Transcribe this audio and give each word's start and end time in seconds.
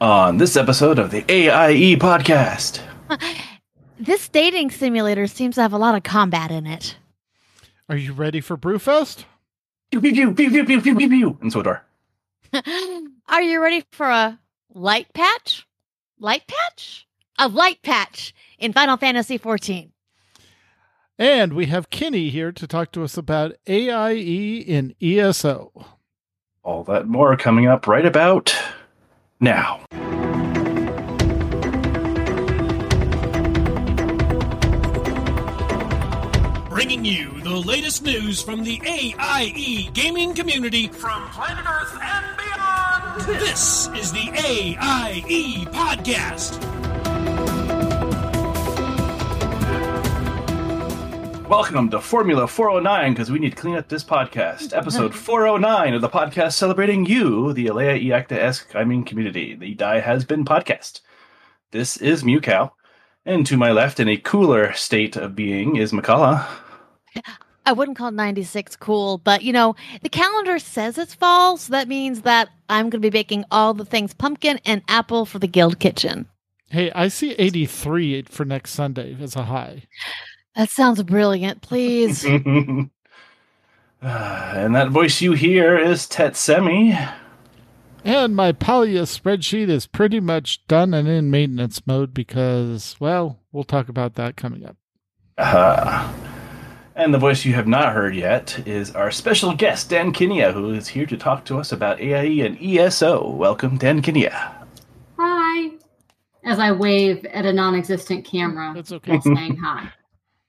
on 0.00 0.36
this 0.36 0.56
episode 0.56 0.98
of 0.98 1.10
the 1.10 1.24
AIE 1.28 1.96
podcast. 1.96 2.80
this 3.98 4.28
dating 4.28 4.70
simulator 4.70 5.26
seems 5.26 5.54
to 5.54 5.62
have 5.62 5.72
a 5.72 5.78
lot 5.78 5.94
of 5.94 6.02
combat 6.02 6.50
in 6.50 6.66
it. 6.66 6.96
Are 7.88 7.96
you 7.96 8.12
ready 8.12 8.40
for 8.40 8.56
Brewfest? 8.56 9.24
Pew 9.90 10.00
pew 10.00 10.12
pew 10.12 10.34
pew 10.34 10.64
pew 10.64 10.80
pew 10.80 10.96
pew 10.96 11.08
pew. 11.08 11.38
And 11.40 11.54
Are 13.28 13.42
you 13.42 13.62
ready 13.62 13.84
for 13.92 14.08
a 14.08 14.38
light 14.74 15.12
patch? 15.14 15.66
Light 16.18 16.42
patch? 16.46 17.06
A 17.38 17.48
light 17.48 17.82
patch 17.82 18.34
in 18.58 18.72
Final 18.72 18.96
Fantasy 18.96 19.38
XIV. 19.38 19.90
And 21.18 21.52
we 21.54 21.66
have 21.66 21.90
Kini 21.90 22.28
here 22.28 22.52
to 22.52 22.66
talk 22.66 22.92
to 22.92 23.04
us 23.04 23.16
about 23.16 23.54
AIE 23.66 24.64
in 24.66 24.94
ESO. 25.00 25.86
All 26.62 26.84
that 26.84 27.06
more 27.06 27.36
coming 27.36 27.66
up 27.66 27.86
right 27.86 28.04
about 28.04 28.54
now. 29.40 29.80
bringing 36.68 37.06
you 37.06 37.40
the 37.40 37.50
latest 37.50 38.04
news 38.04 38.42
from 38.42 38.62
the 38.62 38.78
AIE 38.84 39.90
gaming 39.94 40.34
community 40.34 40.88
from 40.88 41.26
planet 41.30 41.64
Earth 41.66 41.98
and 42.02 42.36
beyond. 42.36 43.40
This 43.40 43.88
is 43.96 44.12
the 44.12 44.30
AIE 44.34 45.64
podcast. 45.72 46.85
Welcome 51.48 51.90
to 51.90 52.00
Formula 52.00 52.48
409 52.48 53.12
because 53.12 53.30
we 53.30 53.38
need 53.38 53.50
to 53.50 53.56
clean 53.56 53.76
up 53.76 53.88
this 53.88 54.02
podcast. 54.02 54.76
Episode 54.76 55.14
409 55.14 55.94
of 55.94 56.00
the 56.00 56.08
podcast 56.08 56.54
celebrating 56.54 57.06
you, 57.06 57.52
the 57.52 57.68
Alea 57.68 57.94
Iacta 58.00 58.32
Est 58.32 58.74
mean 58.84 59.04
community. 59.04 59.54
The 59.54 59.74
Die 59.74 60.00
Has 60.00 60.24
Been 60.24 60.44
podcast. 60.44 61.02
This 61.70 61.98
is 61.98 62.24
Mewkow. 62.24 62.72
And 63.24 63.46
to 63.46 63.56
my 63.56 63.70
left, 63.70 64.00
in 64.00 64.08
a 64.08 64.16
cooler 64.16 64.72
state 64.72 65.14
of 65.14 65.36
being, 65.36 65.76
is 65.76 65.92
Mkallah. 65.92 66.44
I 67.64 67.72
wouldn't 67.72 67.96
call 67.96 68.10
96 68.10 68.74
cool, 68.76 69.18
but 69.18 69.42
you 69.42 69.52
know, 69.52 69.76
the 70.02 70.08
calendar 70.08 70.58
says 70.58 70.98
it's 70.98 71.14
fall, 71.14 71.56
so 71.58 71.70
that 71.70 71.86
means 71.86 72.22
that 72.22 72.48
I'm 72.68 72.90
going 72.90 73.00
to 73.02 73.06
be 73.06 73.10
baking 73.10 73.44
all 73.52 73.72
the 73.72 73.84
things 73.84 74.12
pumpkin 74.12 74.58
and 74.64 74.82
apple 74.88 75.24
for 75.24 75.38
the 75.38 75.48
Guild 75.48 75.78
Kitchen. 75.78 76.26
Hey, 76.70 76.90
I 76.90 77.06
see 77.06 77.32
83 77.32 78.22
for 78.22 78.44
next 78.44 78.72
Sunday 78.72 79.16
as 79.20 79.36
a 79.36 79.44
high. 79.44 79.84
That 80.56 80.70
sounds 80.70 81.02
brilliant. 81.02 81.60
Please. 81.60 82.24
and 82.24 82.90
that 84.00 84.88
voice 84.88 85.20
you 85.20 85.34
hear 85.34 85.76
is 85.76 86.06
Tetsemi. 86.06 87.12
And 88.04 88.34
my 88.34 88.52
Palia 88.52 89.02
spreadsheet 89.02 89.68
is 89.68 89.86
pretty 89.86 90.18
much 90.18 90.66
done 90.66 90.94
and 90.94 91.06
in 91.06 91.30
maintenance 91.30 91.86
mode 91.86 92.14
because, 92.14 92.96
well, 93.00 93.40
we'll 93.52 93.64
talk 93.64 93.90
about 93.90 94.14
that 94.14 94.36
coming 94.36 94.64
up. 94.64 94.76
Uh, 95.36 96.10
and 96.94 97.12
the 97.12 97.18
voice 97.18 97.44
you 97.44 97.52
have 97.52 97.66
not 97.66 97.92
heard 97.92 98.14
yet 98.14 98.66
is 98.66 98.92
our 98.92 99.10
special 99.10 99.54
guest, 99.54 99.90
Dankinia, 99.90 100.54
who 100.54 100.70
is 100.70 100.88
here 100.88 101.04
to 101.04 101.16
talk 101.18 101.44
to 101.46 101.58
us 101.58 101.70
about 101.70 102.00
AIE 102.00 102.46
and 102.46 102.56
ESO. 102.62 103.28
Welcome, 103.28 103.78
Dankinia. 103.78 104.64
Hi. 105.18 105.72
As 106.44 106.58
I 106.58 106.72
wave 106.72 107.26
at 107.26 107.44
a 107.44 107.52
non 107.52 107.74
existent 107.74 108.24
camera. 108.24 108.72
That's 108.74 108.92
okay. 108.92 109.20
saying 109.20 109.56
hi. 109.56 109.90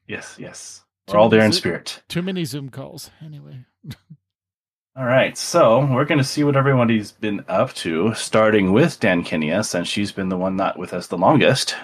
Yes, 0.08 0.38
yes. 0.40 0.84
We're 1.08 1.18
all 1.18 1.30
there 1.30 1.46
in 1.46 1.54
spirit. 1.54 2.02
Too 2.08 2.22
many 2.22 2.44
Zoom 2.46 2.70
calls. 2.70 3.12
Anyway. 3.24 3.66
all 4.96 5.06
right, 5.06 5.38
so 5.38 5.86
we're 5.86 6.06
going 6.06 6.18
to 6.18 6.24
see 6.24 6.44
what 6.44 6.58
everybody's 6.58 7.12
been 7.12 7.46
up 7.48 7.74
to, 7.76 8.14
starting 8.14 8.74
with 8.74 9.00
Dankinia, 9.00 9.66
since 9.66 9.88
she's 9.88 10.12
been 10.12 10.30
the 10.30 10.38
one 10.38 10.56
not 10.56 10.78
with 10.78 10.94
us 10.94 11.08
the 11.08 11.18
longest. 11.18 11.76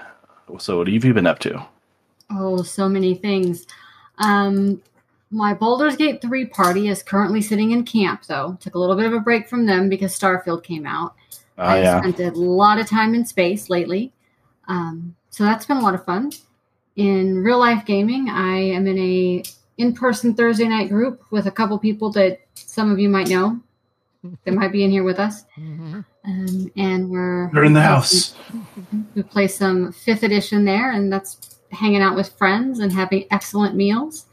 So, 0.59 0.79
what 0.79 0.87
have 0.87 1.05
you 1.05 1.13
been 1.13 1.27
up 1.27 1.39
to? 1.39 1.65
Oh, 2.29 2.63
so 2.63 2.89
many 2.89 3.15
things. 3.15 3.65
Um, 4.17 4.81
my 5.31 5.53
Baldur's 5.53 5.95
Gate 5.95 6.21
3 6.21 6.45
party 6.45 6.87
is 6.89 7.01
currently 7.01 7.41
sitting 7.41 7.71
in 7.71 7.85
camp, 7.85 8.25
though. 8.25 8.57
Took 8.59 8.75
a 8.75 8.79
little 8.79 8.95
bit 8.95 9.05
of 9.05 9.13
a 9.13 9.19
break 9.19 9.47
from 9.47 9.65
them 9.65 9.89
because 9.89 10.17
Starfield 10.17 10.63
came 10.63 10.85
out. 10.85 11.15
Oh, 11.57 11.63
I 11.63 11.81
yeah. 11.81 11.99
spent 11.99 12.19
a 12.19 12.31
lot 12.31 12.79
of 12.79 12.87
time 12.87 13.15
in 13.15 13.25
space 13.25 13.69
lately. 13.69 14.11
Um, 14.67 15.15
so 15.29 15.43
that's 15.43 15.65
been 15.65 15.77
a 15.77 15.81
lot 15.81 15.95
of 15.95 16.05
fun. 16.05 16.31
In 16.95 17.43
real 17.43 17.59
life 17.59 17.85
gaming, 17.85 18.29
I 18.29 18.57
am 18.57 18.85
in 18.87 18.97
a 18.97 19.43
in-person 19.77 20.35
Thursday 20.35 20.67
night 20.67 20.89
group 20.89 21.23
with 21.31 21.47
a 21.47 21.51
couple 21.51 21.77
people 21.79 22.11
that 22.11 22.41
some 22.53 22.91
of 22.91 22.99
you 22.99 23.09
might 23.09 23.29
know. 23.29 23.59
They 24.45 24.51
might 24.51 24.71
be 24.71 24.83
in 24.83 24.91
here 24.91 25.03
with 25.03 25.19
us. 25.19 25.43
Mm-hmm. 25.57 26.01
Um, 26.25 26.71
and 26.77 27.09
we're 27.09 27.51
They're 27.51 27.65
in 27.65 27.73
the 27.73 27.81
house. 27.81 28.35
we 29.15 29.23
play 29.23 29.47
some 29.47 29.91
fifth 29.91 30.23
edition 30.23 30.63
there, 30.63 30.91
and 30.91 31.11
that's 31.11 31.59
hanging 31.71 32.01
out 32.01 32.15
with 32.15 32.29
friends 32.37 32.79
and 32.79 32.91
having 32.91 33.25
excellent 33.31 33.75
meals. 33.75 34.27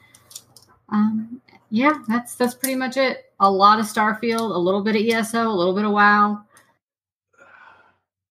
Um, 0.91 1.41
yeah, 1.71 1.95
that's 2.07 2.37
that's 2.37 2.55
pretty 2.55 2.77
much 2.77 2.97
it. 2.97 3.33
A 3.41 3.51
lot 3.51 3.81
of 3.81 3.87
Starfield, 3.87 4.55
a 4.55 4.59
little 4.59 4.83
bit 4.83 4.95
of 4.95 5.03
ESO, 5.03 5.49
a 5.49 5.49
little 5.49 5.75
bit 5.75 5.85
of 5.85 5.93
WoW. 5.93 6.45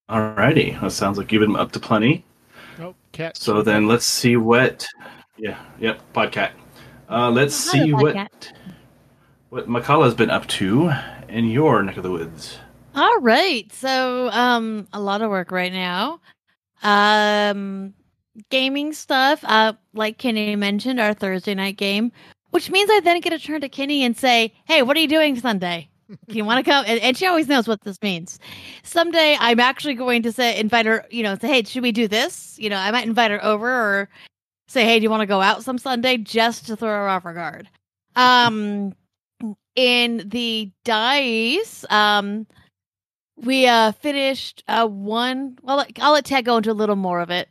Alrighty, 0.09 0.79
that 0.79 0.91
sounds 0.91 1.17
like 1.17 1.31
you've 1.31 1.41
been 1.41 1.55
up 1.55 1.71
to 1.73 1.79
plenty. 1.79 2.23
Cat. 3.11 3.37
So 3.37 3.61
then 3.61 3.87
let's 3.87 4.05
see 4.05 4.37
what. 4.37 4.87
Yeah, 5.37 5.57
yep, 5.79 6.01
podcat. 6.13 6.51
Uh, 7.09 7.31
let's 7.31 7.71
Hi, 7.71 7.85
see 7.85 7.93
what 7.93 8.15
Podcat. 8.15 8.51
what 9.49 9.67
Mkallah's 9.67 10.13
been 10.13 10.29
up 10.29 10.45
to 10.47 10.91
in 11.27 11.45
your 11.45 11.81
neck 11.81 11.97
of 11.97 12.03
the 12.03 12.11
woods. 12.11 12.59
All 12.95 13.19
right. 13.21 13.71
So, 13.73 14.29
um, 14.31 14.87
a 14.93 14.99
lot 14.99 15.21
of 15.21 15.29
work 15.29 15.51
right 15.51 15.71
now. 15.71 16.19
Um, 16.83 17.93
gaming 18.49 18.93
stuff. 18.93 19.43
Uh, 19.43 19.73
like 19.93 20.17
Kenny 20.17 20.55
mentioned, 20.55 20.99
our 20.99 21.13
Thursday 21.13 21.55
night 21.55 21.77
game, 21.77 22.11
which 22.51 22.69
means 22.69 22.89
I 22.91 22.99
then 22.99 23.19
get 23.21 23.31
to 23.31 23.39
turn 23.39 23.61
to 23.61 23.69
Kenny 23.69 24.03
and 24.03 24.15
say, 24.17 24.53
"Hey, 24.65 24.81
what 24.81 24.97
are 24.97 24.99
you 24.99 25.07
doing 25.07 25.39
Sunday? 25.39 25.89
You 26.27 26.45
want 26.45 26.63
to 26.63 26.69
come?" 26.69 26.85
And, 26.87 26.99
and 27.01 27.17
she 27.17 27.25
always 27.25 27.47
knows 27.47 27.67
what 27.67 27.81
this 27.81 28.01
means. 28.01 28.39
Someday, 28.83 29.37
I'm 29.39 29.59
actually 29.59 29.95
going 29.95 30.23
to 30.23 30.31
say, 30.31 30.59
invite 30.59 30.85
her. 30.85 31.05
You 31.09 31.23
know, 31.23 31.35
say, 31.35 31.47
"Hey, 31.47 31.63
should 31.63 31.83
we 31.83 31.91
do 31.91 32.07
this?" 32.07 32.57
You 32.59 32.69
know, 32.69 32.77
I 32.77 32.91
might 32.91 33.07
invite 33.07 33.31
her 33.31 33.43
over 33.43 33.69
or 33.69 34.09
say, 34.67 34.85
"Hey, 34.85 34.99
do 34.99 35.03
you 35.03 35.09
want 35.09 35.21
to 35.21 35.27
go 35.27 35.41
out 35.41 35.63
some 35.63 35.77
Sunday?" 35.77 36.17
Just 36.17 36.67
to 36.67 36.75
throw 36.75 36.89
her 36.89 37.09
off 37.09 37.23
her 37.23 37.33
guard. 37.33 37.69
Um, 38.15 38.93
in 39.75 40.27
the 40.29 40.71
dice, 40.83 41.85
um, 41.89 42.45
we 43.43 43.67
uh 43.67 43.91
finished 43.93 44.63
uh 44.67 44.87
one 44.87 45.57
well 45.61 45.85
i'll 45.99 46.13
let 46.13 46.25
ted 46.25 46.45
go 46.45 46.57
into 46.57 46.71
a 46.71 46.73
little 46.73 46.95
more 46.95 47.19
of 47.19 47.29
it 47.29 47.49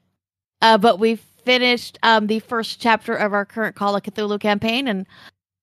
uh 0.62 0.76
but 0.76 0.98
we 0.98 1.16
finished 1.44 1.98
um 2.02 2.26
the 2.26 2.40
first 2.40 2.80
chapter 2.80 3.14
of 3.14 3.32
our 3.32 3.44
current 3.44 3.74
call 3.74 3.96
of 3.96 4.02
cthulhu 4.02 4.38
campaign 4.38 4.86
and 4.86 5.06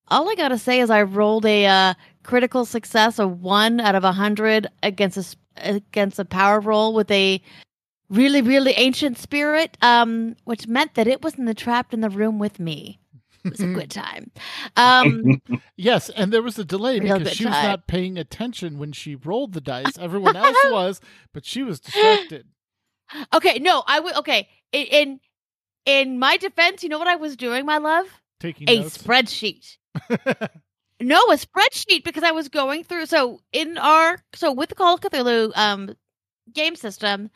all 0.10 0.30
i 0.30 0.36
gotta 0.36 0.58
say 0.58 0.80
is 0.80 0.90
i 0.90 1.02
rolled 1.02 1.46
a 1.46 1.66
uh 1.66 1.94
critical 2.24 2.66
success 2.66 3.20
of 3.20 3.42
one 3.42 3.80
out 3.80 3.96
of 3.96 4.04
a 4.04 4.12
hundred 4.12 4.68
against 4.84 5.18
a 5.18 5.36
against 5.58 6.20
a 6.20 6.26
power 6.26 6.60
roll 6.60 6.94
with 6.94 7.10
a 7.12 7.42
really 8.10 8.42
really 8.42 8.72
ancient 8.74 9.18
spirit 9.18 9.78
um 9.82 10.36
which 10.44 10.68
meant 10.68 10.94
that 10.96 11.08
it 11.08 11.22
was 11.22 11.36
in 11.36 11.46
the 11.46 11.54
trapped 11.54 11.94
in 11.94 12.02
the 12.02 12.10
room 12.10 12.40
with 12.40 12.60
me 12.60 13.00
it 13.44 13.52
was 13.52 13.62
a 13.62 13.68
good 13.68 13.90
time 14.04 14.32
um 14.76 15.42
Yes, 15.78 16.10
and 16.10 16.32
there 16.32 16.42
was 16.42 16.58
a 16.58 16.64
delay 16.64 17.00
because 17.00 17.30
she 17.32 17.46
was 17.46 17.56
time. 17.56 17.64
not 17.64 17.88
paying 17.88 18.18
attention 18.18 18.78
when 18.80 18.94
she 18.94 19.14
rolled 19.16 19.54
the 19.54 19.60
dice. 19.62 19.98
Everyone 19.98 20.36
else 20.36 20.56
was, 20.72 21.02
but 21.34 21.46
she 21.46 21.64
was 21.64 21.82
distracted. 21.82 22.48
Okay, 23.34 23.60
no, 23.60 23.84
I 23.86 24.00
would. 24.00 24.16
Okay, 24.16 24.48
in, 24.72 24.86
in 24.86 25.20
in 25.86 26.20
my 26.20 26.38
defense, 26.38 26.82
you 26.82 26.90
know 26.90 26.98
what 26.98 27.08
I 27.10 27.18
was 27.18 27.36
doing, 27.36 27.66
my 27.66 27.78
love? 27.78 28.08
Taking 28.40 28.70
A 28.70 28.80
notes. 28.80 28.98
spreadsheet. 28.98 29.78
No, 31.02 31.18
a 31.30 31.36
spreadsheet 31.36 32.06
because 32.06 32.24
I 32.24 32.32
was 32.32 32.48
going 32.48 32.86
through. 32.86 33.08
So 33.08 33.42
in 33.52 33.78
our 33.78 34.24
so 34.34 34.54
with 34.54 34.70
the 34.70 34.76
Call 34.76 34.94
of 34.96 35.02
Cthulhu 35.02 35.52
um 35.58 35.94
game 36.54 36.76
system, 36.76 37.32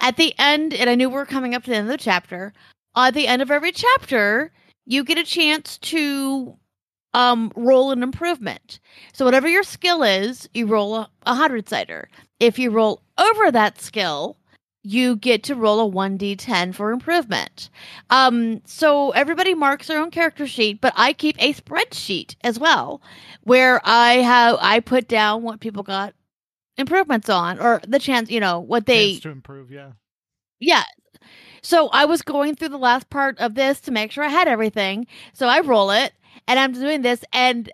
at 0.00 0.16
the 0.16 0.34
end, 0.38 0.74
and 0.74 0.90
I 0.90 0.96
knew 0.96 1.08
we 1.10 1.16
were 1.16 1.26
coming 1.26 1.54
up 1.54 1.64
to 1.64 1.70
the 1.70 1.76
end 1.76 1.86
of 1.90 1.98
the 1.98 2.02
chapter. 2.04 2.52
At 2.96 3.14
the 3.14 3.26
end 3.28 3.42
of 3.42 3.50
every 3.50 3.72
chapter, 3.72 4.52
you 4.86 5.04
get 5.04 5.18
a 5.18 5.24
chance 5.24 5.78
to 5.78 6.56
um 7.14 7.52
roll 7.56 7.92
an 7.92 8.02
improvement. 8.02 8.80
So 9.14 9.24
whatever 9.24 9.48
your 9.48 9.64
skill 9.64 10.02
is, 10.02 10.48
you 10.54 10.66
roll 10.66 10.96
a, 10.96 11.10
a 11.26 11.34
hundred 11.34 11.68
sider. 11.68 12.10
If 12.40 12.58
you 12.58 12.70
roll 12.70 13.02
over 13.18 13.50
that 13.52 13.80
skill, 13.80 14.36
you 14.82 15.16
get 15.16 15.44
to 15.44 15.54
roll 15.54 15.88
a 15.88 15.90
1d10 15.90 16.74
for 16.74 16.90
improvement. 16.90 17.70
Um, 18.10 18.62
so 18.64 19.10
everybody 19.10 19.54
marks 19.54 19.86
their 19.86 20.00
own 20.00 20.10
character 20.10 20.46
sheet, 20.46 20.80
but 20.80 20.92
I 20.96 21.12
keep 21.12 21.40
a 21.40 21.52
spreadsheet 21.54 22.34
as 22.42 22.58
well 22.58 23.00
where 23.42 23.80
I 23.84 24.14
have 24.14 24.58
I 24.60 24.80
put 24.80 25.08
down 25.08 25.42
what 25.42 25.60
people 25.60 25.82
got 25.82 26.14
improvements 26.76 27.28
on 27.28 27.60
or 27.60 27.80
the 27.86 27.98
chance, 27.98 28.30
you 28.30 28.40
know, 28.40 28.58
what 28.58 28.86
they 28.86 29.12
Chance 29.12 29.22
to 29.22 29.30
improve. 29.30 29.70
Yeah. 29.70 29.92
yeah. 30.58 30.84
So 31.62 31.88
I 31.88 32.06
was 32.06 32.22
going 32.22 32.56
through 32.56 32.70
the 32.70 32.78
last 32.78 33.08
part 33.08 33.38
of 33.38 33.54
this 33.54 33.80
to 33.82 33.92
make 33.92 34.10
sure 34.10 34.24
I 34.24 34.28
had 34.28 34.48
everything. 34.48 35.06
So 35.32 35.46
I 35.46 35.60
roll 35.60 35.92
it 35.92 36.12
and 36.48 36.58
I'm 36.58 36.72
doing 36.72 37.02
this 37.02 37.24
and 37.32 37.70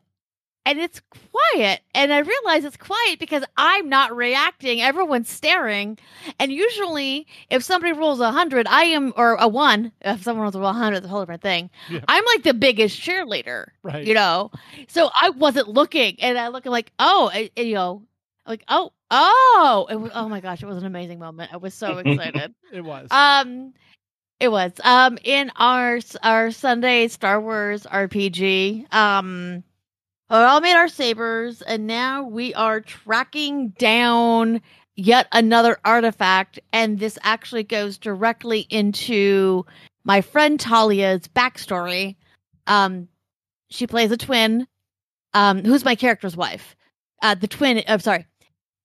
and 0.68 0.78
it's 0.78 1.00
quiet. 1.32 1.80
And 1.94 2.12
I 2.12 2.18
realize 2.18 2.64
it's 2.64 2.76
quiet 2.76 3.18
because 3.18 3.42
I'm 3.56 3.88
not 3.88 4.14
reacting. 4.14 4.82
Everyone's 4.82 5.30
staring. 5.30 5.98
And 6.38 6.52
usually, 6.52 7.26
if 7.50 7.62
somebody 7.62 7.94
rolls 7.94 8.20
a 8.20 8.30
hundred, 8.30 8.66
I 8.68 8.84
am, 8.84 9.14
or 9.16 9.36
a 9.36 9.48
one, 9.48 9.92
if 10.02 10.22
someone 10.22 10.42
rolls 10.42 10.54
a 10.54 10.72
hundred, 10.74 10.98
it's 10.98 11.06
a 11.06 11.08
whole 11.08 11.20
different 11.22 11.40
thing. 11.40 11.70
Yeah. 11.88 12.00
I'm 12.06 12.24
like 12.26 12.42
the 12.42 12.52
biggest 12.52 13.00
cheerleader, 13.00 13.68
Right. 13.82 14.06
you 14.06 14.12
know? 14.12 14.50
So 14.88 15.08
I 15.18 15.30
wasn't 15.30 15.68
looking, 15.68 16.16
and 16.20 16.38
I 16.38 16.48
look 16.48 16.66
like, 16.66 16.92
oh, 16.98 17.30
and, 17.32 17.48
and, 17.56 17.66
you 17.66 17.74
know, 17.74 18.02
like, 18.46 18.62
oh, 18.68 18.92
oh, 19.10 19.86
it 19.90 19.96
was, 19.96 20.12
oh 20.14 20.28
my 20.28 20.40
gosh, 20.40 20.62
it 20.62 20.66
was 20.66 20.76
an 20.76 20.84
amazing 20.84 21.18
moment. 21.18 21.50
I 21.52 21.56
was 21.56 21.72
so 21.72 21.96
excited. 22.04 22.54
It 22.72 22.82
was. 22.82 23.08
Um, 23.10 23.72
it 24.38 24.48
was 24.52 24.72
um 24.84 25.18
in 25.24 25.50
our 25.56 25.98
our 26.22 26.50
Sunday 26.50 27.08
Star 27.08 27.40
Wars 27.40 27.84
RPG. 27.84 28.92
Um, 28.94 29.64
we 30.30 30.36
all 30.36 30.60
made 30.60 30.76
our 30.76 30.88
sabers, 30.88 31.62
and 31.62 31.86
now 31.86 32.22
we 32.22 32.54
are 32.54 32.80
tracking 32.80 33.70
down 33.70 34.60
yet 34.96 35.26
another 35.32 35.78
artifact, 35.84 36.58
and 36.72 36.98
this 36.98 37.18
actually 37.22 37.62
goes 37.62 37.98
directly 37.98 38.66
into 38.70 39.64
my 40.04 40.20
friend 40.20 40.58
Talia's 40.58 41.28
backstory. 41.28 42.16
Um, 42.66 43.08
she 43.70 43.86
plays 43.86 44.10
a 44.10 44.16
twin. 44.16 44.66
Um, 45.34 45.64
who's 45.64 45.84
my 45.84 45.94
character's 45.94 46.36
wife? 46.36 46.74
Uh, 47.22 47.34
the 47.34 47.46
twin. 47.48 47.82
I'm 47.86 48.00
sorry. 48.00 48.26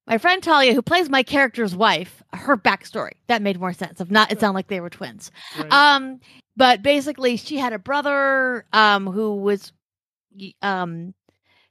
My 0.05 0.17
friend 0.17 0.43
Talia, 0.43 0.73
who 0.73 0.81
plays 0.81 1.09
my 1.09 1.23
character's 1.23 1.75
wife, 1.75 2.21
her 2.33 2.57
backstory 2.57 3.13
that 3.27 3.41
made 3.41 3.59
more 3.59 3.71
sense. 3.71 4.01
If 4.01 4.11
not, 4.11 4.31
it 4.31 4.39
sounded 4.39 4.55
like 4.55 4.67
they 4.67 4.81
were 4.81 4.89
twins. 4.89 5.31
Right. 5.57 5.71
Um, 5.71 6.19
but 6.57 6.81
basically, 6.81 7.37
she 7.37 7.57
had 7.57 7.73
a 7.73 7.79
brother 7.79 8.65
um 8.73 9.07
who 9.07 9.35
was 9.37 9.71
um 10.61 11.13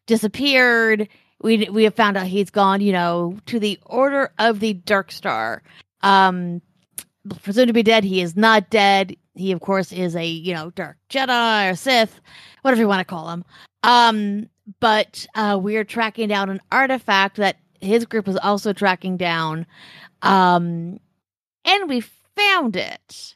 disappeared. 0.07 1.09
We 1.41 1.69
we 1.71 1.85
have 1.85 1.95
found 1.95 2.17
out 2.17 2.27
he's 2.27 2.51
gone, 2.51 2.81
you 2.81 2.93
know, 2.93 3.39
to 3.47 3.59
the 3.59 3.79
Order 3.87 4.33
of 4.39 4.61
the 4.61 4.75
Dark 4.75 5.11
Star. 5.13 5.63
Um, 6.03 6.63
presumed 7.43 7.69
to 7.69 7.73
be 7.73 7.83
dead. 7.83 8.05
He 8.05 8.21
is 8.21 8.37
not 8.37 8.71
dead. 8.71 9.17
He, 9.35 9.53
of 9.53 9.61
course, 9.61 9.93
is 9.93 10.15
a 10.17 10.27
you 10.27 10.55
know 10.55 10.71
Dark 10.71 10.97
Jedi 11.11 11.71
or 11.71 11.75
Sith, 11.75 12.21
whatever 12.63 12.81
you 12.81 12.89
want 12.89 13.01
to 13.01 13.05
call 13.05 13.31
him. 13.31 13.45
Um, 13.83 14.49
but 14.81 15.27
uh, 15.35 15.59
we're 15.61 15.85
tracking 15.85 16.29
down 16.29 16.51
an 16.51 16.61
artifact 16.71 17.37
that 17.37 17.57
his 17.81 18.07
group 18.07 18.29
is 18.29 18.37
also 18.37 18.73
tracking 18.73 19.17
down. 19.17 19.67
Um, 20.23 21.01
and 21.65 21.89
we 21.89 22.01
found 22.37 22.77
it. 22.77 23.35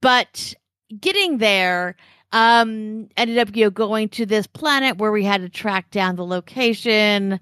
But 0.00 0.54
getting 1.00 1.38
there, 1.38 1.96
um, 2.32 3.08
ended 3.16 3.38
up 3.38 3.54
you 3.54 3.64
know 3.64 3.70
going 3.70 4.08
to 4.10 4.26
this 4.26 4.46
planet 4.46 4.98
where 4.98 5.12
we 5.12 5.24
had 5.24 5.40
to 5.40 5.48
track 5.48 5.90
down 5.90 6.16
the 6.16 6.26
location, 6.26 7.40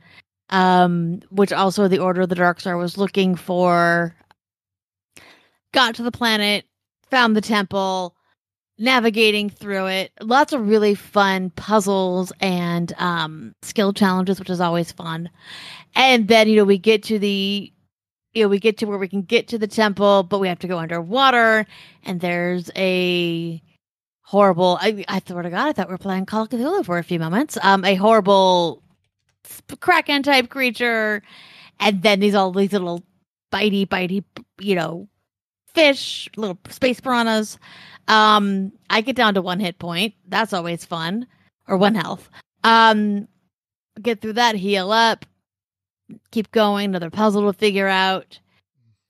um, 0.51 1.21
which 1.31 1.53
also 1.53 1.89
the 1.89 1.99
Order 1.99 2.23
of 2.23 2.29
the 2.29 2.35
Dark 2.35 2.61
Star 2.61 2.77
was 2.77 2.99
looking 2.99 3.35
for. 3.35 4.15
Got 5.73 5.95
to 5.97 6.03
the 6.03 6.13
planet, 6.13 6.65
found 7.11 7.37
the 7.37 7.41
temple, 7.41 8.15
navigating 8.79 9.51
through 9.51 9.87
it. 9.87 10.13
Lots 10.21 10.53
of 10.53 10.69
really 10.69 10.95
fun 10.95 11.51
puzzles 11.51 12.33
and 12.41 12.93
um, 12.99 13.55
skill 13.63 13.93
challenges, 13.93 14.39
which 14.39 14.51
is 14.51 14.61
always 14.61 14.93
fun. 14.93 15.29
And 15.95 16.29
then 16.29 16.49
you 16.49 16.57
know 16.57 16.65
we 16.65 16.79
get 16.79 17.03
to 17.05 17.19
the 17.19 17.73
you 18.35 18.43
know, 18.43 18.49
we 18.49 18.59
get 18.59 18.77
to 18.77 18.85
where 18.85 18.99
we 18.99 19.09
can 19.09 19.23
get 19.23 19.49
to 19.49 19.57
the 19.57 19.67
temple, 19.67 20.23
but 20.23 20.41
we 20.41 20.49
have 20.49 20.59
to 20.59 20.69
go 20.69 20.77
underwater, 20.77 21.67
and 22.05 22.21
there's 22.21 22.71
a 22.77 23.63
horrible. 24.27 24.77
I, 24.81 25.05
I 25.07 25.23
swear 25.25 25.43
to 25.43 25.51
God, 25.51 25.69
I 25.69 25.73
thought 25.73 25.87
we 25.89 25.95
were 25.95 25.99
playing 25.99 26.27
Call 26.27 26.43
of 26.43 26.49
Cthulhu 26.49 26.85
for 26.85 26.99
a 26.99 27.05
few 27.05 27.21
moments. 27.21 27.57
Um, 27.63 27.85
a 27.85 27.95
horrible 27.95 28.83
kraken 29.81 30.25
type 30.25 30.49
creature, 30.49 31.23
and 31.79 32.03
then 32.03 32.19
these 32.19 32.35
all 32.35 32.51
these 32.51 32.73
little 32.73 33.05
bitey, 33.53 33.87
bitey, 33.87 34.25
you 34.59 34.75
know, 34.75 35.09
fish, 35.75 36.29
little 36.37 36.59
space 36.69 37.01
piranhas. 37.01 37.57
Um, 38.09 38.73
I 38.91 39.01
get 39.01 39.15
down 39.15 39.35
to 39.35 39.43
one 39.43 39.61
hit 39.61 39.79
point. 39.79 40.15
That's 40.27 40.53
always 40.53 40.85
fun, 40.85 41.29
or 41.69 41.77
one 41.77 41.95
health. 41.95 42.29
Um, 42.65 43.29
get 44.03 44.21
through 44.21 44.33
that, 44.35 44.57
heal 44.57 44.91
up, 44.91 45.25
keep 46.33 46.51
going, 46.51 46.87
another 46.87 47.11
puzzle 47.11 47.53
to 47.53 47.57
figure 47.57 47.89
out. 47.89 48.41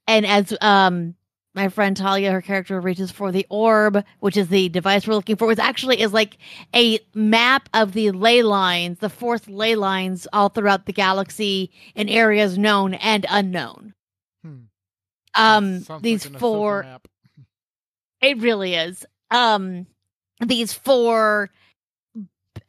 And 0.06 0.26
as 0.26 0.54
um 0.60 1.14
my 1.56 1.68
friend 1.70 1.96
Talia, 1.96 2.30
her 2.30 2.42
character 2.42 2.78
reaches 2.80 3.10
for 3.10 3.32
the 3.32 3.46
orb, 3.48 4.04
which 4.20 4.36
is 4.36 4.48
the 4.48 4.68
device 4.68 5.06
we're 5.08 5.14
looking 5.14 5.36
for, 5.36 5.46
which 5.48 5.58
actually 5.58 6.00
is 6.00 6.12
like 6.12 6.36
a 6.74 7.00
map 7.14 7.68
of 7.72 7.94
the 7.94 8.10
ley 8.10 8.42
lines, 8.42 8.98
the 8.98 9.08
fourth 9.08 9.48
ley 9.48 9.74
lines 9.74 10.28
all 10.34 10.50
throughout 10.50 10.84
the 10.84 10.92
galaxy 10.92 11.72
in 11.94 12.10
areas 12.10 12.58
known 12.58 12.94
and 12.94 13.24
unknown. 13.30 13.94
Hmm. 14.44 14.56
Um 15.34 15.80
Sounds 15.80 16.02
these 16.02 16.30
like 16.30 16.38
four 16.38 16.82
map. 16.82 17.08
it 18.20 18.38
really 18.38 18.74
is. 18.74 19.06
Um, 19.30 19.86
these 20.44 20.72
four, 20.72 21.50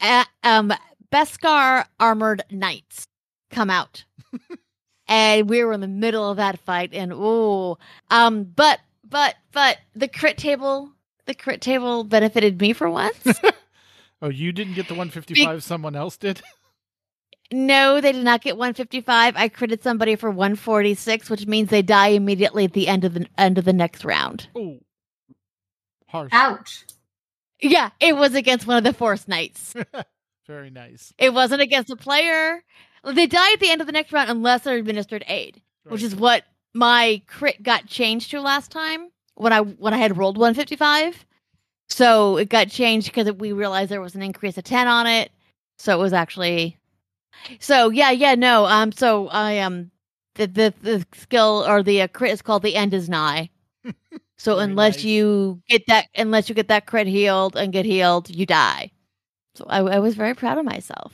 uh, 0.02 0.24
um, 0.44 0.74
Beskar 1.12 1.86
armored 2.00 2.44
knights 2.50 3.06
come 3.52 3.70
out, 3.70 4.06
and 5.08 5.50
we 5.50 5.64
were 5.64 5.74
in 5.74 5.82
the 5.82 5.88
middle 5.88 6.30
of 6.30 6.38
that 6.38 6.60
fight, 6.60 6.94
and 6.94 7.12
oh, 7.14 7.78
um, 8.10 8.44
but 8.44 8.80
but 9.04 9.36
but 9.52 9.78
the 9.96 10.08
crit 10.08 10.38
table, 10.38 10.92
the 11.26 11.34
crit 11.34 11.62
table 11.62 12.04
benefited 12.04 12.60
me 12.60 12.74
for 12.74 12.90
once. 12.90 13.40
Oh, 14.22 14.30
you 14.30 14.52
didn't 14.52 14.74
get 14.74 14.88
the 14.88 14.96
155. 14.96 15.64
Someone 15.64 15.96
else 15.96 16.18
did. 16.18 16.42
no, 17.52 18.02
they 18.02 18.12
did 18.12 18.24
not 18.24 18.42
get 18.42 18.58
155. 18.58 19.36
I 19.36 19.50
critted 19.50 19.84
somebody 19.84 20.16
for 20.16 20.32
146, 20.32 21.30
which 21.30 21.46
means 21.46 21.70
they 21.70 21.84
die 21.84 22.10
immediately 22.10 22.66
at 22.66 22.74
the 22.74 22.88
end 22.88 23.04
of 23.04 23.14
the 23.14 23.28
end 23.38 23.58
of 23.58 23.66
the 23.66 23.74
next 23.74 24.04
round. 24.04 24.48
Oh, 24.56 24.80
harsh. 26.08 26.32
Ouch. 26.34 26.86
Yeah, 27.62 27.92
it 28.00 28.16
was 28.16 28.34
against 28.36 28.68
one 28.68 28.78
of 28.78 28.84
the 28.84 28.94
Force 28.94 29.28
Knights. 29.28 29.74
Very 30.48 30.70
nice. 30.70 31.14
It 31.18 31.34
wasn't 31.34 31.62
against 31.62 31.92
a 31.92 31.96
player. 31.96 32.64
They 33.14 33.28
die 33.28 33.54
at 33.54 33.60
the 33.60 33.70
end 33.70 33.82
of 33.82 33.88
the 33.88 33.94
next 33.94 34.12
round 34.14 34.30
unless 34.30 34.64
they're 34.64 34.78
administered 34.78 35.24
aid, 35.28 35.62
which 35.86 36.04
is 36.04 36.16
what 36.16 36.44
my 36.74 37.22
crit 37.28 37.64
got 37.64 37.88
changed 37.88 38.32
to 38.32 38.42
last 38.42 38.72
time 38.72 39.10
when 39.36 39.54
I 39.54 39.62
when 39.62 39.94
I 39.94 39.98
had 39.98 40.18
rolled 40.18 40.38
155. 40.38 41.26
So 41.90 42.38
it 42.38 42.50
got 42.50 42.70
changed 42.70 43.08
because 43.08 43.32
we 43.34 43.52
realized 43.54 43.90
there 43.90 44.02
was 44.02 44.16
an 44.16 44.22
increase 44.22 44.58
of 44.58 44.64
10 44.66 44.88
on 44.88 45.08
it. 45.08 45.32
So 45.78 45.98
it 45.98 46.02
was 46.02 46.14
actually 46.14 46.78
So 47.60 47.90
yeah, 47.90 48.12
yeah, 48.12 48.36
no. 48.36 48.66
Um 48.66 48.92
so 48.92 49.28
I 49.30 49.60
um 49.60 49.92
the 50.36 50.48
the, 50.48 50.74
the 50.82 51.06
skill 51.14 51.66
or 51.68 51.84
the 51.84 52.04
uh, 52.04 52.08
crit 52.08 52.32
is 52.32 52.42
called 52.42 52.64
the 52.64 52.76
end 52.76 52.94
is 52.94 53.10
nigh. 53.10 53.50
So 54.40 54.60
unless 54.60 54.98
nice. 54.98 55.04
you 55.04 55.64
get 55.68 55.82
that 55.88 56.06
unless 56.16 56.48
you 56.48 56.54
get 56.54 56.68
that 56.68 56.86
crit 56.86 57.08
healed 57.08 57.56
and 57.56 57.74
get 57.74 57.86
healed, 57.86 58.30
you 58.30 58.46
die. 58.46 58.92
So 59.56 59.66
I, 59.68 59.80
I 59.80 59.98
was 59.98 60.14
very 60.14 60.36
proud 60.36 60.60
of 60.60 60.66
myself. 60.66 61.12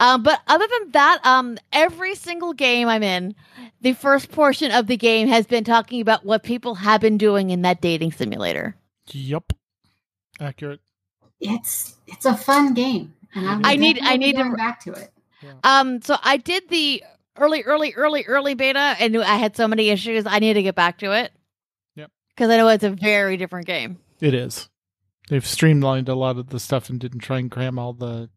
Um, 0.00 0.22
but 0.22 0.40
other 0.48 0.66
than 0.66 0.90
that, 0.92 1.20
um, 1.24 1.58
every 1.72 2.14
single 2.14 2.52
game 2.54 2.88
I'm 2.88 3.02
in, 3.02 3.34
the 3.82 3.92
first 3.92 4.32
portion 4.32 4.72
of 4.72 4.86
the 4.86 4.96
game 4.96 5.28
has 5.28 5.46
been 5.46 5.62
talking 5.62 6.00
about 6.00 6.24
what 6.24 6.42
people 6.42 6.74
have 6.76 7.00
been 7.00 7.18
doing 7.18 7.50
in 7.50 7.62
that 7.62 7.80
dating 7.80 8.12
simulator. 8.12 8.74
Yep, 9.12 9.52
Accurate. 10.40 10.80
It's 11.38 11.94
it's 12.06 12.24
a 12.26 12.34
fun 12.36 12.74
game, 12.74 13.14
and 13.34 13.46
I, 13.48 13.56
will 13.56 13.66
I 13.66 13.76
need- 13.76 13.98
I 14.02 14.16
need 14.16 14.32
to- 14.36 14.42
going 14.42 14.56
back 14.56 14.80
to 14.84 14.92
it. 14.92 15.10
Um, 15.64 16.02
so 16.02 16.16
I 16.22 16.36
did 16.36 16.68
the 16.68 17.02
early, 17.38 17.62
early, 17.62 17.94
early, 17.94 18.24
early 18.26 18.54
beta, 18.54 18.94
and 18.98 19.16
I 19.16 19.36
had 19.36 19.56
so 19.56 19.66
many 19.68 19.88
issues. 19.88 20.26
I 20.26 20.38
need 20.38 20.54
to 20.54 20.62
get 20.62 20.74
back 20.74 20.98
to 20.98 21.12
it. 21.12 21.32
Yep. 21.96 22.10
Because 22.34 22.50
I 22.50 22.56
know 22.58 22.68
it's 22.68 22.84
a 22.84 22.90
very 22.90 23.36
different 23.38 23.66
game. 23.66 23.98
It 24.20 24.34
is. 24.34 24.68
They've 25.28 25.46
streamlined 25.46 26.08
a 26.10 26.14
lot 26.14 26.36
of 26.36 26.48
the 26.50 26.60
stuff 26.60 26.90
and 26.90 27.00
didn't 27.00 27.20
try 27.20 27.38
and 27.38 27.50
cram 27.50 27.78
all 27.78 27.92
the 27.94 28.28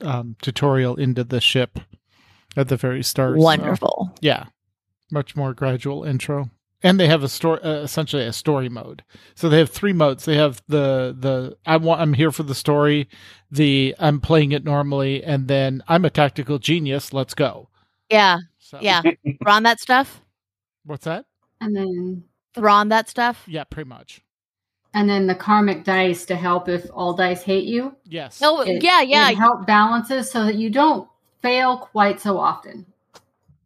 um, 0.00 0.36
tutorial 0.42 0.96
into 0.96 1.24
the 1.24 1.40
ship 1.40 1.78
at 2.56 2.68
the 2.68 2.76
very 2.76 3.02
start. 3.02 3.36
so- 3.38 3.42
Wonderful. 3.44 4.12
yeah, 4.20 4.46
much 5.10 5.36
more 5.36 5.52
gradual 5.54 6.04
intro. 6.04 6.50
And 6.82 7.00
they 7.00 7.06
have 7.08 7.22
a 7.22 7.30
story, 7.30 7.62
uh, 7.62 7.76
essentially 7.80 8.24
a 8.24 8.32
story 8.32 8.68
mode. 8.68 9.04
So 9.34 9.48
they 9.48 9.56
have 9.58 9.70
three 9.70 9.94
modes. 9.94 10.26
They 10.26 10.36
have 10.36 10.60
the 10.68 11.16
the 11.18 11.56
I 11.64 11.78
want 11.78 12.02
I'm 12.02 12.12
here 12.12 12.30
for 12.30 12.42
the 12.42 12.54
story, 12.54 13.08
the 13.50 13.94
I'm 13.98 14.20
playing 14.20 14.52
it 14.52 14.64
normally, 14.64 15.24
and 15.24 15.48
then 15.48 15.82
I'm 15.88 16.04
a 16.04 16.10
tactical 16.10 16.58
genius. 16.58 17.14
Let's 17.14 17.32
go. 17.32 17.70
Yeah, 18.10 18.40
So, 18.58 18.78
yeah. 18.82 19.00
Thrawn 19.42 19.62
that 19.62 19.80
stuff. 19.80 20.20
What's 20.84 21.06
that? 21.06 21.24
And 21.62 21.74
then 21.74 22.24
Thrawn 22.54 22.90
that 22.90 23.08
stuff. 23.08 23.44
Yeah, 23.46 23.64
pretty 23.64 23.88
much. 23.88 24.20
And 24.94 25.10
then 25.10 25.26
the 25.26 25.34
karmic 25.34 25.82
dice 25.84 26.24
to 26.26 26.36
help 26.36 26.68
if 26.68 26.86
all 26.94 27.12
dice 27.14 27.42
hate 27.42 27.64
you. 27.64 27.96
Yes. 28.04 28.40
Oh, 28.42 28.60
It- 28.60 28.82
yeah, 28.82 29.00
yeah. 29.02 29.28
It 29.30 29.36
help 29.36 29.66
balances 29.66 30.30
so 30.30 30.44
that 30.46 30.54
you 30.54 30.70
don't 30.70 31.08
fail 31.42 31.76
quite 31.78 32.20
so 32.20 32.38
often. 32.38 32.86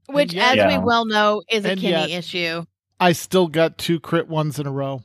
Which, 0.08 0.32
yet- 0.32 0.52
as 0.52 0.56
Yeah. 0.56 0.78
we 0.78 0.84
well 0.84 1.04
know, 1.04 1.42
is 1.50 1.64
a 1.66 1.72
And 1.72 1.80
Kini 1.80 1.92
yet- 1.92 2.10
issue. 2.10 2.64
I 2.98 3.12
still 3.12 3.46
got 3.46 3.76
two 3.78 4.00
crit 4.00 4.26
ones 4.26 4.58
in 4.58 4.66
a 4.66 4.72
row 4.72 5.02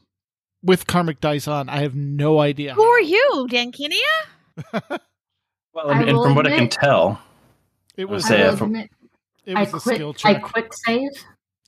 with 0.64 0.88
karmic 0.88 1.20
dice 1.20 1.48
on. 1.48 1.68
I 1.70 1.82
have 1.82 1.94
no 1.94 2.40
idea. 2.40 2.74
Who 2.74 2.82
are 2.84 3.02
you, 3.02 3.48
Dankinia? 3.52 4.00
Well, 5.76 5.90
and, 5.90 6.08
and 6.08 6.18
from 6.22 6.36
what 6.36 6.46
I 6.46 6.56
can 6.56 6.70
tell, 6.70 7.20
It 7.98 8.06
was. 8.08 8.28
say 8.28 8.44
I 8.44 8.46
it 8.46 8.50
will 8.52 8.58
from- 8.58 8.76
It 8.76 8.90
was 9.48 9.68
a 9.74 9.80
quit. 9.80 9.96
skill 9.96 10.14
check. 10.14 10.36
I 10.38 10.40
quick 10.40 10.72
save. 10.72 11.10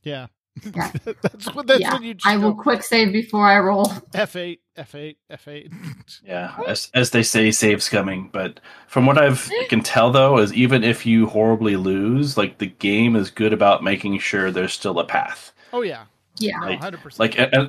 Yeah. 0.03 0.27
Yeah. 0.63 0.91
that's 1.21 1.53
what. 1.53 1.67
That's 1.67 1.79
yeah, 1.81 1.93
when 1.93 2.03
you. 2.03 2.15
I 2.25 2.37
will 2.37 2.53
go 2.53 2.61
quick 2.63 2.83
save 2.83 3.11
before 3.11 3.45
I 3.45 3.59
roll. 3.59 3.85
F8, 4.13 4.59
F8, 4.77 5.15
F8. 5.31 5.73
Yeah, 6.25 6.55
as, 6.67 6.89
as 6.93 7.09
they 7.11 7.23
say, 7.23 7.51
saves 7.51 7.89
coming. 7.89 8.29
But 8.31 8.59
from 8.87 9.05
what 9.05 9.17
I've 9.17 9.49
can 9.69 9.81
tell, 9.81 10.11
though, 10.11 10.37
is 10.39 10.53
even 10.53 10.83
if 10.83 11.05
you 11.05 11.27
horribly 11.27 11.75
lose, 11.75 12.37
like 12.37 12.57
the 12.59 12.67
game 12.67 13.15
is 13.15 13.29
good 13.31 13.51
about 13.53 13.83
making 13.83 14.17
sure 14.19 14.49
there's 14.51 14.73
still 14.73 14.97
a 14.99 15.05
path. 15.05 15.51
Oh 15.73 15.81
yeah, 15.81 16.05
Yeah. 16.39 16.59
Like- 16.61 16.79
hundred 16.81 17.01
percent. 17.01 17.19
Like, 17.19 17.39
uh, 17.39 17.49
uh, 17.57 17.67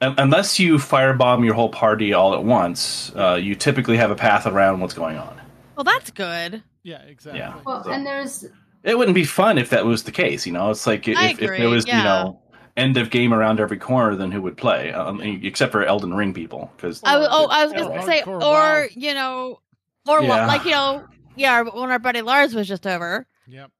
un- 0.00 0.14
unless 0.18 0.58
you 0.58 0.76
firebomb 0.76 1.44
your 1.44 1.54
whole 1.54 1.68
party 1.68 2.14
all 2.14 2.34
at 2.34 2.42
once, 2.42 3.12
uh, 3.14 3.34
you 3.34 3.54
typically 3.54 3.96
have 3.98 4.10
a 4.10 4.16
path 4.16 4.46
around 4.46 4.80
what's 4.80 4.94
going 4.94 5.18
on. 5.18 5.40
Well, 5.76 5.84
that's 5.84 6.10
good. 6.10 6.62
yeah, 6.84 7.02
exactly. 7.02 7.40
Yeah. 7.40 7.54
Well, 7.66 7.84
So- 7.84 7.90
and 7.90 8.06
there's 8.06 8.46
It 8.84 8.96
wouldn't 8.98 9.14
be 9.14 9.24
fun 9.24 9.58
if 9.58 9.70
that 9.70 9.84
was 9.84 10.02
the 10.04 10.12
case. 10.12 10.46
You 10.46 10.52
know, 10.52 10.70
it's 10.70 10.86
like 10.86 11.08
if, 11.08 11.16
I 11.16 11.30
if 11.30 11.38
there 11.38 11.68
was, 11.68 11.86
yeah. 11.86 11.98
you 11.98 12.04
know, 12.04 12.40
end 12.76 12.96
of 12.96 13.10
game 13.10 13.32
around 13.32 13.58
every 13.60 13.78
corner, 13.78 14.14
then 14.14 14.30
who 14.30 14.42
would 14.42 14.56
play? 14.56 14.92
Um, 14.92 15.20
except 15.22 15.72
for 15.72 15.84
Elden 15.84 16.12
Ring 16.14 16.32
people, 16.34 16.70
because 16.76 17.00
I 17.04 17.16
was, 17.16 17.28
oh, 17.30 17.48
I 17.50 17.64
was 17.64 17.72
Or 17.74 17.88
gonna 17.88 18.02
say, 18.02 18.22
or 18.22 18.38
WoW. 18.38 18.86
you 18.94 19.14
know, 19.14 19.58
or 20.06 20.22
Yeah. 20.22 20.28
what, 20.28 20.48
like 20.48 20.64
you 20.64 20.72
know, 20.72 21.04
yeah, 21.34 21.62
when 21.62 21.90
our 21.90 21.98
buddy 21.98 22.20
Lars 22.22 22.54
was 22.54 22.68
just 22.68 22.86
over. 22.86 23.26
Yep. 23.46 23.70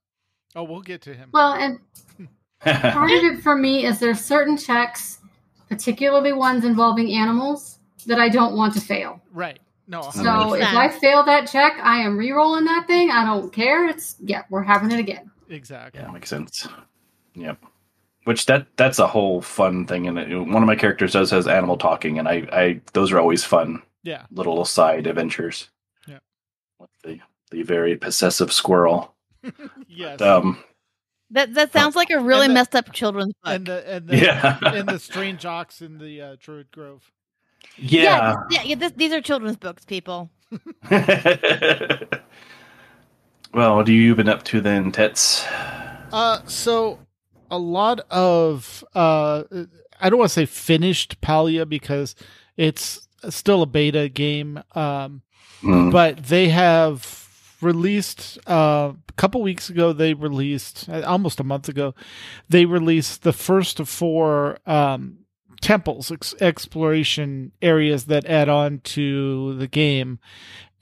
Oh, 0.56 0.62
we'll 0.64 0.80
get 0.80 1.02
to 1.02 1.14
him. 1.14 1.30
well, 1.32 1.52
and 1.52 1.78
part 2.60 3.10
of 3.10 3.24
it 3.24 3.42
for 3.42 3.56
me 3.56 3.84
is 3.84 3.98
there's 3.98 4.20
certain 4.20 4.56
checks, 4.56 5.18
particularly 5.68 6.32
ones 6.32 6.64
involving 6.64 7.12
animals, 7.12 7.78
that 8.06 8.18
I 8.20 8.28
don't 8.28 8.56
want 8.56 8.72
to 8.74 8.80
fail. 8.80 9.20
right. 9.32 9.58
No. 9.86 10.02
So 10.02 10.22
100%. 10.22 10.60
if 10.60 10.74
I 10.74 10.88
fail 10.88 11.22
that 11.24 11.46
check, 11.50 11.74
I 11.82 11.98
am 11.98 12.16
re-rolling 12.16 12.64
that 12.64 12.86
thing. 12.86 13.10
I 13.10 13.24
don't 13.24 13.52
care. 13.52 13.86
It's 13.88 14.16
yeah, 14.20 14.42
we're 14.50 14.62
having 14.62 14.90
it 14.90 14.98
again. 14.98 15.30
exactly. 15.48 16.00
Yeah, 16.00 16.10
makes 16.10 16.30
sense. 16.30 16.66
Yep. 17.34 17.58
Which 18.24 18.46
that 18.46 18.66
that's 18.76 18.98
a 18.98 19.06
whole 19.06 19.42
fun 19.42 19.86
thing, 19.86 20.06
and 20.08 20.16
one 20.52 20.62
of 20.62 20.66
my 20.66 20.76
characters 20.76 21.12
does 21.12 21.30
has 21.30 21.46
animal 21.46 21.76
talking, 21.76 22.18
and 22.18 22.26
I 22.26 22.46
I 22.52 22.80
those 22.94 23.12
are 23.12 23.18
always 23.20 23.44
fun 23.44 23.82
Yeah. 24.02 24.24
little 24.30 24.64
side 24.64 25.06
adventures. 25.06 25.68
Yeah. 26.06 26.20
With 26.78 26.88
the 27.02 27.20
the 27.50 27.62
very 27.62 27.96
possessive 27.96 28.52
squirrel. 28.52 29.14
Yes. 29.88 30.20
Um. 30.22 30.62
That 31.30 31.52
that 31.54 31.72
sounds 31.72 31.96
like 31.96 32.08
a 32.10 32.18
really 32.20 32.46
the- 32.48 32.54
messed 32.54 32.74
up 32.74 32.90
children's 32.92 33.34
book. 33.42 33.52
and 33.54 33.66
the 33.66 33.90
and 33.94 34.08
the 34.08 34.16
Yeah. 34.24 34.58
and 34.62 34.88
the 34.88 34.98
strange 34.98 35.44
ox 35.44 35.82
in 35.82 35.98
the 35.98 36.20
uh, 36.22 36.36
Druid 36.40 36.70
Grove. 36.70 37.10
Yeah. 37.76 38.36
yeah, 38.50 38.62
yeah. 38.62 38.74
This, 38.76 38.92
these 38.92 39.12
are 39.12 39.20
children's 39.20 39.56
books, 39.56 39.84
people. 39.84 40.30
well, 40.90 41.10
what 43.76 43.86
have 43.86 43.88
you 43.88 44.14
been 44.14 44.28
up 44.28 44.42
to 44.44 44.60
then, 44.60 44.92
Tets? 44.92 45.44
Uh, 46.12 46.40
so 46.46 46.98
a 47.50 47.58
lot 47.58 48.00
of 48.10 48.84
uh, 48.94 49.44
I 50.00 50.10
don't 50.10 50.18
want 50.18 50.28
to 50.30 50.34
say 50.34 50.46
finished 50.46 51.20
Palia 51.20 51.68
because 51.68 52.14
it's 52.56 53.06
still 53.30 53.62
a 53.62 53.66
beta 53.66 54.08
game. 54.08 54.62
Um, 54.74 55.22
Hmm. 55.60 55.88
but 55.88 56.24
they 56.24 56.50
have 56.50 57.56
released 57.62 58.38
uh, 58.46 58.92
a 59.08 59.12
couple 59.16 59.40
weeks 59.40 59.70
ago. 59.70 59.94
They 59.94 60.12
released 60.12 60.86
uh, 60.90 61.00
almost 61.06 61.40
a 61.40 61.44
month 61.44 61.70
ago. 61.70 61.94
They 62.50 62.66
released 62.66 63.22
the 63.22 63.32
first 63.32 63.80
of 63.80 63.88
four 63.88 64.58
um, 64.66 65.20
temples 65.60 66.10
ex- 66.10 66.34
exploration 66.40 67.52
areas 67.62 68.04
that 68.06 68.26
add 68.26 68.48
on 68.48 68.80
to 68.80 69.54
the 69.56 69.68
game, 69.68 70.18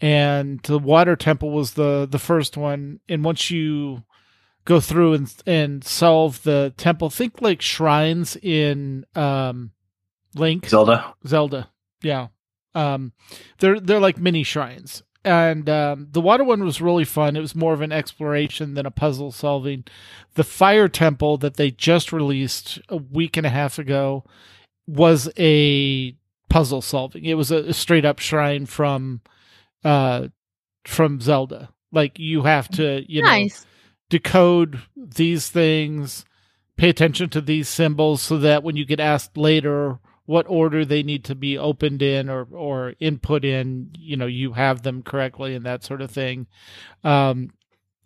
and 0.01 0.61
the 0.65 0.79
water 0.79 1.17
temple 1.17 1.51
was 1.51 1.75
the 1.75 2.07
the 2.11 2.19
first 2.19 2.57
one. 2.57 3.01
And 3.09 3.25
once 3.25 3.51
you 3.51 4.05
go 4.65 4.81
through 4.81 5.15
and 5.15 5.35
and 5.47 5.85
solve 5.85 6.43
the 6.43 6.73
temple, 6.77 7.11
think 7.11 7.41
like 7.41 7.63
shrines 7.63 8.37
in 8.37 9.05
um, 9.15 9.73
Link. 10.35 10.69
Zelda. 10.69 11.15
Zelda. 11.27 11.71
Yeah. 12.03 12.29
Um 12.75 13.13
they're 13.59 13.81
they're 13.81 14.01
like 14.01 14.19
mini 14.19 14.43
shrines. 14.43 15.03
And 15.25 15.69
um 15.69 16.09
the 16.11 16.21
water 16.21 16.45
one 16.45 16.65
was 16.65 16.81
really 16.81 17.05
fun. 17.05 17.37
It 17.37 17.41
was 17.41 17.55
more 17.55 17.75
of 17.75 17.83
an 17.83 17.93
exploration 17.93 18.75
than 18.75 18.87
a 18.87 18.91
puzzle 18.91 19.31
solving. 19.31 19.85
The 20.35 20.45
fire 20.45 20.89
temple 20.89 21.37
that 21.39 21.57
they 21.57 21.71
just 21.71 22.13
released 22.13 22.81
a 22.89 22.97
week 22.97 23.37
and 23.37 23.47
a 23.47 23.51
half 23.51 23.79
ago 23.79 24.25
was 24.93 25.29
a 25.39 26.15
puzzle 26.51 26.83
solving. 26.83 27.25
It 27.25 27.35
was 27.35 27.51
a, 27.51 27.69
a 27.69 27.73
straight 27.73 28.05
up 28.05 28.19
shrine 28.19 28.67
from 28.67 29.23
uh 29.85 30.29
from 30.85 31.21
Zelda. 31.21 31.71
Like 31.93 32.19
you 32.19 32.43
have 32.43 32.69
to, 32.71 33.05
you 33.11 33.23
know, 33.23 33.29
decode 34.11 34.81
these 34.97 35.49
things, 35.49 36.25
pay 36.77 36.91
attention 36.91 37.31
to 37.31 37.41
these 37.41 37.69
symbols 37.69 38.21
so 38.23 38.39
that 38.39 38.63
when 38.63 38.77
you 38.77 38.85
get 38.85 39.01
asked 39.01 39.37
later 39.37 39.99
what 40.27 40.47
order 40.49 40.85
they 40.85 41.03
need 41.03 41.25
to 41.25 41.35
be 41.35 41.57
opened 41.59 42.03
in 42.03 42.29
or 42.29 42.47
or 42.53 42.95
input 43.01 43.45
in, 43.45 43.91
you 43.99 44.17
know, 44.17 44.27
you 44.27 44.53
have 44.53 44.83
them 44.83 45.03
correctly 45.03 45.55
and 45.55 45.65
that 45.67 45.85
sort 45.85 46.03
of 46.03 46.11
thing. 46.11 46.47
Um 47.03 47.51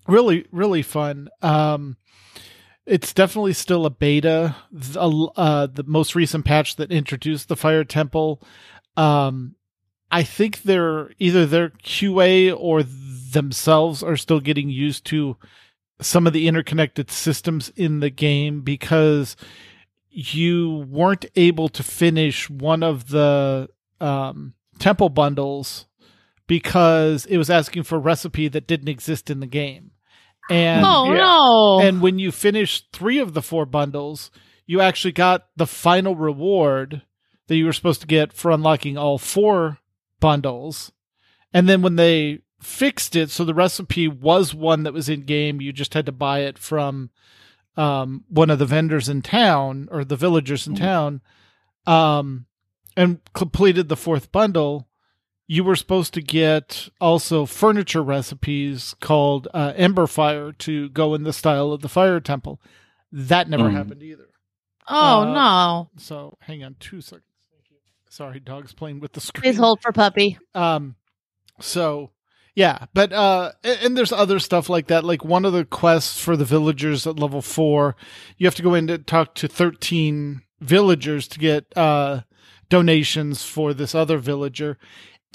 really 0.06 0.46
really 0.52 0.82
fun. 0.82 1.28
Um 1.42 1.96
it's 2.86 3.12
definitely 3.12 3.52
still 3.52 3.84
a 3.84 3.90
beta. 3.90 4.56
The, 4.70 5.00
uh, 5.00 5.66
the 5.66 5.84
most 5.84 6.14
recent 6.14 6.44
patch 6.44 6.76
that 6.76 6.92
introduced 6.92 7.48
the 7.48 7.56
Fire 7.56 7.84
Temple, 7.84 8.40
um, 8.96 9.56
I 10.10 10.22
think 10.22 10.62
they're 10.62 11.10
either 11.18 11.46
their 11.46 11.70
QA 11.70 12.56
or 12.56 12.82
themselves 12.82 14.02
are 14.02 14.16
still 14.16 14.40
getting 14.40 14.70
used 14.70 15.04
to 15.06 15.36
some 16.00 16.26
of 16.26 16.32
the 16.32 16.46
interconnected 16.46 17.10
systems 17.10 17.70
in 17.74 18.00
the 18.00 18.10
game 18.10 18.60
because 18.60 19.36
you 20.10 20.86
weren't 20.88 21.26
able 21.34 21.68
to 21.70 21.82
finish 21.82 22.48
one 22.48 22.82
of 22.82 23.08
the 23.08 23.68
um, 24.00 24.54
temple 24.78 25.08
bundles 25.08 25.86
because 26.46 27.26
it 27.26 27.36
was 27.38 27.50
asking 27.50 27.82
for 27.82 27.96
a 27.96 28.00
recipe 28.00 28.46
that 28.48 28.66
didn't 28.66 28.88
exist 28.88 29.30
in 29.30 29.40
the 29.40 29.46
game. 29.46 29.90
And 30.48 30.84
oh 30.86 31.04
yeah. 31.12 31.18
no! 31.18 31.80
and 31.80 32.00
when 32.00 32.18
you 32.18 32.30
finished 32.30 32.88
three 32.92 33.18
of 33.18 33.34
the 33.34 33.42
four 33.42 33.66
bundles, 33.66 34.30
you 34.66 34.80
actually 34.80 35.12
got 35.12 35.46
the 35.56 35.66
final 35.66 36.14
reward 36.14 37.02
that 37.48 37.56
you 37.56 37.64
were 37.66 37.72
supposed 37.72 38.00
to 38.02 38.06
get 38.06 38.32
for 38.32 38.50
unlocking 38.50 38.96
all 38.96 39.18
four 39.18 39.78
bundles. 40.20 40.92
And 41.52 41.68
then 41.68 41.82
when 41.82 41.96
they 41.96 42.40
fixed 42.60 43.14
it, 43.16 43.30
so 43.30 43.44
the 43.44 43.54
recipe 43.54 44.08
was 44.08 44.54
one 44.54 44.82
that 44.84 44.92
was 44.94 45.08
in 45.08 45.22
game, 45.22 45.60
you 45.60 45.72
just 45.72 45.94
had 45.94 46.06
to 46.06 46.12
buy 46.12 46.40
it 46.40 46.58
from 46.58 47.10
um, 47.76 48.24
one 48.28 48.48
of 48.50 48.58
the 48.58 48.66
vendors 48.66 49.08
in 49.08 49.22
town 49.22 49.88
or 49.90 50.04
the 50.04 50.16
villagers 50.16 50.66
in 50.66 50.74
Mhm. 50.74 50.78
town, 50.78 51.20
um, 51.86 52.46
and 52.96 53.20
completed 53.34 53.88
the 53.88 53.96
fourth 53.96 54.32
bundle. 54.32 54.88
You 55.48 55.62
were 55.62 55.76
supposed 55.76 56.12
to 56.14 56.20
get 56.22 56.88
also 57.00 57.46
furniture 57.46 58.02
recipes 58.02 58.94
called 59.00 59.46
uh, 59.54 59.72
Ember 59.76 60.06
Fire 60.08 60.50
to 60.52 60.88
go 60.88 61.14
in 61.14 61.22
the 61.22 61.32
style 61.32 61.72
of 61.72 61.82
the 61.82 61.88
Fire 61.88 62.18
Temple. 62.20 62.60
That 63.12 63.48
never 63.48 63.64
Mhm. 63.68 63.72
happened 63.72 64.02
either. 64.02 64.26
oh 64.88 65.20
uh, 65.22 65.32
no! 65.32 65.90
So 65.98 66.36
hang 66.40 66.64
on 66.64 66.76
two 66.80 67.00
seconds. 67.00 67.22
Sorry, 68.10 68.40
dog's 68.40 68.72
playing 68.72 69.00
with 69.00 69.12
the 69.12 69.20
screen. 69.20 69.42
Please 69.42 69.56
hold 69.58 69.80
for 69.82 69.92
puppy. 69.92 70.38
Um, 70.54 70.96
so 71.60 72.10
yeah, 72.54 72.86
but 72.94 73.12
uh, 73.12 73.52
a- 73.62 73.84
and 73.84 73.96
there's 73.96 74.12
other 74.12 74.38
stuff 74.38 74.68
like 74.68 74.86
that. 74.88 75.04
Like 75.04 75.24
one 75.24 75.44
of 75.44 75.52
the 75.52 75.64
quests 75.64 76.20
for 76.20 76.36
the 76.36 76.44
villagers 76.44 77.06
at 77.06 77.18
level 77.18 77.42
four, 77.42 77.94
you 78.38 78.46
have 78.46 78.54
to 78.56 78.62
go 78.62 78.74
in 78.74 78.86
to 78.88 78.98
talk 78.98 79.34
to 79.36 79.48
13 79.48 80.42
villagers 80.60 81.28
to 81.28 81.38
get 81.38 81.66
uh 81.76 82.22
donations 82.68 83.44
for 83.44 83.72
this 83.74 83.94
other 83.94 84.18
villager. 84.18 84.78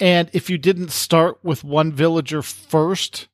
And 0.02 0.30
if 0.32 0.50
you 0.50 0.58
didn't 0.58 0.90
start 0.90 1.38
with 1.44 1.62
one 1.62 1.92
villager 1.92 2.42
first, 2.42 3.28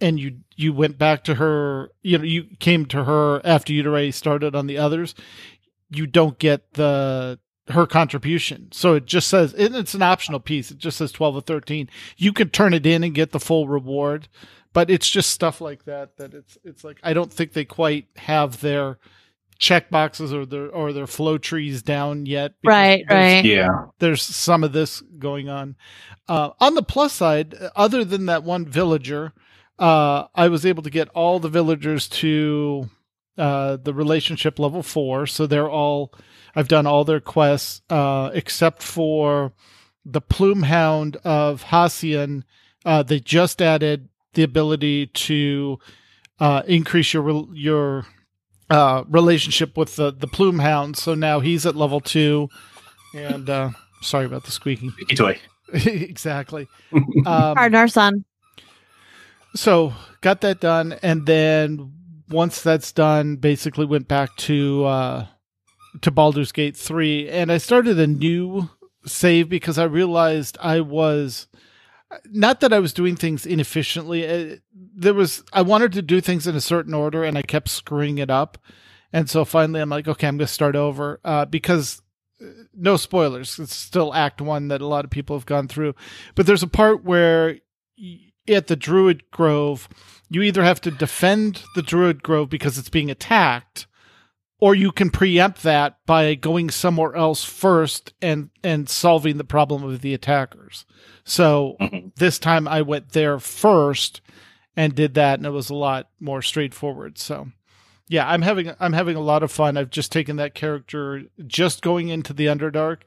and 0.00 0.18
you 0.18 0.40
you 0.56 0.72
went 0.72 0.98
back 0.98 1.22
to 1.22 1.36
her, 1.36 1.92
you 2.02 2.18
know, 2.18 2.24
you 2.24 2.48
came 2.58 2.86
to 2.86 3.04
her 3.04 3.40
after 3.44 3.72
you'd 3.72 3.86
already 3.86 4.10
started 4.10 4.56
on 4.56 4.66
the 4.66 4.78
others, 4.78 5.14
you 5.90 6.08
don't 6.08 6.40
get 6.40 6.72
the 6.72 7.38
her 7.68 7.86
contribution. 7.86 8.72
So 8.72 8.94
it 8.94 9.06
just 9.06 9.28
says 9.28 9.54
it's 9.56 9.94
an 9.94 10.02
optional 10.02 10.40
piece. 10.40 10.72
It 10.72 10.78
just 10.78 10.96
says 10.96 11.12
12 11.12 11.36
or 11.36 11.40
13. 11.40 11.88
You 12.16 12.32
can 12.32 12.50
turn 12.50 12.74
it 12.74 12.84
in 12.84 13.04
and 13.04 13.14
get 13.14 13.30
the 13.30 13.38
full 13.38 13.68
reward, 13.68 14.26
but 14.72 14.90
it's 14.90 15.08
just 15.08 15.30
stuff 15.30 15.60
like 15.60 15.84
that 15.84 16.16
that 16.16 16.34
it's 16.34 16.58
it's 16.64 16.82
like 16.82 16.98
I 17.04 17.12
don't 17.12 17.32
think 17.32 17.52
they 17.52 17.64
quite 17.64 18.08
have 18.16 18.60
their 18.60 18.98
check 19.62 19.88
boxes 19.90 20.32
or 20.34 20.44
their 20.44 20.68
or 20.68 20.92
their 20.92 21.06
flow 21.06 21.38
trees 21.38 21.82
down 21.82 22.26
yet. 22.26 22.54
Right, 22.64 23.04
there's- 23.08 23.34
right. 23.36 23.44
Yeah. 23.44 23.86
there's 24.00 24.20
some 24.22 24.64
of 24.64 24.72
this 24.72 25.00
going 25.18 25.48
on. 25.48 25.76
Uh, 26.28 26.50
on 26.60 26.74
the 26.74 26.82
plus 26.82 27.12
side, 27.12 27.54
other 27.76 28.04
than 28.04 28.26
that 28.26 28.42
one 28.42 28.66
villager, 28.66 29.32
uh, 29.78 30.24
I 30.34 30.48
was 30.48 30.66
able 30.66 30.82
to 30.82 30.90
get 30.90 31.08
all 31.10 31.38
the 31.38 31.48
villagers 31.48 32.08
to 32.08 32.90
uh, 33.38 33.76
the 33.82 33.94
relationship 33.94 34.58
level 34.58 34.82
four. 34.82 35.26
So 35.26 35.46
they're 35.46 35.70
all, 35.70 36.12
I've 36.56 36.68
done 36.68 36.86
all 36.86 37.04
their 37.04 37.20
quests 37.20 37.82
uh, 37.88 38.30
except 38.34 38.82
for 38.82 39.52
the 40.04 40.20
plume 40.20 40.64
hound 40.64 41.16
of 41.24 41.64
Hassian. 41.64 42.42
Uh, 42.84 43.02
they 43.04 43.20
just 43.20 43.62
added 43.62 44.08
the 44.34 44.42
ability 44.42 45.06
to 45.06 45.78
uh, 46.40 46.62
increase 46.66 47.14
your 47.14 47.46
your 47.54 48.06
uh, 48.72 49.04
relationship 49.08 49.76
with 49.76 49.96
the 49.96 50.10
the 50.10 50.26
plume 50.26 50.58
hound. 50.58 50.96
So 50.96 51.14
now 51.14 51.40
he's 51.40 51.66
at 51.66 51.76
level 51.76 52.00
two, 52.00 52.48
and 53.14 53.48
uh, 53.48 53.70
sorry 54.00 54.24
about 54.24 54.44
the 54.44 54.50
squeaking. 54.50 54.90
Squeaky 54.92 55.14
toy. 55.14 55.38
exactly. 55.72 56.68
Um, 57.26 57.54
Pardon 57.54 57.74
our 57.76 57.88
son. 57.88 58.24
so 59.54 59.92
got 60.22 60.40
that 60.40 60.60
done, 60.60 60.94
and 61.02 61.26
then 61.26 61.92
once 62.28 62.62
that's 62.62 62.92
done, 62.92 63.36
basically 63.36 63.84
went 63.84 64.08
back 64.08 64.34
to 64.36 64.84
uh, 64.84 65.26
to 66.00 66.10
Baldur's 66.10 66.52
Gate 66.52 66.76
three, 66.76 67.28
and 67.28 67.52
I 67.52 67.58
started 67.58 67.98
a 68.00 68.06
new 68.06 68.70
save 69.04 69.48
because 69.48 69.78
I 69.78 69.84
realized 69.84 70.56
I 70.60 70.80
was 70.80 71.46
not 72.26 72.60
that 72.60 72.72
I 72.72 72.78
was 72.78 72.92
doing 72.92 73.16
things 73.16 73.46
inefficiently. 73.46 74.26
uh, 74.26 74.56
There 74.74 75.14
was 75.14 75.44
I 75.52 75.62
wanted 75.62 75.92
to 75.92 76.02
do 76.02 76.20
things 76.20 76.46
in 76.46 76.54
a 76.56 76.60
certain 76.60 76.94
order, 76.94 77.24
and 77.24 77.38
I 77.38 77.42
kept 77.42 77.68
screwing 77.68 78.18
it 78.18 78.30
up. 78.30 78.58
And 79.12 79.28
so 79.28 79.44
finally, 79.44 79.80
I'm 79.80 79.90
like, 79.90 80.08
okay, 80.08 80.26
I'm 80.26 80.38
going 80.38 80.46
to 80.46 80.52
start 80.52 80.74
over 80.74 81.20
uh, 81.24 81.44
because 81.44 82.00
uh, 82.40 82.46
no 82.74 82.96
spoilers. 82.96 83.58
It's 83.58 83.74
still 83.74 84.14
Act 84.14 84.40
One 84.40 84.68
that 84.68 84.80
a 84.80 84.86
lot 84.86 85.04
of 85.04 85.10
people 85.10 85.36
have 85.36 85.46
gone 85.46 85.68
through, 85.68 85.94
but 86.34 86.46
there's 86.46 86.62
a 86.62 86.68
part 86.68 87.04
where 87.04 87.58
at 88.48 88.66
the 88.66 88.76
Druid 88.76 89.30
Grove, 89.30 89.88
you 90.28 90.42
either 90.42 90.64
have 90.64 90.80
to 90.82 90.90
defend 90.90 91.62
the 91.74 91.82
Druid 91.82 92.22
Grove 92.22 92.48
because 92.48 92.78
it's 92.78 92.88
being 92.88 93.10
attacked, 93.10 93.86
or 94.62 94.76
you 94.76 94.92
can 94.92 95.10
preempt 95.10 95.64
that 95.64 95.96
by 96.06 96.36
going 96.36 96.70
somewhere 96.70 97.16
else 97.16 97.42
first 97.42 98.12
and 98.22 98.48
and 98.62 98.88
solving 98.88 99.36
the 99.36 99.42
problem 99.42 99.82
of 99.82 100.02
the 100.02 100.14
attackers. 100.14 100.84
So 101.24 101.74
Mhm. 101.80 102.14
this 102.14 102.38
time 102.38 102.68
I 102.68 102.80
went 102.80 103.08
there 103.10 103.40
first 103.40 104.20
and 104.76 104.94
did 104.94 105.14
that, 105.14 105.40
and 105.40 105.46
it 105.46 105.50
was 105.50 105.68
a 105.68 105.74
lot 105.74 106.10
more 106.20 106.42
straightforward. 106.42 107.18
So 107.18 107.48
yeah, 108.08 108.28
I'm 108.30 108.42
having 108.42 108.72
I'm 108.78 108.92
having 108.92 109.16
a 109.16 109.20
lot 109.20 109.42
of 109.42 109.50
fun. 109.50 109.76
I've 109.76 109.90
just 109.90 110.12
taken 110.12 110.36
that 110.36 110.54
character 110.54 111.24
just 111.44 111.82
going 111.82 112.06
into 112.08 112.32
the 112.32 112.46
Underdark, 112.46 112.98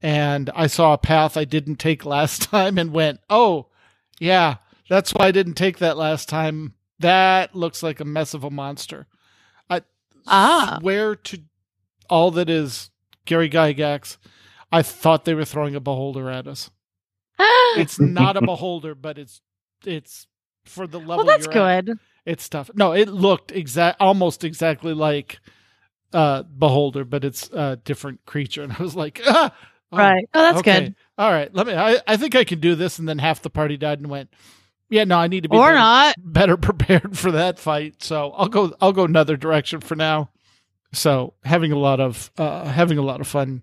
and 0.00 0.50
I 0.54 0.68
saw 0.68 0.92
a 0.92 0.98
path 0.98 1.36
I 1.36 1.44
didn't 1.44 1.80
take 1.80 2.04
last 2.16 2.42
time 2.42 2.78
and 2.78 2.92
went, 2.92 3.18
oh 3.28 3.66
yeah, 4.20 4.58
that's 4.88 5.12
why 5.12 5.26
I 5.26 5.30
didn't 5.32 5.54
take 5.54 5.78
that 5.78 5.96
last 5.96 6.28
time. 6.28 6.74
That 7.00 7.56
looks 7.56 7.82
like 7.82 7.98
a 7.98 8.04
mess 8.04 8.34
of 8.34 8.44
a 8.44 8.50
monster. 8.50 9.08
I 10.26 10.76
Ah. 10.76 10.78
swear 10.80 11.14
to 11.16 11.42
all 12.10 12.30
that 12.32 12.48
is 12.50 12.90
Gary 13.24 13.48
Gygax, 13.50 14.16
I 14.70 14.82
thought 14.82 15.24
they 15.24 15.34
were 15.34 15.44
throwing 15.44 15.74
a 15.74 15.80
beholder 15.80 16.30
at 16.30 16.46
us. 16.46 16.70
It's 17.76 17.98
not 17.98 18.36
a 18.36 18.42
beholder, 18.42 18.94
but 18.94 19.18
it's 19.18 19.40
it's 19.84 20.26
for 20.64 20.86
the 20.86 20.98
level. 20.98 21.16
well, 21.18 21.26
that's 21.26 21.46
you're 21.52 21.66
at. 21.68 21.86
good. 21.86 21.98
It's 22.26 22.48
tough. 22.48 22.70
No, 22.74 22.92
it 22.92 23.08
looked 23.08 23.50
exact, 23.50 24.00
almost 24.00 24.44
exactly 24.44 24.92
like 24.94 25.40
uh 26.12 26.42
beholder, 26.42 27.04
but 27.04 27.24
it's 27.24 27.48
a 27.50 27.76
different 27.76 28.24
creature. 28.26 28.62
And 28.64 28.72
I 28.72 28.82
was 28.82 28.94
like, 28.94 29.20
ah, 29.26 29.52
oh, 29.92 29.96
right. 29.96 30.28
Oh, 30.34 30.40
that's 30.42 30.58
okay. 30.58 30.80
good. 30.80 30.94
All 31.18 31.30
right, 31.30 31.52
let 31.54 31.66
me. 31.66 31.74
I, 31.74 31.98
I 32.06 32.16
think 32.16 32.34
I 32.34 32.44
can 32.44 32.60
do 32.60 32.74
this. 32.74 32.98
And 32.98 33.08
then 33.08 33.18
half 33.18 33.42
the 33.42 33.50
party 33.50 33.76
died 33.76 33.98
and 34.00 34.08
went. 34.10 34.30
Yeah, 34.92 35.04
no, 35.04 35.18
I 35.18 35.26
need 35.26 35.44
to 35.44 35.48
be 35.48 35.56
Or 35.56 35.68
better, 35.68 35.78
not. 35.78 36.14
better 36.18 36.56
prepared 36.68 37.16
for 37.18 37.32
that 37.32 37.58
fight. 37.58 38.02
So 38.02 38.30
I'll 38.32 38.48
go. 38.48 38.74
I'll 38.80 38.92
go 38.92 39.04
another 39.04 39.36
direction 39.36 39.80
for 39.80 39.96
now. 39.96 40.30
So 40.92 41.32
having 41.44 41.72
a 41.72 41.78
lot 41.78 41.98
of 42.00 42.30
uh, 42.36 42.66
having 42.66 42.98
a 42.98 43.02
lot 43.02 43.20
of 43.22 43.26
fun 43.26 43.62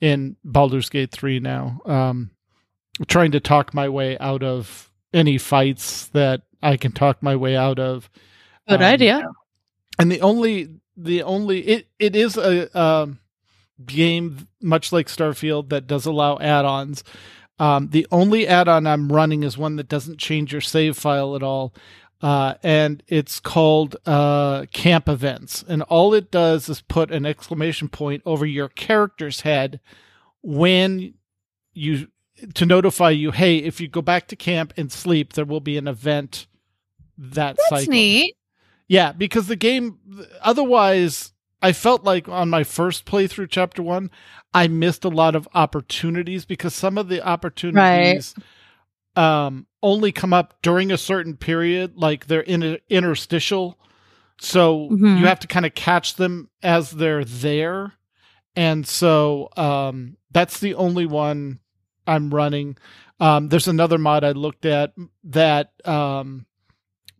in 0.00 0.36
Baldur's 0.44 0.88
Gate 0.88 1.10
three 1.10 1.40
now. 1.40 1.80
Um, 1.84 2.30
trying 3.08 3.32
to 3.32 3.40
talk 3.40 3.74
my 3.74 3.88
way 3.88 4.16
out 4.18 4.42
of 4.44 4.90
any 5.12 5.36
fights 5.38 6.06
that 6.08 6.42
I 6.62 6.76
can 6.76 6.92
talk 6.92 7.22
my 7.22 7.34
way 7.36 7.56
out 7.56 7.78
of. 7.80 8.08
Good 8.68 8.80
Um, 8.80 8.86
idea. 8.86 9.22
and 9.98 10.12
the 10.12 10.20
only 10.20 10.68
the 10.96 11.22
only 11.24 11.60
it 11.66 11.88
it 11.98 12.14
is 12.14 12.36
a 12.36 12.78
um, 12.80 13.18
game 13.84 14.46
much 14.62 14.92
like 14.92 15.08
Starfield 15.08 15.70
that 15.70 15.86
does 15.88 16.06
allow 16.06 16.38
add-ons. 16.38 17.02
Um, 17.58 17.88
the 17.88 18.06
only 18.10 18.46
add-on 18.46 18.86
I'm 18.86 19.10
running 19.10 19.42
is 19.42 19.58
one 19.58 19.76
that 19.76 19.88
doesn't 19.88 20.18
change 20.18 20.52
your 20.52 20.60
save 20.60 20.96
file 20.96 21.34
at 21.34 21.42
all, 21.42 21.74
uh, 22.22 22.54
and 22.62 23.02
it's 23.08 23.40
called 23.40 23.96
uh, 24.06 24.66
Camp 24.72 25.08
Events. 25.08 25.64
And 25.68 25.82
all 25.82 26.14
it 26.14 26.30
does 26.30 26.68
is 26.68 26.80
put 26.80 27.10
an 27.10 27.26
exclamation 27.26 27.88
point 27.88 28.22
over 28.24 28.46
your 28.46 28.68
character's 28.68 29.40
head 29.42 29.80
when 30.42 31.14
you 31.72 32.08
to 32.54 32.64
notify 32.64 33.10
you, 33.10 33.32
hey, 33.32 33.58
if 33.58 33.80
you 33.80 33.88
go 33.88 34.02
back 34.02 34.28
to 34.28 34.36
camp 34.36 34.72
and 34.76 34.92
sleep, 34.92 35.32
there 35.32 35.44
will 35.44 35.60
be 35.60 35.76
an 35.76 35.88
event 35.88 36.46
that 37.16 37.56
That's 37.56 37.68
cycle. 37.68 37.92
neat. 37.92 38.36
Yeah, 38.86 39.12
because 39.12 39.48
the 39.48 39.56
game 39.56 39.98
otherwise 40.40 41.32
I 41.60 41.72
felt 41.72 42.04
like 42.04 42.28
on 42.28 42.48
my 42.50 42.64
first 42.64 43.04
playthrough 43.04 43.48
chapter 43.50 43.82
1 43.82 44.10
I 44.54 44.68
missed 44.68 45.04
a 45.04 45.08
lot 45.08 45.34
of 45.34 45.48
opportunities 45.54 46.44
because 46.44 46.74
some 46.74 46.96
of 46.98 47.08
the 47.08 47.20
opportunities 47.26 48.34
um 49.16 49.66
only 49.82 50.12
come 50.12 50.32
up 50.32 50.60
during 50.62 50.90
a 50.90 50.98
certain 50.98 51.36
period 51.36 51.96
like 51.96 52.26
they're 52.26 52.40
in 52.40 52.62
a 52.62 52.78
interstitial. 52.88 53.78
So 54.40 54.88
Mhm. 54.90 55.18
you 55.18 55.26
have 55.26 55.40
to 55.40 55.46
kind 55.48 55.66
of 55.66 55.74
catch 55.74 56.14
them 56.14 56.48
as 56.62 56.92
they're 56.92 57.24
there. 57.24 57.94
And 58.54 58.86
so 58.86 59.48
um 59.56 60.16
that's 60.30 60.60
the 60.60 60.74
only 60.74 61.06
one 61.06 61.58
I'm 62.06 62.30
running. 62.30 62.76
Um 63.20 63.48
there's 63.48 63.68
another 63.68 63.98
mod 63.98 64.22
I 64.24 64.32
looked 64.32 64.64
at 64.64 64.94
that 65.24 65.72
um 65.86 66.46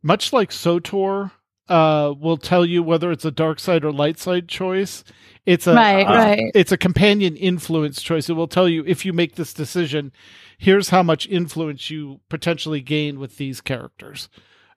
much 0.03 0.33
like 0.33 0.51
SWTOR 0.51 1.33
uh, 1.69 2.15
will 2.19 2.37
tell 2.39 2.65
you 2.65 2.83
whether 2.83 3.11
it's 3.13 3.25
a 3.25 3.31
dark 3.31 3.59
side 3.61 3.85
or 3.85 3.93
light 3.93 4.19
side 4.19 4.49
choice. 4.49 5.05
It's 5.47 5.67
a 5.67 5.75
Right, 5.75 6.05
uh, 6.05 6.15
right. 6.15 6.51
It's 6.55 6.73
a 6.73 6.77
companion 6.77 7.37
influence 7.37 8.03
choice. 8.03 8.29
It 8.29 8.35
will 8.35 8.49
tell 8.49 8.69
you 8.69 8.85
if 8.87 9.05
you 9.07 9.13
make 9.13 9.37
this 9.37 9.53
decision, 9.55 10.13
here's 10.59 10.91
how 10.91 11.03
much 11.03 11.27
influence 11.29 11.89
you 11.91 12.21
potentially 12.29 12.81
gain 12.81 13.19
with 13.19 13.37
these 13.39 13.61
characters. 13.61 14.29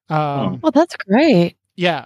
Um, 0.09 0.59
Well, 0.61 0.71
that's 0.71 0.95
great. 0.97 1.57
yeah. 1.75 2.05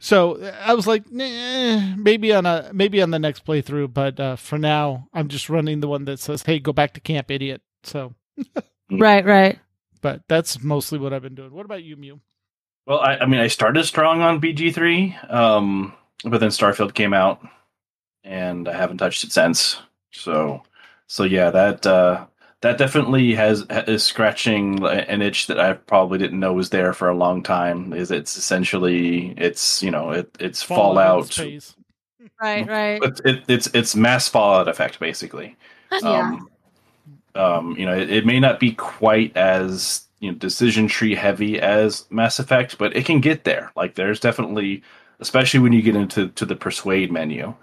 So 0.00 0.42
I 0.62 0.74
was 0.74 0.86
like, 0.86 1.10
nah, 1.10 1.94
maybe 1.96 2.32
on 2.34 2.44
a 2.44 2.70
maybe 2.74 3.00
on 3.00 3.10
the 3.10 3.18
next 3.18 3.46
playthrough, 3.46 3.94
but 3.94 4.20
uh, 4.20 4.36
for 4.36 4.58
now, 4.58 5.08
I'm 5.14 5.28
just 5.28 5.48
running 5.48 5.80
the 5.80 5.88
one 5.88 6.04
that 6.04 6.18
says, 6.20 6.42
"Hey, 6.42 6.58
go 6.58 6.74
back 6.74 6.92
to 6.94 7.00
camp, 7.00 7.30
idiot." 7.30 7.62
So, 7.84 8.12
Right, 8.90 9.24
right. 9.24 9.58
but 10.02 10.20
that's 10.28 10.62
mostly 10.62 10.98
what 10.98 11.14
I've 11.14 11.22
been 11.22 11.34
doing. 11.34 11.52
What 11.54 11.64
about 11.64 11.84
you, 11.84 11.96
Mew? 11.96 12.20
Well, 12.86 13.00
I, 13.00 13.16
I 13.16 13.26
mean, 13.26 13.40
I 13.40 13.46
started 13.46 13.84
strong 13.84 14.20
on 14.20 14.40
BG3, 14.40 15.32
um, 15.32 15.94
but 16.24 16.38
then 16.38 16.50
Starfield 16.50 16.94
came 16.94 17.14
out, 17.14 17.40
and 18.22 18.68
I 18.68 18.76
haven't 18.76 18.98
touched 18.98 19.24
it 19.24 19.32
since. 19.32 19.80
So, 20.12 20.62
so 21.06 21.24
yeah, 21.24 21.50
that 21.50 21.86
uh, 21.86 22.26
that 22.60 22.78
definitely 22.78 23.34
has 23.34 23.66
is 23.70 24.04
scratching 24.04 24.84
an 24.84 25.22
itch 25.22 25.46
that 25.46 25.58
I 25.58 25.74
probably 25.74 26.18
didn't 26.18 26.40
know 26.40 26.52
was 26.52 26.70
there 26.70 26.92
for 26.92 27.08
a 27.08 27.16
long 27.16 27.42
time. 27.42 27.92
Is 27.92 28.10
it's 28.10 28.36
essentially 28.36 29.34
it's 29.36 29.82
you 29.82 29.90
know 29.90 30.10
it 30.10 30.34
it's 30.38 30.62
Fallout. 30.62 31.32
space. 31.32 31.74
Right, 32.40 32.66
right. 32.66 33.02
It's 33.02 33.20
it, 33.24 33.44
it's 33.48 33.66
it's 33.74 33.96
mass 33.96 34.28
Fallout 34.28 34.68
effect 34.68 34.98
basically. 35.00 35.56
Yeah. 36.02 36.32
Um, 36.32 36.48
um, 37.36 37.76
you 37.76 37.86
know, 37.86 37.94
it, 37.96 38.10
it 38.10 38.26
may 38.26 38.40
not 38.40 38.58
be 38.58 38.72
quite 38.72 39.36
as 39.36 40.06
you 40.24 40.32
know 40.32 40.38
decision 40.38 40.88
tree 40.88 41.14
heavy 41.14 41.60
as 41.60 42.06
Mass 42.10 42.38
Effect, 42.38 42.78
but 42.78 42.96
it 42.96 43.04
can 43.04 43.20
get 43.20 43.44
there. 43.44 43.70
Like 43.76 43.94
there's 43.94 44.18
definitely, 44.18 44.82
especially 45.20 45.60
when 45.60 45.74
you 45.74 45.82
get 45.82 45.96
into 45.96 46.28
to 46.28 46.46
the 46.46 46.56
persuade 46.56 47.12
menu, 47.12 47.54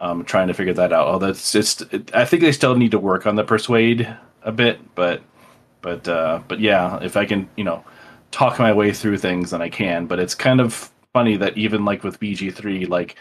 um, 0.00 0.24
trying 0.24 0.48
to 0.48 0.54
figure 0.54 0.74
that 0.74 0.92
out. 0.92 1.06
Oh, 1.06 1.18
that's 1.20 1.52
just. 1.52 1.82
It, 1.94 2.12
I 2.14 2.24
think 2.24 2.42
they 2.42 2.50
still 2.50 2.74
need 2.74 2.90
to 2.90 2.98
work 2.98 3.24
on 3.24 3.36
the 3.36 3.44
persuade 3.44 4.14
a 4.42 4.50
bit, 4.50 4.80
but 4.96 5.22
but 5.80 6.08
uh, 6.08 6.40
but 6.48 6.58
yeah, 6.58 6.98
if 7.02 7.16
I 7.16 7.24
can, 7.24 7.48
you 7.56 7.62
know, 7.62 7.84
talk 8.32 8.58
my 8.58 8.72
way 8.72 8.92
through 8.92 9.18
things, 9.18 9.50
then 9.50 9.62
I 9.62 9.68
can. 9.68 10.06
But 10.06 10.18
it's 10.18 10.34
kind 10.34 10.60
of 10.60 10.90
funny 11.12 11.36
that 11.36 11.56
even 11.56 11.84
like 11.84 12.02
with 12.02 12.18
BG 12.18 12.52
three, 12.52 12.84
like 12.84 13.14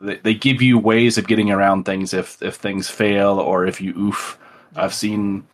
they, 0.00 0.18
they 0.18 0.34
give 0.34 0.62
you 0.62 0.78
ways 0.78 1.18
of 1.18 1.26
getting 1.26 1.50
around 1.50 1.84
things 1.84 2.14
if 2.14 2.40
if 2.40 2.54
things 2.54 2.88
fail 2.88 3.40
or 3.40 3.66
if 3.66 3.80
you 3.80 3.92
oof. 3.98 4.38
I've 4.76 4.94
seen 4.94 5.46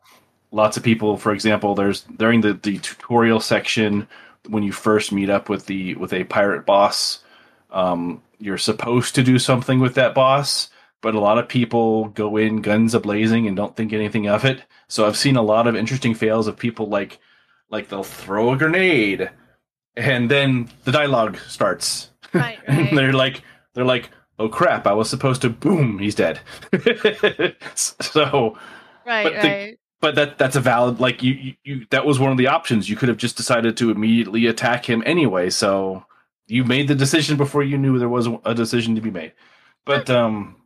lots 0.52 0.76
of 0.76 0.82
people, 0.84 1.16
for 1.16 1.32
example, 1.32 1.74
there's 1.74 2.02
during 2.02 2.42
the, 2.42 2.54
the 2.54 2.78
tutorial 2.78 3.40
section 3.40 4.06
when 4.48 4.62
you 4.62 4.72
first 4.72 5.12
meet 5.12 5.30
up 5.30 5.48
with 5.48 5.66
the 5.66 5.94
with 5.96 6.12
a 6.12 6.24
pirate 6.24 6.66
boss, 6.66 7.24
um, 7.70 8.22
you're 8.38 8.58
supposed 8.58 9.14
to 9.16 9.22
do 9.22 9.38
something 9.38 9.80
with 9.80 9.94
that 9.94 10.14
boss, 10.14 10.68
but 11.00 11.14
a 11.14 11.20
lot 11.20 11.38
of 11.38 11.48
people 11.48 12.06
go 12.08 12.36
in 12.36 12.60
guns 12.62 12.94
a 12.94 13.00
blazing 13.00 13.46
and 13.46 13.56
don't 13.56 13.76
think 13.76 13.92
anything 13.92 14.28
of 14.28 14.44
it. 14.44 14.62
So 14.88 15.06
I've 15.06 15.16
seen 15.16 15.36
a 15.36 15.42
lot 15.42 15.66
of 15.66 15.76
interesting 15.76 16.14
fails 16.14 16.46
of 16.46 16.56
people 16.56 16.86
like 16.86 17.18
like 17.70 17.88
they'll 17.88 18.04
throw 18.04 18.52
a 18.52 18.56
grenade 18.58 19.30
and 19.96 20.30
then 20.30 20.68
the 20.84 20.92
dialogue 20.92 21.38
starts 21.48 22.10
Right, 22.32 22.58
and 22.66 22.78
right. 22.78 22.94
they're 22.94 23.12
like 23.12 23.42
they're 23.74 23.84
like 23.84 24.10
oh 24.38 24.48
crap 24.48 24.86
i 24.86 24.92
was 24.92 25.10
supposed 25.10 25.42
to 25.42 25.50
boom 25.50 25.98
he's 25.98 26.14
dead 26.14 26.40
so 27.74 28.56
Right, 29.04 29.24
but 29.24 29.34
right. 29.34 29.78
But 30.02 30.16
that 30.16 30.36
that's 30.36 30.56
a 30.56 30.60
valid 30.60 31.00
like 31.00 31.22
you, 31.22 31.32
you 31.32 31.54
you 31.62 31.86
that 31.90 32.04
was 32.04 32.18
one 32.18 32.32
of 32.32 32.36
the 32.36 32.48
options. 32.48 32.90
You 32.90 32.96
could 32.96 33.08
have 33.08 33.16
just 33.16 33.36
decided 33.36 33.76
to 33.78 33.90
immediately 33.90 34.46
attack 34.46 34.84
him 34.84 35.02
anyway. 35.06 35.48
So 35.48 36.04
you 36.48 36.64
made 36.64 36.88
the 36.88 36.94
decision 36.94 37.38
before 37.38 37.62
you 37.62 37.78
knew 37.78 37.98
there 37.98 38.08
was 38.08 38.28
a 38.44 38.52
decision 38.52 38.96
to 38.96 39.00
be 39.00 39.12
made. 39.12 39.32
But 39.86 40.10
um, 40.10 40.56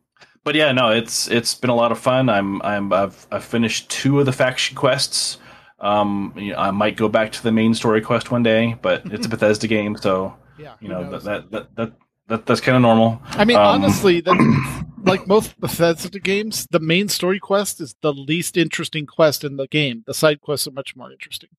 but 0.43 0.55
yeah, 0.55 0.71
no, 0.71 0.89
it's 0.89 1.29
it's 1.29 1.53
been 1.53 1.69
a 1.69 1.75
lot 1.75 1.91
of 1.91 1.99
fun. 1.99 2.29
I'm 2.29 2.61
I'm 2.63 2.91
I've 2.91 3.27
I've 3.31 3.45
finished 3.45 3.89
two 3.89 4.19
of 4.19 4.25
the 4.25 4.33
faction 4.33 4.75
quests. 4.75 5.37
Um, 5.79 6.33
you 6.35 6.53
know, 6.53 6.57
I 6.57 6.71
might 6.71 6.97
go 6.97 7.07
back 7.07 7.31
to 7.33 7.43
the 7.43 7.51
main 7.51 7.75
story 7.75 8.01
quest 8.01 8.31
one 8.31 8.41
day, 8.41 8.75
but 8.81 9.03
it's 9.05 9.27
a 9.27 9.29
Bethesda 9.35 9.67
game, 9.67 9.95
so 9.95 10.35
Yeah, 10.57 10.73
you 10.81 10.89
know 10.89 11.07
that 11.11 11.23
that 11.23 11.51
that, 11.51 11.75
that, 11.75 11.93
that 12.27 12.45
that's 12.45 12.61
kind 12.61 12.75
of 12.75 12.81
normal. 12.81 13.21
I 13.31 13.45
mean, 13.45 13.57
Um, 13.57 13.83
honestly, 13.83 14.21
that, 14.25 14.85
like 15.03 15.27
most 15.27 15.59
Bethesda 15.59 16.19
games, 16.19 16.67
the 16.71 16.79
main 16.79 17.07
story 17.09 17.39
quest 17.39 17.79
is 17.81 17.95
the 18.01 18.13
least 18.13 18.57
interesting 18.57 19.05
quest 19.05 19.43
in 19.43 19.57
the 19.57 19.67
game. 19.67 20.03
The 20.05 20.13
side 20.13 20.41
quests 20.41 20.67
are 20.67 20.71
much 20.71 20.95
more 20.95 21.11
interesting. 21.11 21.49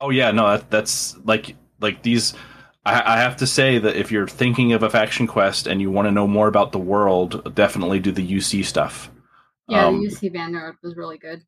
Oh 0.00 0.10
yeah, 0.10 0.30
no, 0.30 0.48
that, 0.50 0.70
that's 0.70 1.16
like 1.24 1.56
like 1.80 2.02
these. 2.02 2.34
I, 2.86 3.14
I 3.14 3.16
have 3.18 3.36
to 3.38 3.46
say 3.46 3.78
that 3.78 3.96
if 3.96 4.10
you're 4.10 4.28
thinking 4.28 4.72
of 4.72 4.82
a 4.82 4.88
faction 4.90 5.26
quest 5.26 5.66
and 5.66 5.80
you 5.80 5.90
want 5.90 6.06
to 6.06 6.12
know 6.12 6.26
more 6.26 6.48
about 6.48 6.72
the 6.72 6.78
world, 6.78 7.54
definitely 7.54 8.00
do 8.00 8.12
the 8.12 8.26
UC 8.26 8.64
stuff. 8.64 9.10
Yeah, 9.68 9.86
Um, 9.86 10.00
the 10.02 10.08
UC 10.08 10.32
Vanguard 10.32 10.76
was 10.82 10.96
really 10.96 11.18
good. 11.18 11.42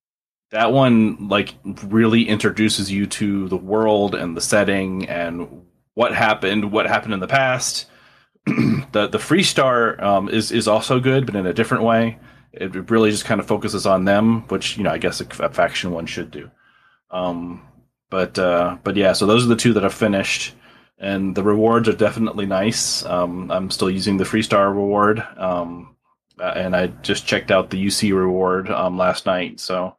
That 0.51 0.73
one 0.73 1.29
like 1.29 1.55
really 1.85 2.29
introduces 2.29 2.91
you 2.91 3.07
to 3.07 3.49
the 3.49 3.57
world 3.57 4.15
and 4.17 4.37
the 4.37 4.41
setting 4.41 5.09
and 5.09 5.63
what 5.95 6.13
happened, 6.15 6.73
what 6.73 6.87
happened 6.87 7.15
in 7.15 7.21
the 7.21 7.29
past. 7.29 7.87
the 8.47 9.07
the 9.07 9.19
Freestar 9.19 10.01
um, 10.03 10.29
is 10.29 10.53
is 10.53 10.69
also 10.69 11.01
good, 11.01 11.27
but 11.27 11.37
in 11.37 11.47
a 11.47 11.55
different 11.55 11.85
way. 11.85 12.19
It 12.53 12.91
really 12.91 13.13
just 13.13 13.27
kind 13.27 13.41
of 13.41 13.47
focuses 13.47 13.87
on 13.87 14.05
them, 14.05 14.43
which 14.49 14.77
you 14.77 14.83
know 14.83 14.91
I 14.91 14.99
guess 14.99 15.21
a, 15.21 15.45
a 15.45 15.51
faction 15.51 15.93
one 15.93 16.07
should 16.07 16.31
do. 16.31 16.51
Um, 17.11 17.63
but 18.11 18.39
uh, 18.39 18.79
but 18.83 18.97
yeah, 18.97 19.13
so 19.13 19.27
those 19.27 19.45
are 19.45 19.49
the 19.49 19.57
two 19.57 19.73
that 19.75 19.85
I've 19.85 19.95
finished, 19.95 20.55
and 20.99 21.35
the 21.35 21.45
rewards 21.45 21.89
are 21.89 21.95
definitely 21.95 22.47
nice. 22.47 23.05
Um, 23.05 23.51
I'm 23.51 23.71
still 23.71 23.91
using 23.91 24.17
the 24.17 24.25
Freestar 24.25 24.69
reward, 24.69 25.25
um, 25.37 25.95
uh, 26.41 26.53
and 26.57 26.75
I 26.75 26.89
just 26.89 27.27
checked 27.27 27.53
out 27.53 27.71
the 27.71 27.87
UC 27.87 28.13
reward 28.13 28.69
um, 28.69 28.99
last 28.99 29.27
night. 29.27 29.61
So 29.61 29.97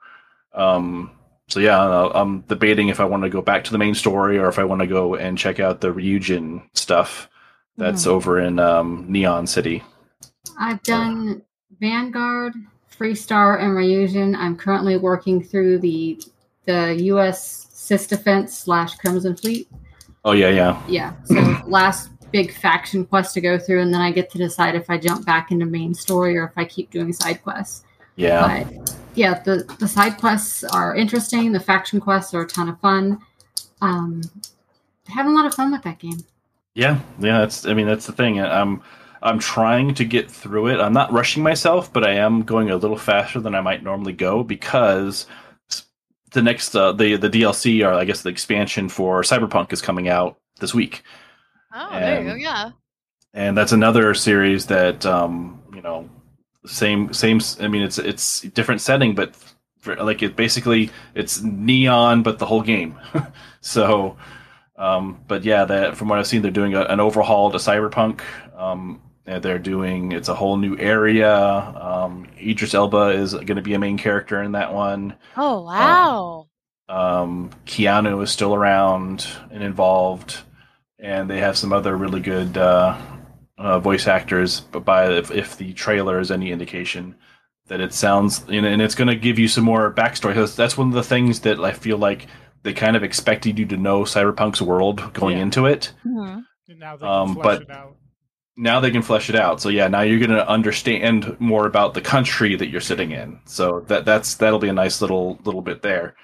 um, 0.53 1.11
so 1.47 1.59
yeah, 1.59 1.79
uh, 1.79 2.11
I'm 2.13 2.41
debating 2.41 2.89
if 2.89 2.99
I 2.99 3.05
want 3.05 3.23
to 3.23 3.29
go 3.29 3.41
back 3.41 3.63
to 3.65 3.71
the 3.71 3.77
main 3.77 3.95
story 3.95 4.37
or 4.37 4.47
if 4.47 4.59
I 4.59 4.63
want 4.63 4.81
to 4.81 4.87
go 4.87 5.15
and 5.15 5.37
check 5.37 5.59
out 5.59 5.81
the 5.81 5.93
Ryujin 5.93 6.63
stuff 6.73 7.29
that's 7.77 8.07
over 8.07 8.39
in 8.39 8.59
um, 8.59 9.05
Neon 9.07 9.47
City. 9.47 9.83
I've 10.59 10.81
done 10.83 11.41
Vanguard, 11.79 12.53
Freestar, 12.95 13.61
and 13.61 13.71
Ryujin. 13.71 14.35
I'm 14.35 14.55
currently 14.55 14.97
working 14.97 15.43
through 15.43 15.79
the 15.79 16.21
the 16.65 16.95
UC 16.99 17.67
Sys 17.73 18.07
Defense 18.07 18.57
slash 18.57 18.95
Crimson 18.95 19.35
Fleet. 19.35 19.67
Oh 20.23 20.33
yeah, 20.33 20.49
yeah, 20.49 20.81
Yeah, 20.87 21.13
so 21.25 21.35
last 21.67 22.09
big 22.31 22.53
faction 22.53 23.05
quest 23.05 23.33
to 23.33 23.41
go 23.41 23.57
through, 23.57 23.81
and 23.81 23.93
then 23.93 24.01
I 24.01 24.11
get 24.11 24.29
to 24.31 24.37
decide 24.37 24.75
if 24.75 24.89
I 24.89 24.97
jump 24.97 25.25
back 25.25 25.51
into 25.51 25.65
main 25.65 25.93
story 25.93 26.37
or 26.37 26.45
if 26.45 26.51
I 26.55 26.65
keep 26.65 26.91
doing 26.91 27.11
side 27.11 27.41
quests. 27.43 27.83
yeah. 28.15 28.63
But 28.65 28.97
yeah, 29.15 29.41
the 29.41 29.63
the 29.79 29.87
side 29.87 30.17
quests 30.17 30.63
are 30.63 30.95
interesting. 30.95 31.51
The 31.51 31.59
faction 31.59 31.99
quests 31.99 32.33
are 32.33 32.41
a 32.41 32.47
ton 32.47 32.69
of 32.69 32.79
fun. 32.79 33.19
Um, 33.81 34.21
having 35.07 35.31
a 35.31 35.35
lot 35.35 35.45
of 35.45 35.55
fun 35.55 35.71
with 35.71 35.81
that 35.83 35.99
game. 35.99 36.19
Yeah, 36.75 36.99
yeah, 37.19 37.39
that's. 37.39 37.65
I 37.65 37.73
mean, 37.73 37.87
that's 37.87 38.05
the 38.05 38.13
thing. 38.13 38.39
I'm, 38.39 38.81
I'm 39.21 39.39
trying 39.39 39.93
to 39.95 40.05
get 40.05 40.31
through 40.31 40.67
it. 40.67 40.79
I'm 40.79 40.93
not 40.93 41.11
rushing 41.11 41.43
myself, 41.43 41.91
but 41.91 42.03
I 42.05 42.13
am 42.13 42.43
going 42.43 42.69
a 42.69 42.77
little 42.77 42.97
faster 42.97 43.39
than 43.41 43.55
I 43.55 43.61
might 43.61 43.83
normally 43.83 44.13
go 44.13 44.43
because 44.43 45.27
the 46.31 46.41
next, 46.41 46.75
uh, 46.75 46.91
the 46.93 47.17
the 47.17 47.29
DLC 47.29 47.85
or 47.85 47.93
I 47.93 48.05
guess 48.05 48.21
the 48.21 48.29
expansion 48.29 48.89
for 48.89 49.21
Cyberpunk 49.21 49.73
is 49.73 49.81
coming 49.81 50.07
out 50.09 50.37
this 50.59 50.73
week, 50.73 51.03
Oh, 51.73 51.99
there 51.99 52.21
you 52.21 52.23
go. 52.29 52.35
Yeah. 52.35 52.71
and 53.33 53.57
that's 53.57 53.71
another 53.71 54.13
series 54.13 54.67
that, 54.67 55.05
um, 55.05 55.61
you 55.73 55.81
know, 55.81 56.09
same 56.65 57.13
same. 57.13 57.39
I 57.59 57.67
mean, 57.67 57.81
it's 57.83 57.97
it's 57.97 58.41
different 58.41 58.81
setting, 58.81 59.15
but 59.15 59.35
for, 59.79 59.95
like 59.97 60.21
it 60.23 60.35
basically 60.35 60.91
it's 61.15 61.41
neon, 61.41 62.23
but 62.23 62.39
the 62.39 62.45
whole 62.45 62.61
game. 62.61 62.99
so. 63.61 64.17
Um, 64.81 65.23
but 65.27 65.43
yeah, 65.43 65.65
that 65.65 65.95
from 65.95 66.09
what 66.09 66.17
I've 66.17 66.25
seen, 66.25 66.41
they're 66.41 66.49
doing 66.49 66.73
a, 66.73 66.81
an 66.81 66.99
overhaul 66.99 67.51
to 67.51 67.59
Cyberpunk. 67.59 68.21
Um, 68.57 68.99
they're 69.25 69.59
doing 69.59 70.11
it's 70.11 70.27
a 70.27 70.33
whole 70.33 70.57
new 70.57 70.75
area. 70.77 71.31
Um, 71.31 72.27
Idris 72.39 72.73
Elba 72.73 73.09
is 73.09 73.33
going 73.33 73.57
to 73.57 73.61
be 73.61 73.75
a 73.75 73.79
main 73.79 73.99
character 73.99 74.41
in 74.41 74.53
that 74.53 74.73
one. 74.73 75.15
Oh 75.37 75.61
wow. 75.61 76.47
Um, 76.89 77.51
Keanu 77.67 78.23
is 78.23 78.31
still 78.31 78.55
around 78.55 79.27
and 79.51 79.61
involved, 79.61 80.39
and 80.99 81.29
they 81.29 81.37
have 81.37 81.57
some 81.57 81.71
other 81.71 81.95
really 81.95 82.19
good 82.19 82.57
uh, 82.57 82.99
uh, 83.59 83.79
voice 83.79 84.07
actors. 84.07 84.61
But 84.61 84.83
by 84.83 85.11
if, 85.11 85.29
if 85.29 85.57
the 85.57 85.73
trailer 85.73 86.19
is 86.19 86.31
any 86.31 86.51
indication, 86.51 87.15
that 87.67 87.81
it 87.81 87.93
sounds 87.93 88.43
and, 88.49 88.65
and 88.65 88.81
it's 88.81 88.95
going 88.95 89.07
to 89.07 89.15
give 89.15 89.37
you 89.37 89.47
some 89.47 89.63
more 89.63 89.93
backstory. 89.93 90.55
that's 90.55 90.77
one 90.77 90.87
of 90.87 90.93
the 90.93 91.03
things 91.03 91.41
that 91.41 91.59
I 91.59 91.71
feel 91.71 91.99
like 91.99 92.25
they 92.63 92.73
kind 92.73 92.95
of 92.95 93.03
expected 93.03 93.57
you 93.59 93.65
to 93.67 93.77
know 93.77 94.01
Cyberpunk's 94.03 94.61
world 94.61 95.13
going 95.13 95.37
Yeah. 95.37 95.43
into 95.43 95.65
it. 95.65 95.93
Mhm. 96.05 96.43
Now 96.77 96.97
Um, 97.01 97.35
but- 97.41 97.63
it 97.63 97.67
now 98.57 98.79
they 98.79 98.91
can 98.91 99.01
flesh 99.01 99.29
it 99.29 99.35
out. 99.35 99.59
So 99.61 99.69
yeah, 99.69 99.87
now 99.87 100.01
you're 100.01 100.19
going 100.19 100.29
to 100.37 100.47
understand 100.47 101.35
more 101.39 101.65
about 101.65 101.93
the 101.93 102.01
country 102.01 102.55
that 102.55 102.69
you're 102.69 102.81
sitting 102.81 103.11
in. 103.11 103.39
So 103.45 103.81
that 103.87 104.05
that's 104.05 104.35
that'll 104.35 104.59
be 104.59 104.67
a 104.69 104.73
nice 104.73 105.01
little 105.01 105.39
little 105.43 105.61
bit 105.61 105.81
there. 105.81 106.15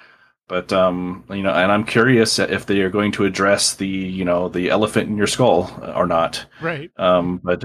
But 0.47 0.71
um, 0.71 1.25
you 1.29 1.41
know, 1.43 1.51
and 1.51 1.71
I'm 1.71 1.83
curious 1.83 2.37
if 2.39 2.65
they 2.65 2.79
are 2.81 2.89
going 2.89 3.11
to 3.13 3.25
address 3.25 3.75
the 3.75 3.87
you 3.87 4.23
know 4.25 4.49
the 4.49 4.69
elephant 4.69 5.09
in 5.09 5.17
your 5.17 5.27
skull 5.27 5.71
or 5.95 6.05
not. 6.05 6.45
Right. 6.61 6.89
Um, 6.97 7.39
but 7.43 7.63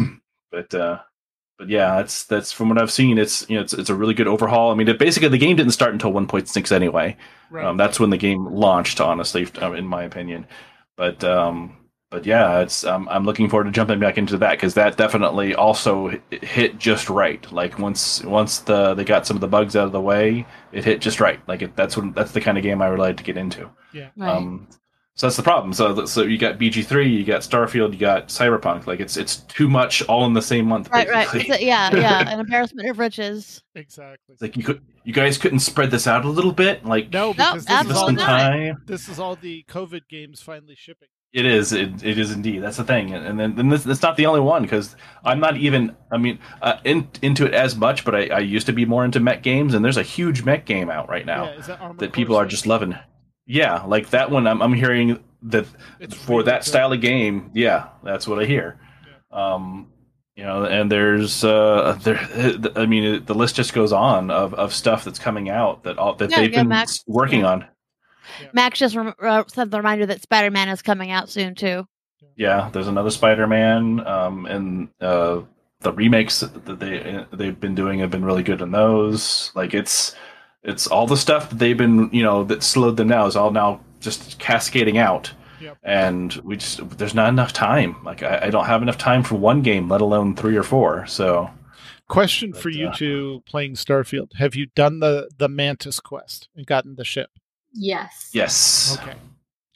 but 0.52 0.74
uh, 0.74 0.98
but 1.58 1.68
yeah, 1.68 1.96
that's 1.96 2.24
that's 2.24 2.52
from 2.52 2.68
what 2.68 2.80
I've 2.80 2.90
seen. 2.90 3.18
It's 3.18 3.48
you 3.48 3.56
know 3.56 3.62
it's 3.62 3.72
it's 3.72 3.90
a 3.90 3.94
really 3.94 4.14
good 4.14 4.28
overhaul. 4.28 4.70
I 4.70 4.74
mean, 4.74 4.88
it, 4.88 4.98
basically 4.98 5.28
the 5.28 5.38
game 5.38 5.56
didn't 5.56 5.72
start 5.72 5.92
until 5.92 6.12
1.6 6.12 6.72
anyway. 6.72 7.16
Right. 7.50 7.64
Um, 7.64 7.76
that's 7.76 7.98
when 7.98 8.10
the 8.10 8.16
game 8.18 8.46
launched, 8.46 9.00
honestly, 9.00 9.48
um, 9.60 9.74
in 9.74 9.86
my 9.86 10.02
opinion. 10.02 10.46
But 10.96 11.24
um, 11.24 11.76
but 12.10 12.26
yeah, 12.26 12.60
it's 12.60 12.84
um, 12.84 13.08
I'm 13.10 13.24
looking 13.24 13.48
forward 13.48 13.64
to 13.64 13.70
jumping 13.70 13.98
back 13.98 14.18
into 14.18 14.38
that 14.38 14.52
because 14.52 14.74
that 14.74 14.96
definitely 14.96 15.54
also 15.54 16.20
hit 16.30 16.78
just 16.78 17.08
right. 17.08 17.50
Like 17.50 17.78
once 17.78 18.22
once 18.24 18.60
the 18.60 18.94
they 18.94 19.04
got 19.04 19.26
some 19.26 19.36
of 19.36 19.40
the 19.40 19.48
bugs 19.48 19.76
out 19.76 19.86
of 19.86 19.92
the 19.92 20.00
way, 20.00 20.46
it 20.72 20.84
hit 20.84 21.00
just 21.00 21.20
right. 21.20 21.40
Like 21.48 21.62
it, 21.62 21.74
that's 21.74 21.96
when 21.96 22.12
that's 22.12 22.32
the 22.32 22.40
kind 22.40 22.58
of 22.58 22.64
game 22.64 22.82
I 22.82 22.90
would 22.90 22.98
like 22.98 23.16
to 23.16 23.24
get 23.24 23.36
into. 23.36 23.70
yeah. 23.92 24.10
Right. 24.16 24.28
Um, 24.28 24.68
so 25.16 25.26
that's 25.26 25.36
the 25.36 25.42
problem. 25.42 25.72
So 25.72 26.04
so 26.04 26.22
you 26.22 26.38
got 26.38 26.58
BG 26.58 26.84
three, 26.84 27.08
you 27.08 27.24
got 27.24 27.40
Starfield, 27.40 27.92
you 27.92 27.98
got 27.98 28.28
Cyberpunk. 28.28 28.86
Like 28.86 29.00
it's 29.00 29.16
it's 29.16 29.38
too 29.38 29.68
much 29.68 30.02
all 30.04 30.26
in 30.26 30.34
the 30.34 30.42
same 30.42 30.66
month. 30.66 30.88
right, 30.90 31.08
right. 31.08 31.26
basically. 31.32 31.54
It's 31.54 31.62
a- 31.62 31.66
yeah, 31.66 31.90
yeah. 31.96 32.30
An 32.32 32.38
embarrassment 32.38 32.88
of 32.88 32.98
riches. 32.98 33.62
Exactly. 33.74 34.34
It's 34.34 34.42
like 34.42 34.56
you 34.56 34.62
could 34.62 34.82
you 35.04 35.12
guys 35.12 35.38
couldn't 35.38 35.60
spread 35.60 35.90
this 35.90 36.06
out 36.06 36.24
a 36.24 36.28
little 36.28 36.52
bit. 36.52 36.84
Like 36.84 37.10
no, 37.12 37.32
because 37.32 37.64
this 37.64 37.64
is 37.64 37.70
all 37.70 37.78
some 37.78 37.90
absolutely 37.90 38.14
not. 38.16 38.26
time. 38.26 38.82
this 38.86 39.08
is 39.08 39.18
all 39.18 39.36
the 39.36 39.64
COVID 39.68 40.02
games 40.08 40.40
finally 40.42 40.74
shipping. 40.76 41.08
It 41.32 41.44
is. 41.44 41.72
It, 41.72 42.02
it 42.02 42.18
is 42.18 42.30
indeed. 42.32 42.60
That's 42.62 42.78
the 42.78 42.84
thing. 42.84 43.12
And, 43.12 43.26
and 43.26 43.38
then, 43.38 43.56
then 43.56 43.68
this, 43.68 43.84
it's 43.84 44.00
not 44.00 44.16
the 44.16 44.24
only 44.24 44.40
one 44.40 44.62
because 44.62 44.96
I'm 45.22 45.38
not 45.40 45.56
even. 45.58 45.94
I 46.10 46.16
mean, 46.16 46.38
uh, 46.62 46.78
in, 46.84 47.08
into 47.20 47.44
it 47.44 47.52
as 47.52 47.76
much, 47.76 48.04
but 48.06 48.14
I, 48.14 48.26
I 48.28 48.38
used 48.38 48.64
to 48.66 48.72
be 48.72 48.86
more 48.86 49.04
into 49.04 49.20
mech 49.20 49.42
games, 49.42 49.74
and 49.74 49.84
there's 49.84 49.98
a 49.98 50.02
huge 50.02 50.44
mech 50.44 50.64
game 50.64 50.88
out 50.88 51.10
right 51.10 51.26
now 51.26 51.44
Yeah, 51.46 51.60
that 51.66 51.98
that 51.98 52.12
people 52.12 52.36
are 52.36 52.46
just 52.46 52.66
loving. 52.66 52.94
Yeah, 53.46 53.82
like 53.84 54.10
that 54.10 54.30
one. 54.30 54.46
I'm, 54.46 54.60
I'm 54.60 54.72
hearing 54.72 55.22
that 55.42 55.66
It's 56.00 56.14
for 56.14 56.42
that 56.44 56.62
good. 56.62 56.68
style 56.68 56.92
of 56.92 57.00
game. 57.00 57.50
Yeah, 57.54 57.88
that's 58.02 58.26
what 58.26 58.40
I 58.40 58.44
hear. 58.44 58.78
Um, 59.30 59.88
you 60.34 60.44
know, 60.44 60.64
and 60.64 60.90
there's 60.90 61.44
uh, 61.44 61.96
there. 62.02 62.70
I 62.76 62.86
mean, 62.86 63.24
the 63.24 63.34
list 63.34 63.54
just 63.56 63.72
goes 63.72 63.92
on 63.92 64.30
of, 64.30 64.52
of 64.54 64.74
stuff 64.74 65.04
that's 65.04 65.18
coming 65.18 65.48
out 65.48 65.84
that 65.84 65.96
all 65.98 66.14
that 66.16 66.30
Yeah, 66.30 66.40
they've 66.40 66.52
yeah, 66.52 66.60
been 66.60 66.68
Max. 66.68 67.02
working 67.06 67.40
Yeah. 67.40 67.46
on. 67.52 67.66
Max 68.52 68.78
just 68.80 68.96
rem- 68.96 69.14
uh, 69.22 69.44
sent 69.46 69.70
the 69.70 69.76
reminder 69.76 70.04
that 70.06 70.20
Spider 70.22 70.50
Man 70.50 70.68
is 70.68 70.82
coming 70.82 71.10
out 71.12 71.28
soon 71.30 71.54
too. 71.54 71.86
Yeah, 72.34 72.68
there's 72.72 72.88
another 72.88 73.10
Spider-Man, 73.10 74.06
um, 74.06 74.44
and 74.46 74.88
uh, 75.00 75.40
the 75.80 75.92
remakes 75.92 76.40
that 76.40 76.78
they 76.80 77.24
they've 77.32 77.58
been 77.58 77.74
doing 77.74 78.00
have 78.00 78.10
been 78.10 78.24
really 78.24 78.42
good 78.42 78.60
in 78.60 78.72
those. 78.72 79.52
Like 79.54 79.72
it's 79.72 80.14
it's 80.66 80.86
all 80.86 81.06
the 81.06 81.16
stuff 81.16 81.48
that 81.48 81.58
they've 81.58 81.76
been 81.76 82.10
you 82.12 82.22
know 82.22 82.44
that 82.44 82.62
slowed 82.62 82.96
them 82.98 83.08
down 83.08 83.26
is 83.28 83.36
all 83.36 83.50
now 83.50 83.80
just 84.00 84.38
cascading 84.38 84.98
out. 84.98 85.32
Yep. 85.60 85.78
And 85.82 86.34
we 86.44 86.56
just 86.56 86.86
there's 86.98 87.14
not 87.14 87.30
enough 87.30 87.52
time. 87.54 87.96
Like 88.04 88.22
I, 88.22 88.40
I 88.44 88.50
don't 88.50 88.66
have 88.66 88.82
enough 88.82 88.98
time 88.98 89.22
for 89.22 89.36
one 89.36 89.62
game, 89.62 89.88
let 89.88 90.02
alone 90.02 90.36
three 90.36 90.56
or 90.56 90.62
four. 90.62 91.06
So 91.06 91.50
Question 92.08 92.50
But, 92.52 92.60
for 92.60 92.68
you 92.68 92.88
uh, 92.88 92.94
two 92.94 93.42
playing 93.46 93.74
Starfield: 93.74 94.34
Have 94.34 94.54
you 94.54 94.66
done 94.66 95.00
the 95.00 95.28
the 95.38 95.48
Mantis 95.48 95.98
quest 95.98 96.48
and 96.54 96.66
gotten 96.66 96.96
the 96.96 97.04
ship? 97.04 97.30
Yes. 97.72 98.30
yes, 98.32 98.96
Okay, 99.02 99.14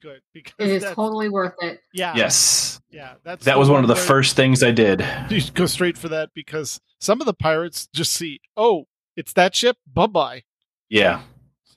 good 0.00 0.20
because 0.33 0.55
It 0.59 0.70
is 0.70 0.85
totally 0.85 1.29
worth 1.29 1.55
it. 1.61 1.81
yeah 1.92 2.14
yes, 2.16 2.81
yeah 2.90 3.14
that's 3.24 3.44
that 3.44 3.59
was 3.59 3.68
one 3.68 3.83
of 3.85 3.88
the 3.88 3.96
first 3.96 4.37
things 4.37 4.62
I 4.62 4.70
did. 4.70 5.05
You 5.29 5.42
go 5.53 5.66
straight 5.66 5.98
for 5.98 6.09
that 6.09 6.31
because 6.35 6.81
some 6.98 7.20
of 7.20 7.26
the 7.26 7.35
pirates 7.35 7.88
just 7.92 8.12
see 8.12 8.40
oh 8.57 8.87
it's 9.16 9.33
that 9.35 9.55
ship 9.55 9.76
bye 9.92 10.07
bye 10.07 10.44
Yeah, 10.90 11.20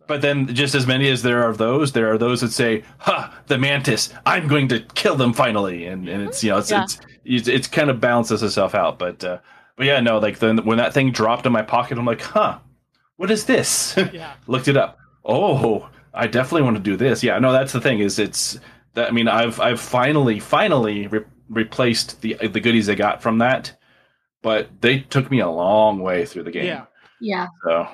But 0.07 0.21
then, 0.21 0.53
just 0.53 0.75
as 0.75 0.85
many 0.85 1.09
as 1.09 1.21
there 1.23 1.43
are 1.43 1.53
those, 1.53 1.93
there 1.93 2.11
are 2.11 2.17
those 2.17 2.41
that 2.41 2.51
say, 2.51 2.83
"Ha, 2.99 3.41
the 3.47 3.57
mantis! 3.57 4.13
I'm 4.25 4.47
going 4.49 4.67
to 4.69 4.81
kill 4.95 5.15
them 5.15 5.31
finally!" 5.33 5.85
And 5.85 6.09
and 6.09 6.23
it's 6.27 6.43
you 6.43 6.49
know 6.51 6.57
it's 6.57 6.71
Yeah. 6.71 6.83
it's, 6.83 6.99
it's 7.23 7.47
it's 7.47 7.67
kind 7.67 7.89
of 7.89 8.01
balances 8.01 8.43
itself 8.43 8.75
out. 8.75 8.99
But 8.99 9.23
uh, 9.23 9.37
but 9.77 9.85
yeah, 9.85 10.01
no, 10.01 10.17
like 10.19 10.39
then 10.39 10.65
when 10.65 10.77
that 10.79 10.93
thing 10.93 11.11
dropped 11.11 11.45
in 11.45 11.51
my 11.53 11.61
pocket, 11.61 11.97
I'm 11.97 12.05
like, 12.05 12.21
"Huh, 12.21 12.59
what 13.17 13.31
is 13.31 13.45
this?" 13.45 13.95
Yeah. 14.13 14.33
Looked 14.47 14.67
it 14.67 14.75
up. 14.77 14.97
Oh, 15.23 15.89
I 16.13 16.27
definitely 16.27 16.63
want 16.63 16.75
to 16.77 16.83
do 16.83 16.97
this. 16.97 17.23
Yeah, 17.23 17.39
no, 17.39 17.53
that's 17.53 17.71
the 17.71 17.79
thing. 17.81 17.99
Is 17.99 18.19
it's 18.19 18.59
that 18.95 19.07
I 19.07 19.11
mean, 19.11 19.27
I've 19.29 19.59
I've 19.61 19.79
finally 19.79 20.39
finally 20.39 21.07
re- 21.07 21.25
replaced 21.49 22.19
the 22.21 22.33
the 22.41 22.59
goodies 22.59 22.89
I 22.89 22.95
got 22.95 23.21
from 23.21 23.37
that, 23.37 23.71
but 24.41 24.69
they 24.81 24.99
took 24.99 25.31
me 25.31 25.39
a 25.39 25.49
long 25.49 25.99
way 25.99 26.25
through 26.25 26.43
the 26.43 26.51
game. 26.51 26.65
Yeah. 26.65 26.85
Yeah, 27.21 27.47
So 27.63 27.87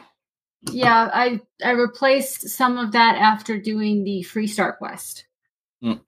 yeah. 0.72 1.10
I 1.14 1.42
I 1.64 1.72
replaced 1.72 2.50
some 2.50 2.78
of 2.78 2.92
that 2.94 3.16
after 3.16 3.58
doing 3.60 4.04
the 4.04 4.26
Freestar 4.28 4.78
quest 4.78 5.26
Mm. 5.84 6.02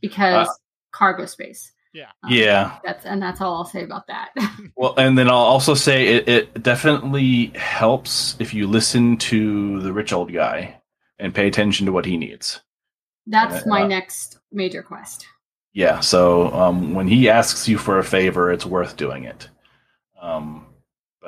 because 0.00 0.48
Uh, 0.48 0.52
cargo 0.92 1.26
space. 1.26 1.72
Yeah. 1.92 2.10
Um, 2.22 2.32
yeah. 2.32 2.78
That's 2.84 3.04
and 3.04 3.20
that's 3.22 3.40
all 3.40 3.56
I'll 3.56 3.64
say 3.64 3.82
about 3.84 4.06
that. 4.08 4.30
Well, 4.76 4.94
and 4.96 5.18
then 5.18 5.28
I'll 5.28 5.34
also 5.36 5.74
say 5.74 6.06
it, 6.16 6.28
it 6.28 6.62
definitely 6.62 7.46
helps 7.56 8.36
if 8.38 8.54
you 8.54 8.66
listen 8.68 9.16
to 9.18 9.80
the 9.82 9.92
rich 9.92 10.12
old 10.12 10.32
guy 10.32 10.80
and 11.18 11.34
pay 11.34 11.46
attention 11.48 11.84
to 11.86 11.92
what 11.92 12.04
he 12.06 12.16
needs. 12.16 12.60
that's 13.26 13.66
my 13.66 13.82
Uh, 13.82 13.88
next 13.88 14.38
major 14.52 14.82
quest. 14.82 15.26
Yeah, 15.74 16.00
so 16.00 16.52
um, 16.54 16.94
when 16.94 17.08
he 17.08 17.28
asks 17.28 17.68
you 17.68 17.76
for 17.76 17.98
a 17.98 18.04
favor, 18.04 18.50
it's 18.52 18.64
worth 18.66 18.96
doing 18.96 19.24
it. 19.24 19.48
Um, 20.20 20.66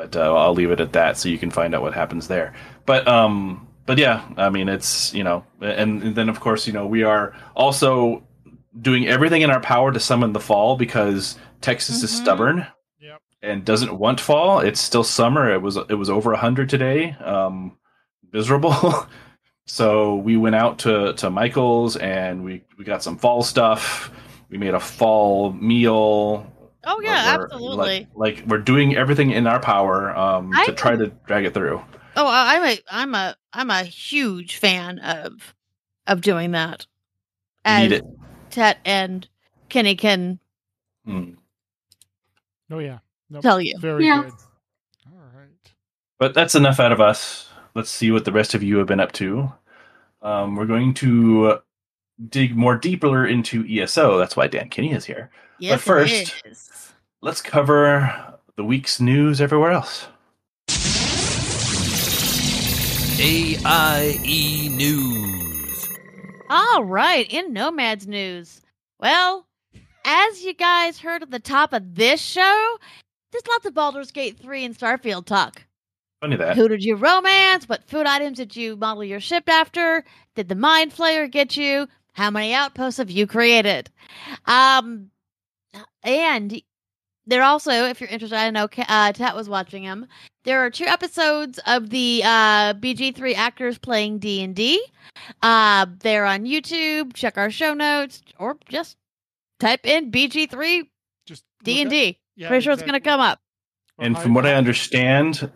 but 0.01 0.17
uh, 0.17 0.35
I'll 0.35 0.55
leave 0.55 0.71
it 0.71 0.81
at 0.81 0.93
that, 0.95 1.19
so 1.19 1.29
you 1.29 1.37
can 1.37 1.51
find 1.51 1.75
out 1.75 1.83
what 1.83 1.93
happens 1.93 2.27
there. 2.29 2.55
But 2.87 3.07
um, 3.07 3.67
but 3.85 3.99
yeah, 3.99 4.25
I 4.39 4.49
mean, 4.49 4.69
it's 4.69 5.13
you 5.13 5.25
know, 5.25 5.45
and, 5.61 6.03
and 6.03 6.15
then 6.15 6.29
of 6.31 6.41
course, 6.41 6.67
you 6.67 6.73
know, 6.73 6.87
we 6.87 7.03
are 7.03 7.35
also 7.55 8.23
doing 8.81 9.07
everything 9.07 9.43
in 9.43 9.51
our 9.51 9.61
power 9.61 9.93
to 9.93 10.01
summon 10.01 10.33
the 10.33 10.41
fall 10.41 10.77
because 10.77 11.37
Texas 11.61 12.03
is 12.03 12.11
Mhm. 12.11 12.23
stubborn. 12.23 12.67
Yep. 13.01 13.21
and 13.43 13.65
doesn't 13.65 13.99
want 13.99 14.21
fall. 14.21 14.61
It's 14.61 14.81
still 14.81 15.05
summer. 15.05 15.53
It 15.53 15.61
was 15.61 15.77
it 15.77 15.95
was 15.99 16.09
over 16.09 16.35
hundred 16.35 16.69
today. 16.71 17.13
Um, 17.25 17.77
miserable. 18.33 18.75
so 19.67 20.17
we 20.17 20.37
went 20.39 20.55
out 20.57 20.79
to 20.81 21.13
to 21.15 21.29
Michael's 21.31 21.97
and 21.97 22.43
we 22.45 22.63
we 22.79 22.85
got 22.85 23.03
some 23.03 23.19
fall 23.19 23.43
stuff. 23.43 24.11
We 24.49 24.57
made 24.59 24.75
a 24.75 24.81
fall 24.81 25.53
meal. 25.53 26.47
Oh 26.85 27.01
yeah, 27.03 27.37
absolutely. 27.40 28.09
Like, 28.14 28.38
like 28.38 28.45
we're 28.47 28.59
doing 28.59 28.97
everything 28.97 29.31
in 29.33 29.47
our 29.47 29.61
power 29.61 30.16
um, 30.16 30.51
I 30.55 30.64
to 30.66 30.73
try 30.73 30.97
to 30.97 31.09
drag 31.27 31.45
it 31.45 31.53
through. 31.55 31.83
Oh, 32.16 32.27
I- 32.27 32.57
I'm 32.57 32.64
a 32.64 32.79
I'm 32.90 33.14
a 33.14 33.37
I'm 33.53 33.71
a 33.71 33.83
huge 33.85 34.57
fan 34.57 34.99
of 35.01 35.55
of 36.07 36.21
doing 36.23 36.53
that. 36.53 36.87
Need 37.66 37.93
it. 37.93 38.05
Tet 38.51 38.79
and 38.85 39.29
Kenny 39.69 39.95
can 39.95 40.38
Mm. 41.07 41.37
Oh 42.71 42.79
yeah. 42.79 42.99
Nope. 43.31 43.43
tell 43.43 43.61
you. 43.61 43.75
Very 43.79 44.07
Yeah. 44.07 44.23
good. 44.23 44.33
All 45.12 45.19
right. 45.35 45.73
But 46.19 46.35
that's 46.35 46.55
enough 46.55 46.81
out 46.81 46.93
of 46.93 47.01
us. 47.01 47.49
Let's 47.75 47.90
see 47.90 48.11
what 48.11 48.25
the 48.25 48.33
rest 48.33 48.55
of 48.55 48.62
you 48.62 48.79
have 48.79 48.87
been 48.87 49.01
up 49.01 49.12
to. 49.12 49.53
Um, 50.23 50.57
we're 50.57 50.66
going 50.66 50.93
to 50.95 51.59
dig 52.29 52.55
more 52.57 52.77
deeper 52.77 53.27
into 53.27 53.64
ESO. 53.66 54.19
That's 54.19 54.37
why 54.37 54.49
Dankinia 54.49 54.97
is 54.97 55.05
here. 55.07 55.31
Yes, 55.61 55.83
first- 55.83 56.92
Let's 57.23 57.42
cover 57.42 58.38
the 58.57 58.64
week's 58.64 59.01
news 59.01 59.40
everywhere 59.40 59.73
else. 59.73 60.07
AIE 63.23 64.18
E 64.25 64.68
News. 64.70 65.88
All 66.49 66.85
right, 66.85 67.31
in 67.31 67.53
Nomads 67.53 68.07
news. 68.07 68.62
Well, 68.99 69.46
as 70.05 70.42
you 70.42 70.55
guys 70.55 70.99
heard 70.99 71.23
at 71.23 71.31
the 71.31 71.38
top 71.38 71.75
of 71.75 71.94
this 71.94 72.20
show, 72.23 72.79
there's 73.31 73.46
lots 73.46 73.66
of 73.66 73.75
Baldur's 73.75 74.11
Gate 74.11 74.38
3 74.38 74.64
and 74.64 74.77
Starfield 74.79 75.27
talk. 75.27 75.62
Funny 76.23 76.37
that. 76.37 76.57
Who 76.57 76.68
did 76.68 76.83
you 76.83 76.96
romance? 76.96 77.68
What 77.68 77.85
food 77.88 78.07
items 78.07 78.38
did 78.38 78.57
you 78.57 78.77
model 78.77 79.05
your 79.05 79.20
ship 79.20 79.49
after? 79.49 80.03
Did 80.35 80.49
the 80.49 80.55
Mind 80.55 80.92
Flayer 80.94 81.31
get 81.31 81.57
you? 81.57 81.87
How 82.14 82.31
many 82.31 82.55
outposts 82.55 82.96
have 82.99 83.11
you 83.11 83.27
created? 83.27 83.90
Um, 84.46 85.11
and 86.02 86.62
there 87.26 87.42
also, 87.42 87.70
if 87.70 88.00
you're 88.00 88.11
interested, 88.11 88.37
I 88.37 88.50
know 88.50 88.68
uh, 88.88 89.12
Tat 89.12 89.37
was 89.37 89.48
watching 89.48 89.85
them. 89.85 90.06
There 90.44 90.64
are 90.64 90.70
two 90.70 90.87
episodes 90.87 91.61
of 91.66 91.90
the 91.90 92.22
uh, 92.24 92.74
BG3 92.74 93.35
actors 93.35 93.78
playing 93.78 94.18
D 94.18 94.42
and 94.42 94.54
D. 94.54 94.83
Uh, 95.42 95.87
they're 96.00 96.24
on 96.24 96.44
YouTube. 96.44 97.12
Check 97.14 97.37
our 97.37 97.50
show 97.50 97.74
notes, 97.74 98.22
or 98.38 98.56
just 98.68 98.96
type 99.59 99.87
in 99.87 100.11
BG3 100.11 100.88
Just 101.26 101.44
D 101.62 101.83
and 101.83 101.90
D. 101.90 102.18
Pretty 102.38 102.64
sure 102.64 102.72
it's 102.72 102.83
gonna 102.83 103.00
come 103.00 103.20
up. 103.20 103.38
And 103.98 104.18
from 104.18 104.33
what 104.33 104.46
I 104.46 104.54
understand, 104.54 105.50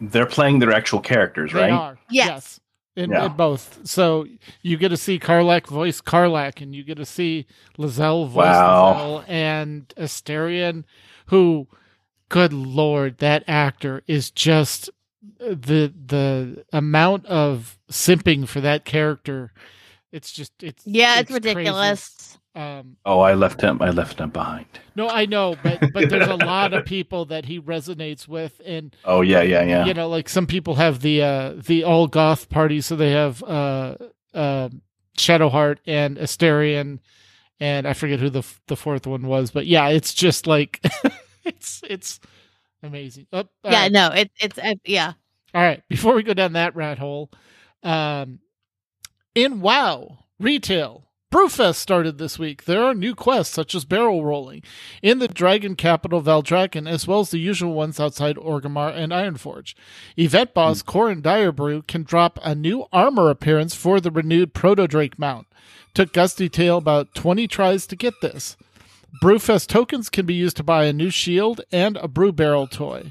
they're 0.00 0.26
playing 0.26 0.58
their 0.58 0.72
actual 0.72 1.00
characters, 1.00 1.52
They 1.52 1.60
right? 1.60 1.72
are. 1.72 1.98
Yes. 2.10 2.60
In, 2.96 3.10
Yeah. 3.10 3.26
in 3.26 3.32
both. 3.34 3.80
So 3.86 4.26
you 4.62 4.76
get 4.76 4.90
to 4.90 4.96
see 4.96 5.18
Karlach 5.18 5.66
voice 5.66 6.00
Karlach, 6.00 6.60
and 6.62 6.74
you 6.74 6.84
get 6.84 6.96
to 6.98 7.06
see 7.06 7.46
Lae'zel 7.78 8.28
voice 8.28 8.36
Wow. 8.46 9.22
Lae'zel, 9.26 9.28
and 9.28 9.88
Astarion, 9.96 10.84
who, 11.26 11.66
good 12.28 12.52
lord, 12.52 13.18
that 13.18 13.44
actor 13.48 14.02
is 14.06 14.30
just 14.30 14.90
the 15.40 15.92
the 16.06 16.64
amount 16.72 17.26
of 17.26 17.78
simping 17.90 18.46
for 18.48 18.60
that 18.60 18.84
character. 18.84 19.52
It's 20.12 20.30
just 20.32 20.52
it's 20.62 20.86
Yeah, 20.86 21.20
it's, 21.20 21.30
crazy. 21.30 21.34
ridiculous. 21.34 22.38
Um, 22.54 22.96
Oh, 23.04 23.20
I 23.20 23.34
left 23.34 23.60
him. 23.60 23.82
I 23.82 23.90
left 23.90 24.20
him 24.20 24.30
behind. 24.30 24.66
no, 24.94 25.08
I 25.08 25.26
know, 25.26 25.56
but 25.62 25.80
but 25.92 26.08
there's 26.10 26.28
a 26.28 26.36
lot 26.36 26.72
of 26.72 26.84
people 26.84 27.24
that 27.26 27.44
he 27.46 27.60
resonates 27.60 28.28
with, 28.28 28.60
and 28.64 28.94
Oh 29.04 29.22
yeah, 29.22 29.42
yeah, 29.42 29.64
yeah. 29.64 29.84
you 29.86 29.94
know 29.94 30.08
like 30.08 30.28
some 30.28 30.46
people 30.46 30.76
have 30.76 31.00
the 31.00 31.22
uh 31.22 31.54
the 31.56 31.82
all 31.84 32.06
goth 32.06 32.48
party 32.48 32.80
so 32.80 32.94
they 32.96 33.10
have 33.10 33.42
uh 33.42 33.96
uh 34.32 34.68
shadowheart 35.18 35.78
and 35.86 36.16
astarion 36.18 36.98
and 37.60 37.86
i 37.86 37.92
forget 37.92 38.18
who 38.18 38.28
the 38.30 38.40
f- 38.40 38.60
the 38.66 38.74
fourth 38.76 39.06
one 39.06 39.26
was 39.28 39.52
but 39.52 39.64
yeah 39.64 39.88
it's 39.88 40.12
just 40.12 40.46
like 40.48 40.84
it's 41.44 41.82
it's 41.88 42.18
amazing 42.82 43.24
oh, 43.32 43.44
yeah, 43.64 43.82
right. 43.82 43.92
no, 43.92 44.08
it, 44.10 44.30
it's 44.40 44.58
uh, 44.58 44.74
yeah. 44.84 45.12
all 45.54 45.62
right 45.62 45.82
before 45.88 46.14
we 46.14 46.24
go 46.24 46.34
down 46.34 46.54
that 46.54 46.74
rat 46.74 46.98
hole 46.98 47.30
um 47.84 48.40
in 49.36 49.60
wow 49.60 50.18
retail 50.40 51.08
Brewfest 51.34 51.74
started 51.74 52.18
this 52.18 52.38
week. 52.38 52.64
There 52.64 52.84
are 52.84 52.94
new 52.94 53.12
quests 53.12 53.52
such 53.52 53.74
as 53.74 53.84
barrel 53.84 54.24
rolling 54.24 54.62
in 55.02 55.18
the 55.18 55.26
dragon 55.26 55.74
capital 55.74 56.22
Valdrakken, 56.22 56.88
as 56.88 57.08
well 57.08 57.18
as 57.18 57.32
the 57.32 57.38
usual 57.38 57.74
ones 57.74 57.98
outside 57.98 58.36
Orgrimmar 58.36 58.96
and 58.96 59.10
Ironforge. 59.10 59.74
Event 60.16 60.54
boss 60.54 60.80
hmm. 60.80 60.88
Coren 60.88 61.22
Direbrew 61.22 61.88
can 61.88 62.04
drop 62.04 62.38
a 62.44 62.54
new 62.54 62.86
armor 62.92 63.30
appearance 63.30 63.74
for 63.74 63.98
the 63.98 64.12
renewed 64.12 64.54
Proto 64.54 64.86
Drake 64.86 65.18
mount. 65.18 65.48
Took 65.92 66.12
Gusty 66.12 66.48
Tail 66.48 66.78
about 66.78 67.12
20 67.16 67.48
tries 67.48 67.88
to 67.88 67.96
get 67.96 68.14
this. 68.22 68.56
Brewfest 69.20 69.66
tokens 69.66 70.10
can 70.10 70.26
be 70.26 70.34
used 70.34 70.56
to 70.58 70.62
buy 70.62 70.84
a 70.84 70.92
new 70.92 71.10
shield 71.10 71.62
and 71.72 71.96
a 71.96 72.06
brew 72.06 72.30
barrel 72.30 72.68
toy. 72.68 73.10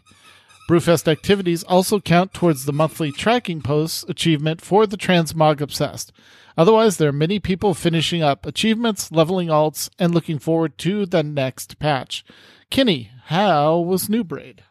Brewfest 0.70 1.10
activities 1.10 1.64
also 1.64 2.00
count 2.00 2.34
towards 2.34 2.64
the 2.64 2.72
monthly 2.72 3.12
tracking 3.12 3.62
posts 3.62 4.06
achievement 4.08 4.62
for 4.62 4.88
the 4.88 4.96
Transmog 4.96 5.60
Obsessed. 5.60 6.14
Otherwise, 6.58 6.98
there 6.98 7.10
are 7.10 7.14
many 7.14 7.40
people 7.40 7.74
finishing 7.74 8.22
up 8.22 8.46
achievements, 8.46 9.12
leveling 9.12 9.48
alts, 9.48 9.90
and 9.98 10.14
looking 10.14 10.40
forward 10.40 10.78
to 10.78 11.06
the 11.06 11.24
next 11.24 11.80
patch. 11.80 12.24
Kini, 12.70 13.12
how 13.26 13.80
was 13.80 14.08
Noob 14.08 14.32
Raid? 14.32 14.64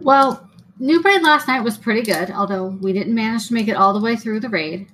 Well, 0.00 0.48
Noob 0.80 1.04
Raid 1.04 1.22
last 1.22 1.48
night 1.48 1.62
was 1.64 1.76
pretty 1.76 2.02
good, 2.02 2.30
although 2.30 2.68
we 2.80 2.92
didn't 2.92 3.14
manage 3.14 3.48
to 3.48 3.54
make 3.54 3.68
it 3.68 3.76
all 3.76 3.92
the 3.92 4.00
way 4.00 4.16
through 4.16 4.40
the 4.40 4.48
raid. 4.48 4.88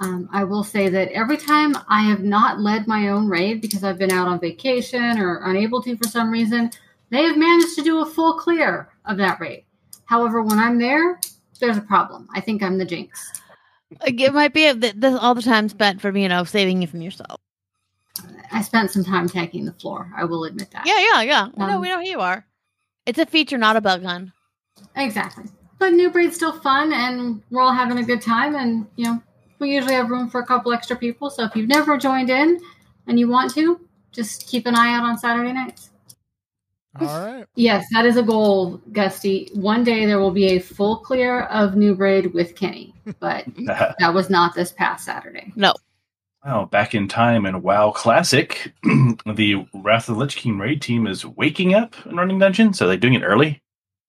Um, 0.00 0.28
I 0.32 0.44
will 0.44 0.64
say 0.64 0.88
that 0.88 1.12
every 1.12 1.36
time 1.36 1.74
I 1.88 2.02
have 2.02 2.22
not 2.22 2.60
led 2.60 2.86
my 2.86 3.08
own 3.08 3.28
raid 3.28 3.60
because 3.60 3.84
I've 3.84 3.98
been 3.98 4.10
out 4.10 4.26
on 4.26 4.40
vacation 4.40 5.18
or 5.18 5.42
unable 5.44 5.82
to 5.82 5.96
for 5.96 6.08
some 6.08 6.30
reason, 6.30 6.70
they 7.10 7.22
have 7.22 7.38
managed 7.38 7.76
to 7.76 7.82
do 7.82 8.00
a 8.00 8.06
full 8.06 8.34
clear 8.34 8.88
of 9.04 9.18
that 9.18 9.38
raid. 9.38 9.64
However, 10.06 10.42
when 10.42 10.58
I'm 10.58 10.78
there, 10.78 11.20
there's 11.60 11.76
a 11.76 11.82
problem. 11.82 12.28
I 12.34 12.40
think 12.40 12.62
I'm 12.62 12.78
the 12.78 12.84
jinx. 12.84 13.40
Like, 14.00 14.20
It 14.20 14.34
might 14.34 14.52
be 14.54 14.66
a, 14.66 14.74
th- 14.74 14.94
this, 14.96 15.18
all 15.18 15.34
the 15.34 15.42
time 15.42 15.68
spent 15.68 16.00
for 16.00 16.16
you 16.16 16.28
know 16.28 16.44
saving 16.44 16.82
you 16.82 16.88
from 16.88 17.02
yourself. 17.02 17.40
I 18.52 18.62
spent 18.62 18.90
some 18.90 19.04
time 19.04 19.28
tanking 19.28 19.64
the 19.64 19.72
floor. 19.72 20.10
I 20.16 20.24
will 20.24 20.44
admit 20.44 20.70
that. 20.70 20.86
Yeah, 20.86 20.98
yeah, 20.98 21.22
yeah. 21.22 21.48
We 21.56 21.66
know 21.66 21.76
Um, 21.76 21.80
we 21.80 21.88
know 21.88 21.98
who 22.00 22.06
you 22.08 22.20
are. 22.20 22.46
It's 23.06 23.18
a 23.18 23.26
feature, 23.26 23.58
not 23.58 23.76
a 23.76 23.80
bug 23.80 24.02
gun. 24.02 24.32
Exactly. 24.96 25.44
But 25.78 25.92
Noob 25.92 26.14
Raid's 26.14 26.36
still 26.36 26.52
fun, 26.60 26.92
and 26.92 27.42
we're 27.50 27.60
all 27.60 27.72
having 27.72 27.98
a 27.98 28.04
good 28.04 28.22
time. 28.22 28.54
And, 28.54 28.86
you 28.96 29.04
know, 29.04 29.22
we 29.58 29.74
usually 29.74 29.94
have 29.94 30.08
room 30.08 30.30
for 30.30 30.40
a 30.40 30.46
couple 30.46 30.72
extra 30.72 30.96
people. 30.96 31.30
So 31.30 31.44
if 31.44 31.56
you've 31.56 31.68
never 31.68 31.98
joined 31.98 32.30
in 32.30 32.60
and 33.06 33.18
you 33.18 33.28
want 33.28 33.52
to, 33.54 33.80
just 34.12 34.46
keep 34.46 34.66
an 34.66 34.76
eye 34.76 34.94
out 34.94 35.02
on 35.04 35.18
Saturday 35.18 35.52
nights. 35.52 35.90
All 37.00 37.20
right. 37.24 37.44
Yes, 37.56 37.86
that 37.92 38.06
is 38.06 38.16
a 38.16 38.22
goal, 38.22 38.80
Gusty. 38.92 39.50
One 39.54 39.82
day 39.82 40.06
there 40.06 40.20
will 40.20 40.30
be 40.30 40.46
a 40.46 40.58
full 40.60 40.98
clear 40.98 41.42
of 41.42 41.72
Noob 41.72 41.98
Raid 41.98 42.32
with 42.32 42.54
Kenny, 42.54 42.94
but 43.18 43.44
that 43.66 44.14
was 44.14 44.30
not 44.30 44.54
this 44.54 44.72
past 44.72 45.04
Saturday. 45.04 45.52
No. 45.56 45.74
Oh, 46.46 46.66
back 46.66 46.94
in 46.94 47.08
time 47.08 47.46
in 47.46 47.62
WoW 47.62 47.90
Classic, 47.90 48.72
the 48.82 49.66
Wrath 49.72 50.08
of 50.08 50.14
the 50.14 50.20
Lich 50.20 50.36
King 50.36 50.58
raid 50.58 50.82
team 50.82 51.06
is 51.06 51.24
waking 51.24 51.74
up 51.74 51.94
and 52.04 52.16
running 52.18 52.38
dungeons. 52.38 52.78
So 52.78 52.86
they're 52.86 52.96
doing 52.98 53.14
it 53.14 53.22
early. 53.22 53.62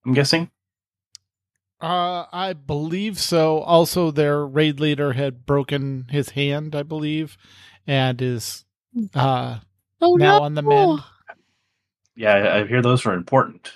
I'm 0.06 0.14
guessing. 0.14 0.52
Uh, 1.80 2.26
I 2.32 2.54
believe 2.54 3.20
so. 3.20 3.60
Also, 3.60 4.12
their 4.12 4.46
raid 4.46 4.80
leader 4.80 5.14
had 5.14 5.46
broken 5.46 6.08
his 6.10 6.32
hand, 6.32 6.76
I 6.76 6.84
believe, 6.84 7.38
and 7.88 8.22
is 8.22 8.66
uh 9.14 9.60
Oh 10.02 10.16
now 10.16 10.40
no! 10.40 10.44
on 10.44 10.54
the 10.56 10.62
mend. 10.62 11.00
Yeah, 12.16 12.56
I 12.56 12.66
hear 12.66 12.82
those 12.82 13.06
are 13.06 13.14
important. 13.14 13.72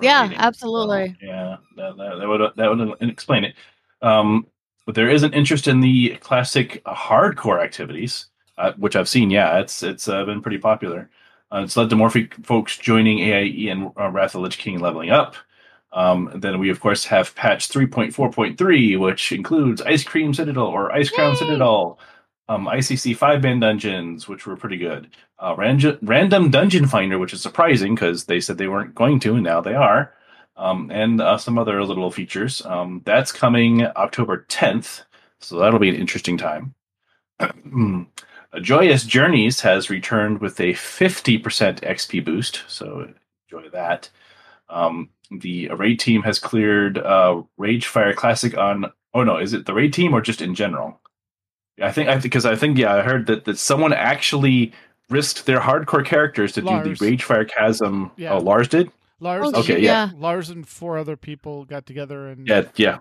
Yeah, 0.00 0.22
raiding. 0.22 0.38
absolutely. 0.38 1.16
So, 1.20 1.26
yeah, 1.26 1.56
that, 1.76 1.96
that, 1.96 2.16
that 2.18 2.28
would 2.28 2.40
that 2.56 2.70
would 2.70 3.10
explain 3.10 3.44
it. 3.44 3.54
Um, 4.02 4.46
but 4.86 4.94
there 4.94 5.10
is 5.10 5.22
an 5.22 5.34
interest 5.34 5.68
in 5.68 5.80
the 5.80 6.16
classic 6.20 6.82
hardcore 6.84 7.62
activities, 7.62 8.26
uh, 8.56 8.72
which 8.76 8.96
I've 8.96 9.08
seen. 9.08 9.30
Yeah, 9.30 9.58
it's 9.58 9.82
it's 9.82 10.08
uh, 10.08 10.24
been 10.24 10.42
pretty 10.42 10.58
popular. 10.58 11.10
Uh, 11.52 11.62
it's 11.64 11.76
led 11.76 11.90
to 11.90 11.96
more 11.96 12.10
folks 12.42 12.76
joining 12.76 13.20
AIE 13.20 13.70
and 13.70 13.90
uh, 13.98 14.10
Wrath 14.10 14.34
of 14.34 14.42
Lich 14.42 14.58
King 14.58 14.80
leveling 14.80 15.10
up. 15.10 15.34
Um, 15.92 16.30
then 16.34 16.58
we 16.58 16.70
of 16.70 16.80
course 16.80 17.04
have 17.06 17.34
patch 17.34 17.68
3.4.3, 17.68 18.98
which 18.98 19.32
includes 19.32 19.80
Ice 19.82 20.04
Cream 20.04 20.34
Citadel 20.34 20.66
or 20.66 20.90
Icecrown 20.90 21.34
Yay! 21.34 21.34
Citadel, 21.34 21.98
um, 22.48 22.66
ICC 22.66 23.16
five 23.16 23.42
man 23.42 23.60
dungeons, 23.60 24.28
which 24.28 24.46
were 24.46 24.56
pretty 24.56 24.78
good. 24.78 25.10
Uh, 25.38 25.54
ran- 25.56 25.98
random 26.02 26.50
Dungeon 26.50 26.86
Finder, 26.86 27.18
which 27.18 27.32
is 27.32 27.40
surprising 27.40 27.94
because 27.94 28.24
they 28.24 28.40
said 28.40 28.58
they 28.58 28.68
weren't 28.68 28.94
going 28.94 29.20
to, 29.20 29.34
and 29.34 29.44
now 29.44 29.60
they 29.60 29.74
are. 29.74 30.14
Um, 30.56 30.90
and 30.90 31.20
uh, 31.20 31.38
some 31.38 31.58
other 31.58 31.84
little 31.84 32.10
features. 32.10 32.64
Um, 32.66 33.02
that's 33.04 33.30
coming 33.30 33.82
October 33.84 34.44
10th, 34.48 35.02
so 35.38 35.58
that'll 35.58 35.78
be 35.78 35.90
an 35.90 35.94
interesting 35.94 36.36
time. 36.36 36.74
Joyous 38.60 39.04
Journeys 39.04 39.60
has 39.60 39.90
returned 39.90 40.40
with 40.40 40.58
a 40.58 40.72
50% 40.72 41.40
XP 41.42 42.24
boost, 42.24 42.62
so 42.66 43.12
enjoy 43.50 43.68
that. 43.70 44.10
Um, 44.68 45.10
the 45.30 45.68
raid 45.68 46.00
team 46.00 46.22
has 46.22 46.38
cleared 46.38 46.98
uh, 46.98 47.42
Ragefire 47.58 48.14
Classic 48.16 48.56
on. 48.56 48.86
Oh 49.14 49.22
no, 49.24 49.38
is 49.38 49.52
it 49.52 49.66
the 49.66 49.74
raid 49.74 49.92
team 49.92 50.14
or 50.14 50.20
just 50.20 50.42
in 50.42 50.54
general? 50.54 51.00
I 51.80 51.92
think 51.92 52.08
I 52.08 52.16
because 52.18 52.44
I 52.46 52.56
think 52.56 52.78
yeah 52.78 52.94
I 52.94 53.02
heard 53.02 53.26
that 53.26 53.44
that 53.44 53.58
someone 53.58 53.92
actually 53.92 54.72
risked 55.10 55.46
their 55.46 55.60
hardcore 55.60 56.04
characters 56.04 56.52
to 56.52 56.62
Lars. 56.62 56.86
do 56.86 56.94
the 57.06 57.16
Ragefire 57.16 57.48
Chasm. 57.48 58.10
Yeah. 58.16 58.34
Oh, 58.34 58.38
Lars 58.38 58.68
did. 58.68 58.90
Lars, 59.20 59.50
Oh, 59.54 59.60
Okay, 59.60 59.80
yeah. 59.80 60.06
yeah. 60.06 60.10
Lars 60.16 60.50
and 60.50 60.66
four 60.68 60.96
other 60.98 61.16
people 61.16 61.64
got 61.64 61.86
together 61.86 62.28
and 62.28 62.46
Yeah, 62.46 62.64
yeah, 62.76 62.98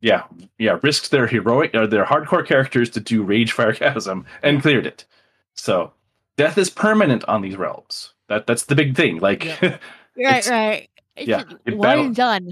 yeah, 0.00 0.24
yeah. 0.58 0.78
Risked 0.82 1.10
their 1.10 1.26
heroic 1.26 1.74
or 1.74 1.86
their 1.86 2.04
hardcore 2.04 2.46
characters 2.46 2.90
to 2.90 3.00
do 3.00 3.24
Ragefire 3.24 3.74
Chasm 3.74 4.26
and 4.42 4.62
cleared 4.62 4.86
it. 4.86 5.06
So 5.54 5.92
death 6.36 6.56
is 6.58 6.70
permanent 6.70 7.24
on 7.26 7.42
these 7.42 7.56
realms. 7.56 8.12
That 8.28 8.46
that's 8.46 8.66
the 8.66 8.74
big 8.76 8.94
thing. 8.96 9.18
Like, 9.18 9.44
Yeah. 9.44 9.78
Right, 10.16 10.46
right. 10.50 10.88
It's 11.16 11.26
yeah, 11.28 11.42
just 11.42 11.56
it 11.66 11.76
one 11.76 11.88
battle- 11.88 12.04
and 12.06 12.14
done. 12.16 12.48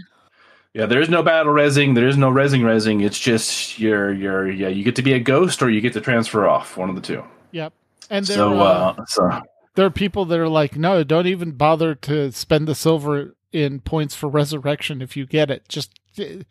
Yeah, 0.79 0.87
there 0.87 1.01
is 1.01 1.09
no 1.09 1.25
battle 1.25 1.53
resing. 1.53 1.97
There 1.97 2.07
is 2.07 2.17
no 2.17 2.31
resing 2.31 2.61
resing. 2.61 3.05
It's 3.05 3.19
just 3.19 3.81
you're 3.81 4.13
you're 4.13 4.49
yeah. 4.49 4.69
You 4.69 4.85
get 4.85 4.95
to 4.95 5.03
be 5.03 5.13
a 5.13 5.19
ghost 5.19 5.61
or 5.61 5.69
you 5.69 5.81
get 5.81 5.93
to 5.95 6.01
transfer 6.01 6.47
off. 6.47 6.77
One 6.77 6.89
of 6.89 6.95
the 6.95 7.01
two. 7.01 7.25
Yep. 7.51 7.73
And 8.11 8.25
there, 8.25 8.37
So 8.37 8.61
uh, 8.61 8.95
uh, 8.97 9.05
so 9.07 9.41
there 9.75 9.87
are 9.87 9.91
people 9.91 10.25
that 10.27 10.39
are 10.39 10.49
like, 10.49 10.77
no, 10.77 11.03
don't 11.03 11.27
even 11.27 11.51
bother 11.51 11.97
to 11.97 12.31
spend 12.31 12.69
the 12.69 12.77
silver 12.77 13.35
in 13.51 13.81
points 13.81 14.15
for 14.15 14.29
resurrection 14.29 15.03
if 15.03 15.17
you 15.17 15.27
get 15.27 15.51
it. 15.51 15.69
Just 15.69 15.99
uh, 16.17 16.45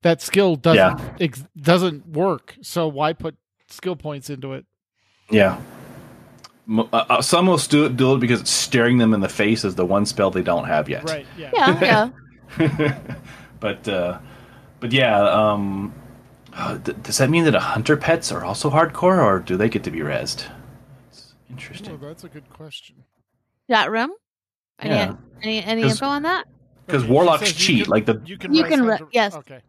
that 0.00 0.22
skill 0.22 0.56
doesn't 0.56 0.98
Yeah. 0.98 1.14
ex- 1.20 1.44
doesn't 1.54 2.06
work. 2.08 2.56
So 2.62 2.88
why 2.88 3.12
put 3.12 3.36
skill 3.68 3.96
points 3.96 4.30
into 4.30 4.54
it? 4.54 4.64
yeah. 5.30 5.60
Uh, 6.66 6.84
uh, 6.92 7.20
some 7.20 7.46
will 7.46 7.58
do 7.58 7.84
it, 7.84 7.98
do 7.98 8.14
it 8.14 8.20
because 8.20 8.40
it's 8.40 8.50
staring 8.50 8.96
them 8.96 9.12
in 9.12 9.20
the 9.20 9.28
face 9.28 9.62
as 9.66 9.74
the 9.74 9.84
one 9.84 10.06
spell 10.06 10.30
they 10.30 10.40
don't 10.42 10.64
have 10.64 10.88
yet. 10.88 11.04
Right. 11.04 11.26
Yeah. 11.36 11.50
Yeah, 11.52 12.10
yeah. 12.58 13.14
but 13.64 13.88
uh, 13.88 14.18
but 14.80 14.92
yeah. 14.92 15.18
Um, 15.18 15.94
uh, 16.52 16.78
th- 16.78 16.98
does 17.02 17.16
that 17.18 17.30
mean 17.30 17.44
that 17.44 17.54
hunter 17.54 17.96
pets 17.96 18.30
are 18.30 18.44
also 18.44 18.68
hardcore, 18.70 19.24
or 19.24 19.40
do 19.40 19.56
they 19.56 19.68
get 19.70 19.82
to 19.84 19.90
be 19.90 20.00
rezzed? 20.00 20.46
It's 21.10 21.32
Oh, 21.34 21.50
interesting 21.50 21.98
that's 22.00 22.24
a 22.24 22.28
good 22.28 22.48
question. 22.50 22.96
That 23.68 23.90
room. 23.90 24.10
Any 24.78 24.94
Yeah. 24.94 25.14
any, 25.42 25.64
any 25.64 25.82
'Cause- 25.82 25.92
info 25.92 26.06
on 26.06 26.22
that? 26.22 26.44
because 26.86 27.02
Okay, 27.04 27.12
warlocks 27.12 27.52
cheat. 27.54 27.84
can- 27.84 27.90
like 27.90 28.04
the 28.06 28.20
You 28.26 28.36
can. 28.36 28.52
You 28.54 28.64
can 28.64 28.82
re- 28.82 28.90
hunter- 28.98 29.08
yes. 29.12 29.34
Okay. 29.34 29.60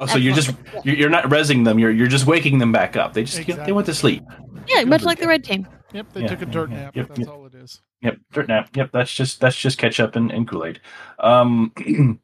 oh, 0.00 0.06
so 0.06 0.18
you're 0.18 0.34
just 0.34 0.52
you're, 0.84 0.96
you're 0.96 1.08
not 1.10 1.24
rezzing 1.26 1.64
them. 1.64 1.78
You're 1.78 1.92
you're 1.92 2.08
just 2.08 2.26
waking 2.26 2.58
them 2.58 2.72
back 2.72 2.96
up. 2.96 3.12
They 3.14 3.22
just 3.24 3.46
they 3.46 3.72
went 3.72 3.86
to 3.86 3.94
sleep. 3.94 4.24
Yeah, 4.66 4.82
much 4.84 5.04
like 5.04 5.20
the 5.20 5.28
red 5.28 5.44
team. 5.44 5.66
Yep. 5.92 6.12
They 6.12 6.20
Yeah, 6.22 6.26
took 6.28 6.42
a 6.42 6.46
dirt 6.46 6.70
yeah. 6.70 6.76
nap. 6.76 6.96
Yep, 6.96 7.08
that's 7.08 7.20
yep. 7.20 7.28
all 7.28 7.46
it 7.46 7.54
is. 7.54 7.80
Yep, 8.02 8.16
dirt 8.32 8.48
nap. 8.48 8.68
Yep, 8.76 8.90
that's 8.92 9.12
just 9.14 9.40
that's 9.40 9.56
just 9.56 9.78
ketchup 9.78 10.16
and, 10.16 10.30
and 10.30 10.46
Kool 10.48 10.64
Aid. 10.64 10.80
Um, 11.18 11.72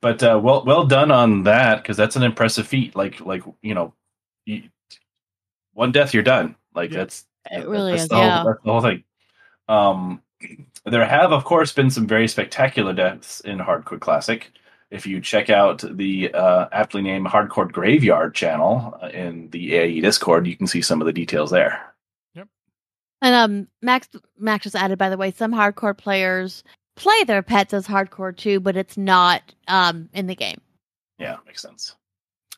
but 0.00 0.22
uh, 0.22 0.40
well 0.42 0.64
well 0.64 0.86
done 0.86 1.10
on 1.10 1.44
that 1.44 1.82
because 1.82 1.96
that's 1.96 2.16
an 2.16 2.22
impressive 2.22 2.66
feat. 2.66 2.94
Like 2.96 3.20
like 3.20 3.42
you 3.62 3.74
know, 3.74 3.94
you, 4.46 4.64
one 5.72 5.92
death 5.92 6.14
you're 6.14 6.22
done. 6.22 6.56
Like 6.74 6.90
Yeah. 6.90 6.98
that's 6.98 7.26
It 7.50 7.66
really 7.68 7.92
that's 7.92 8.04
is, 8.04 8.08
the 8.08 8.16
whole, 8.16 8.24
yeah. 8.24 8.44
That's 8.44 8.62
the 8.64 8.72
whole 8.72 8.82
thing. 8.82 9.04
Um, 9.68 10.22
there 10.84 11.04
have 11.04 11.32
of 11.32 11.44
course 11.44 11.72
been 11.72 11.90
some 11.90 12.06
very 12.06 12.28
spectacular 12.28 12.92
deaths 12.92 13.40
in 13.40 13.58
Hardcore 13.58 14.00
Classic. 14.00 14.50
If 14.90 15.06
you 15.06 15.20
check 15.20 15.50
out 15.50 15.84
the 15.96 16.32
uh, 16.32 16.68
aptly 16.72 17.02
named 17.02 17.26
Hardcore 17.26 17.70
Graveyard 17.70 18.34
channel 18.34 18.98
uh, 19.02 19.08
in 19.08 19.50
the 19.50 19.76
AIE 19.76 20.00
Discord, 20.00 20.46
you 20.46 20.56
can 20.56 20.66
see 20.66 20.80
some 20.80 21.02
of 21.02 21.06
the 21.06 21.12
details 21.12 21.50
there. 21.50 21.94
And 23.20 23.34
um, 23.34 23.68
Max 23.82 24.08
Max 24.38 24.64
just 24.64 24.76
added, 24.76 24.98
by 24.98 25.08
the 25.08 25.16
way, 25.16 25.30
some 25.30 25.52
hardcore 25.52 25.96
players 25.96 26.62
play 26.98 27.24
their 27.24 27.42
pets 27.42 27.72
as 27.72 27.86
hardcore 27.86 28.36
too, 28.36 28.60
but 28.60 28.76
it's 28.76 28.96
not 28.96 29.42
um 29.68 30.08
in 30.12 30.26
the 30.26 30.34
game. 30.36 30.60
Yeah, 31.18 31.36
makes 31.46 31.62
sense. 31.62 31.94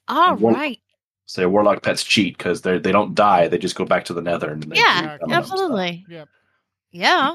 All 0.08 0.32
And 0.32 0.40
one- 0.40 0.54
right. 0.54 0.78
say 1.26 1.46
warlock 1.46 1.82
pets 1.82 2.02
cheat 2.04 2.36
because 2.36 2.62
they 2.62 2.78
they 2.78 2.92
don't 2.92 3.14
die; 3.14 3.48
they 3.48 3.58
just 3.58 3.76
go 3.76 3.84
back 3.84 4.04
to 4.06 4.14
the 4.14 4.22
nether. 4.22 4.50
And 4.50 4.64
Yeah, 4.74 5.12
keep 5.12 5.20
coming 5.20 5.36
up, 5.36 5.44
so. 5.46 5.52
absolutely. 5.52 6.04
Yep. 6.08 6.28
Yeah. 6.90 7.34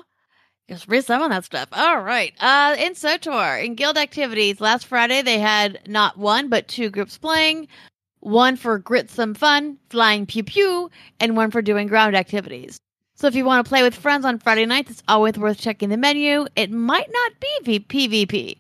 Just 0.68 0.88
read 0.88 1.06
some 1.06 1.22
of 1.22 1.30
that 1.30 1.46
stuff. 1.46 1.70
All 1.72 2.02
right. 2.02 2.34
Uh 2.40 2.76
in 2.80 2.94
SWTOR, 2.94 3.64
in 3.64 3.76
guild 3.76 3.98
activities, 3.98 4.60
last 4.60 4.88
Friday 4.88 5.22
they 5.22 5.40
had 5.40 5.80
not 5.88 6.18
one 6.18 6.50
but 6.50 6.68
two 6.68 6.90
groups 6.90 7.18
playing. 7.18 7.68
One 8.22 8.56
for 8.56 8.80
grit 8.80 9.12
some 9.12 9.36
fun, 9.36 9.78
flying 9.92 10.26
pew 10.26 10.44
pew, 10.44 10.90
and 11.20 11.38
one 11.38 11.52
for 11.52 11.62
doing 11.62 11.86
ground 11.88 12.16
activities. 12.16 12.80
So 13.16 13.28
if 13.28 13.36
you 13.36 13.46
want 13.46 13.66
to 13.66 13.70
play 13.70 13.82
with 13.82 13.96
friends 13.96 14.26
on 14.26 14.40
Friday 14.40 14.66
nights, 14.66 14.92
it's 14.92 15.04
always 15.08 15.38
worth 15.38 15.58
checking 15.58 15.90
the 15.90 15.98
menu. 15.98 16.46
It 16.56 16.70
might 16.70 17.10
not 17.12 17.32
be 17.40 17.80
PvP. 17.80 18.58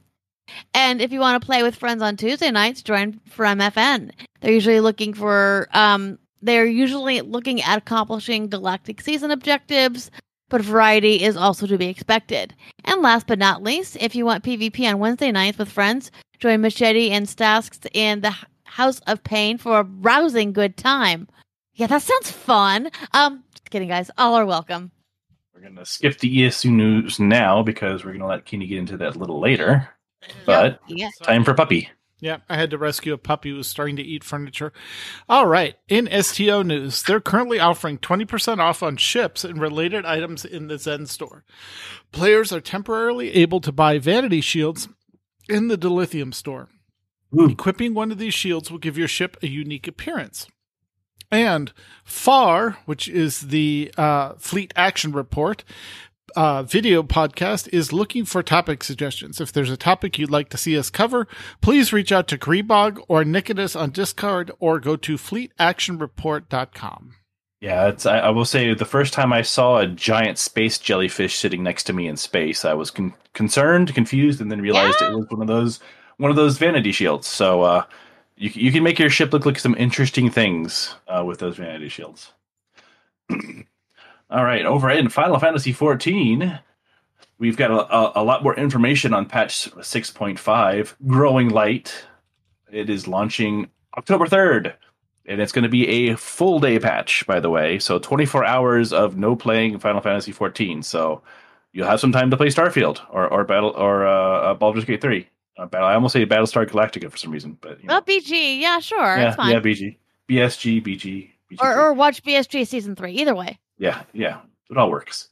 And 0.74 1.02
if 1.02 1.12
you 1.12 1.20
want 1.20 1.41
to 1.41 1.46
play 1.46 1.62
with 1.62 1.76
friends 1.76 2.02
on 2.02 2.15
Tuesday 2.15 2.52
nights, 2.52 2.82
join 2.82 3.20
for 3.30 3.46
MFN. 3.46 4.12
They're 4.39 4.54
usually 4.54 4.80
looking 4.80 5.13
for 5.13 5.68
um 5.74 6.18
they're 6.41 6.65
usually 6.65 7.22
looking 7.22 7.62
at 7.63 7.80
accomplishing 7.80 8.48
galactic 8.48 9.02
season 9.02 9.32
objectives, 9.32 10.12
but 10.50 10.62
variety 10.62 11.24
is 11.24 11.36
also 11.36 11.65
to 11.65 11.78
be 11.78 11.88
expected. 11.88 12.54
And 12.84 13.02
last 13.02 13.26
but 13.26 13.39
not 13.39 13.63
least, 13.63 13.98
if 14.00 14.15
you 14.15 14.26
want 14.26 14.44
PvP 14.44 14.88
on 14.88 15.00
Wednesday 15.00 15.32
nights 15.32 15.58
with 15.58 15.72
friends, 15.72 16.12
join 16.39 16.62
Machete 16.62 17.10
and 17.10 17.26
Stasks 17.26 17.88
in 17.94 18.22
the 18.22 18.36
House 18.63 19.00
of 19.08 19.24
Pain 19.24 19.58
for 19.58 19.80
a 19.80 19.84
rousing 19.84 20.54
good 20.54 20.78
time. 20.78 21.28
Yeah, 21.74 21.88
that 21.88 22.04
sounds 22.04 22.32
fun. 22.32 22.89
Um, 23.13 23.44
kidding, 23.75 23.89
guys. 23.89 24.09
All 24.17 24.35
are 24.35 24.45
welcome. 24.45 24.89
We're 25.53 25.59
gonna 25.59 25.85
skip 25.85 26.17
the 26.19 26.45
ESO 26.45 26.69
news 26.69 27.19
now 27.19 27.61
because 27.61 28.05
we're 28.05 28.13
gonna 28.13 28.25
let 28.25 28.45
Kini 28.45 28.67
get 28.67 28.77
into 28.77 28.95
that 28.95 29.17
a 29.17 29.19
little 29.19 29.41
later. 29.41 29.89
But 30.45 30.79
Yeah. 30.88 31.09
time 31.23 31.43
for 31.43 31.53
puppy. 31.53 31.89
Yeah, 32.21 32.38
I 32.47 32.55
had 32.55 32.69
to 32.69 32.77
rescue 32.77 33.11
a 33.11 33.17
puppy 33.17 33.49
who 33.49 33.57
was 33.57 33.67
starting 33.67 33.97
to 33.97 34.01
eat 34.01 34.23
furniture. 34.23 34.71
All 35.27 35.45
right, 35.45 35.75
in 35.89 36.07
STO 36.09 36.61
news, 36.61 37.03
they're 37.03 37.19
currently 37.19 37.59
offering 37.59 37.97
20% 37.97 38.61
off 38.61 38.81
on 38.81 38.95
ships 38.95 39.43
and 39.43 39.59
related 39.59 40.05
items 40.05 40.45
in 40.45 40.69
the 40.69 40.78
Zen 40.78 41.05
store. 41.07 41.43
Players 42.13 42.53
are 42.53 42.61
temporarily 42.61 43.32
able 43.32 43.59
to 43.59 43.73
buy 43.73 43.99
vanity 43.99 44.39
shields 44.39 44.88
in 45.49 45.67
the 45.67 45.78
Dilithium 45.78 46.34
store. 46.34 46.69
Ooh. 47.38 47.49
Equipping 47.49 47.93
one 47.93 48.13
of 48.13 48.19
these 48.19 48.34
shields 48.34 48.71
will 48.71 48.80
give 48.80 48.97
your 48.97 49.09
ship 49.09 49.36
a 49.43 49.47
unique 49.47 49.86
appearance. 49.86 50.47
And 51.36 51.73
FAR, 52.05 52.77
which 52.86 53.09
is 53.09 53.41
the 53.41 53.91
uh, 53.97 54.36
Fleet 54.38 54.71
Action 54.77 55.11
Report, 55.11 55.65
uh, 56.33 56.63
video 56.63 57.03
podcast 57.03 57.67
is 57.73 57.91
looking 57.91 58.23
for 58.23 58.41
topic 58.41 58.86
suggestions. 58.86 59.41
If 59.41 59.51
there's 59.51 59.69
a 59.69 59.75
topic 59.75 60.17
you'd 60.17 60.31
like 60.31 60.47
to 60.49 60.57
see 60.57 60.77
us 60.77 60.89
cover, 60.89 61.27
please 61.59 61.91
reach 61.91 62.13
out 62.13 62.29
to 62.29 62.38
Greebog 62.38 63.03
or 63.09 63.25
Nicodemus 63.25 63.75
on 63.75 63.89
Discord 63.91 64.49
or 64.59 64.79
go 64.79 64.95
to 64.95 65.17
fleetactionreport.com. 65.17 67.15
Yeah, 67.59 67.88
it's. 67.88 68.05
I, 68.05 68.19
I 68.19 68.29
will 68.29 68.45
say 68.45 68.73
the 68.73 68.86
first 68.86 69.11
time 69.13 69.33
I 69.33 69.41
saw 69.41 69.79
a 69.79 69.88
giant 69.88 70.38
space 70.38 70.77
jellyfish 70.77 71.36
sitting 71.38 71.63
next 71.63 71.83
to 71.83 71.93
me 71.93 72.07
in 72.07 72.15
space, 72.15 72.63
I 72.63 72.73
was 72.75 72.91
con- 72.91 73.13
concerned, 73.33 73.93
confused, 73.93 74.39
and 74.39 74.49
then 74.51 74.61
realized 74.61 74.97
Yeah? 75.01 75.11
it 75.11 75.15
was 75.15 75.27
one 75.29 75.41
of 75.41 75.47
those 75.47 75.79
one 76.17 76.29
of 76.31 76.38
those 76.38 76.57
vanity 76.57 76.91
shields. 76.93 77.27
So 77.27 77.61
uh, 77.63 77.83
you 78.38 78.49
you 78.53 78.71
can 78.71 78.83
make 78.83 78.99
your 78.99 79.09
ship 79.09 79.33
look 79.33 79.45
like 79.45 79.59
some 79.59 79.75
interesting 79.77 80.29
things 80.29 80.95
uh, 81.07 81.23
with 81.25 81.39
those 81.39 81.57
vanity 81.57 81.89
shields. 81.89 82.33
All 84.29 84.43
right, 84.43 84.65
over 84.65 84.89
in 84.89 85.09
Final 85.09 85.39
Fantasy 85.39 85.73
XIV, 85.73 86.59
we've 87.38 87.57
got 87.57 87.71
a, 87.71 87.95
a, 87.95 88.11
a 88.15 88.23
lot 88.23 88.43
more 88.43 88.55
information 88.55 89.13
on 89.13 89.27
patch 89.27 89.71
6.5, 89.71 90.95
Growing 91.05 91.49
Light. 91.49 92.05
It 92.71 92.89
is 92.89 93.07
launching 93.07 93.69
October 93.95 94.25
3rd 94.25 94.73
and 95.27 95.41
it's 95.41 95.51
going 95.51 95.63
to 95.63 95.69
be 95.69 95.88
a 95.88 96.15
full 96.15 96.59
day 96.59 96.79
patch 96.79 97.25
by 97.27 97.39
the 97.39 97.49
way 97.49 97.79
so 97.79 97.99
24 97.99 98.45
hours 98.45 98.93
of 98.93 99.17
no 99.17 99.36
playing 99.36 99.79
final 99.79 100.01
fantasy 100.01 100.31
14 100.31 100.83
so 100.83 101.21
you'll 101.73 101.88
have 101.88 101.99
some 101.99 102.11
time 102.11 102.29
to 102.29 102.38
play 102.38 102.47
starfield 102.47 103.01
or 103.09 103.27
or 103.27 103.43
battle 103.43 103.73
or 103.75 104.05
uh, 104.05 104.11
uh 104.11 104.53
baldur's 104.53 104.86
gate 104.86 105.01
3 105.01 105.27
uh, 105.58 105.66
battle, 105.66 105.88
i 105.88 105.93
almost 105.93 106.14
say 106.14 106.26
battlestar 106.26 106.66
galactica 106.68 107.10
for 107.10 107.18
some 107.18 107.32
reason 107.32 107.58
but 107.62 107.82
you 107.82 107.88
know, 107.88 107.97
Oh, 107.97 108.01
BG. 108.01 108.60
Yeah, 108.60 108.80
sure. 108.80 109.18
yeah, 109.18 109.36
fine. 109.36 109.51
yeah 109.51 109.60
bg 109.60 109.97
bsg 110.30 110.84
bg, 110.84 111.32
BG 111.51 111.58
or, 111.62 111.80
or 111.80 111.93
watch 111.93 112.24
BSG 112.24 112.66
season 112.68 112.95
three. 112.95 113.14
Either 113.14 113.36
way. 113.36 113.60
yeah, 113.78 114.01
yeah, 114.14 114.39
it 114.72 114.78
all 114.78 114.89
works. 114.89 115.30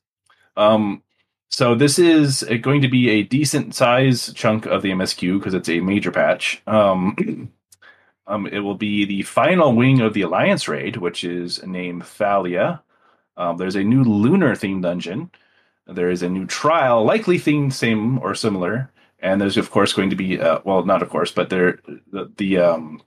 Um, 0.56 1.02
so 1.50 1.74
this 1.76 1.98
is 1.98 2.44
going 2.62 2.82
to 2.84 2.88
be 2.88 3.10
a 3.10 3.24
decent 3.24 3.74
size 3.76 4.32
chunk 4.34 4.66
of 4.68 4.82
the 4.84 4.92
MSQ 4.92 5.40
because 5.40 5.54
it's 5.56 5.70
a 5.70 5.80
major 5.80 6.12
patch. 6.12 6.62
Um, 6.68 7.50
um, 8.28 8.46
it 8.48 8.60
will 8.60 8.76
be 8.76 9.06
the 9.06 9.24
final 9.24 9.74
wing 9.76 10.02
of 10.02 10.14
the 10.14 10.22
Alliance 10.22 10.68
raid, 10.68 10.98
which 10.98 11.24
is 11.24 11.64
named 11.66 12.04
Thaleia. 12.04 12.80
Um, 13.38 13.58
there's 13.58 13.76
a 13.76 13.84
new 13.84 14.04
lunar 14.04 14.54
themed 14.56 14.84
dungeon. 14.84 15.32
There 15.88 16.12
is 16.12 16.22
a 16.24 16.30
new 16.30 16.46
trial, 16.46 17.04
likely 17.04 17.40
themed 17.40 17.74
same 17.74 18.20
or 18.20 18.36
similar, 18.36 18.92
and 19.24 19.42
there's 19.42 19.58
of 19.58 19.72
course 19.72 19.94
going 19.94 20.12
to 20.12 20.16
be 20.16 20.40
uh, 20.40 20.60
well, 20.64 20.86
not 20.86 21.02
of 21.02 21.10
course, 21.10 21.32
but 21.32 21.50
there 21.50 21.80
the 22.12 22.32
the 22.38 22.58
um, 22.60 23.02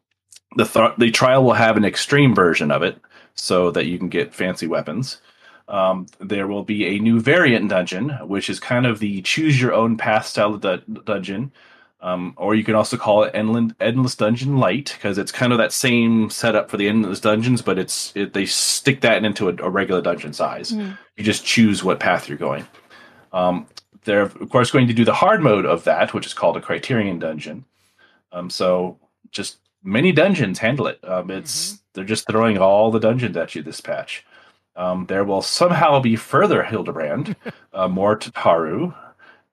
the 0.56 0.64
th- 0.64 0.96
the 0.98 1.10
trial 1.10 1.44
will 1.44 1.52
have 1.52 1.76
an 1.76 1.84
extreme 1.84 2.34
version 2.34 2.70
of 2.72 2.82
it 2.82 2.98
so 3.34 3.70
that 3.70 3.86
you 3.86 3.98
can 3.98 4.08
get 4.08 4.34
fancy 4.34 4.66
weapons. 4.66 5.20
Um, 5.68 6.06
there 6.18 6.46
will 6.46 6.62
be 6.62 6.86
a 6.86 6.98
new 6.98 7.20
variant 7.20 7.68
dungeon, 7.68 8.10
which 8.22 8.48
is 8.48 8.58
kind 8.58 8.86
of 8.86 8.98
the 8.98 9.20
choose 9.22 9.60
your 9.60 9.74
own 9.74 9.96
path 9.96 10.26
style 10.26 10.56
du- 10.56 10.82
dungeon. 11.04 11.52
Um, 12.00 12.34
or 12.36 12.54
you 12.54 12.62
can 12.62 12.74
also 12.74 12.96
call 12.96 13.24
it 13.24 13.32
Endless, 13.34 13.72
Endless 13.80 14.14
Dungeon 14.14 14.58
Light 14.58 14.92
because 14.96 15.18
it's 15.18 15.32
kind 15.32 15.50
of 15.50 15.58
that 15.58 15.72
same 15.72 16.30
setup 16.30 16.70
for 16.70 16.76
the 16.76 16.88
Endless 16.88 17.20
Dungeons, 17.20 17.62
but 17.62 17.78
it's 17.78 18.12
it, 18.14 18.32
they 18.32 18.46
stick 18.46 19.00
that 19.00 19.24
into 19.24 19.48
a, 19.48 19.56
a 19.58 19.70
regular 19.70 20.02
dungeon 20.02 20.32
size. 20.32 20.72
Mm. 20.72 20.96
You 21.16 21.24
just 21.24 21.44
choose 21.44 21.82
what 21.82 21.98
path 21.98 22.28
you're 22.28 22.38
going. 22.38 22.66
Um, 23.36 23.66
they're 24.04 24.22
of 24.22 24.48
course 24.48 24.70
going 24.70 24.88
to 24.88 24.94
do 24.94 25.04
the 25.04 25.12
hard 25.12 25.42
mode 25.42 25.66
of 25.66 25.84
that, 25.84 26.14
which 26.14 26.26
is 26.26 26.32
called 26.32 26.56
a 26.56 26.60
Criterion 26.60 27.18
Dungeon. 27.18 27.66
Um, 28.32 28.48
so 28.48 28.98
just 29.30 29.58
many 29.82 30.10
dungeons 30.10 30.58
handle 30.58 30.86
it. 30.86 30.98
Um, 31.04 31.30
it's 31.30 31.82
they're 31.92 32.04
just 32.04 32.26
throwing 32.26 32.56
all 32.56 32.90
the 32.90 32.98
dungeons 33.00 33.36
at 33.36 33.54
you 33.54 33.62
this 33.62 33.80
patch. 33.80 34.24
Um, 34.74 35.06
there 35.06 35.24
will 35.24 35.42
somehow 35.42 36.00
be 36.00 36.16
further 36.16 36.62
Hildebrand, 36.62 37.36
uh, 37.74 37.88
more 37.88 38.18
Tataru, 38.18 38.94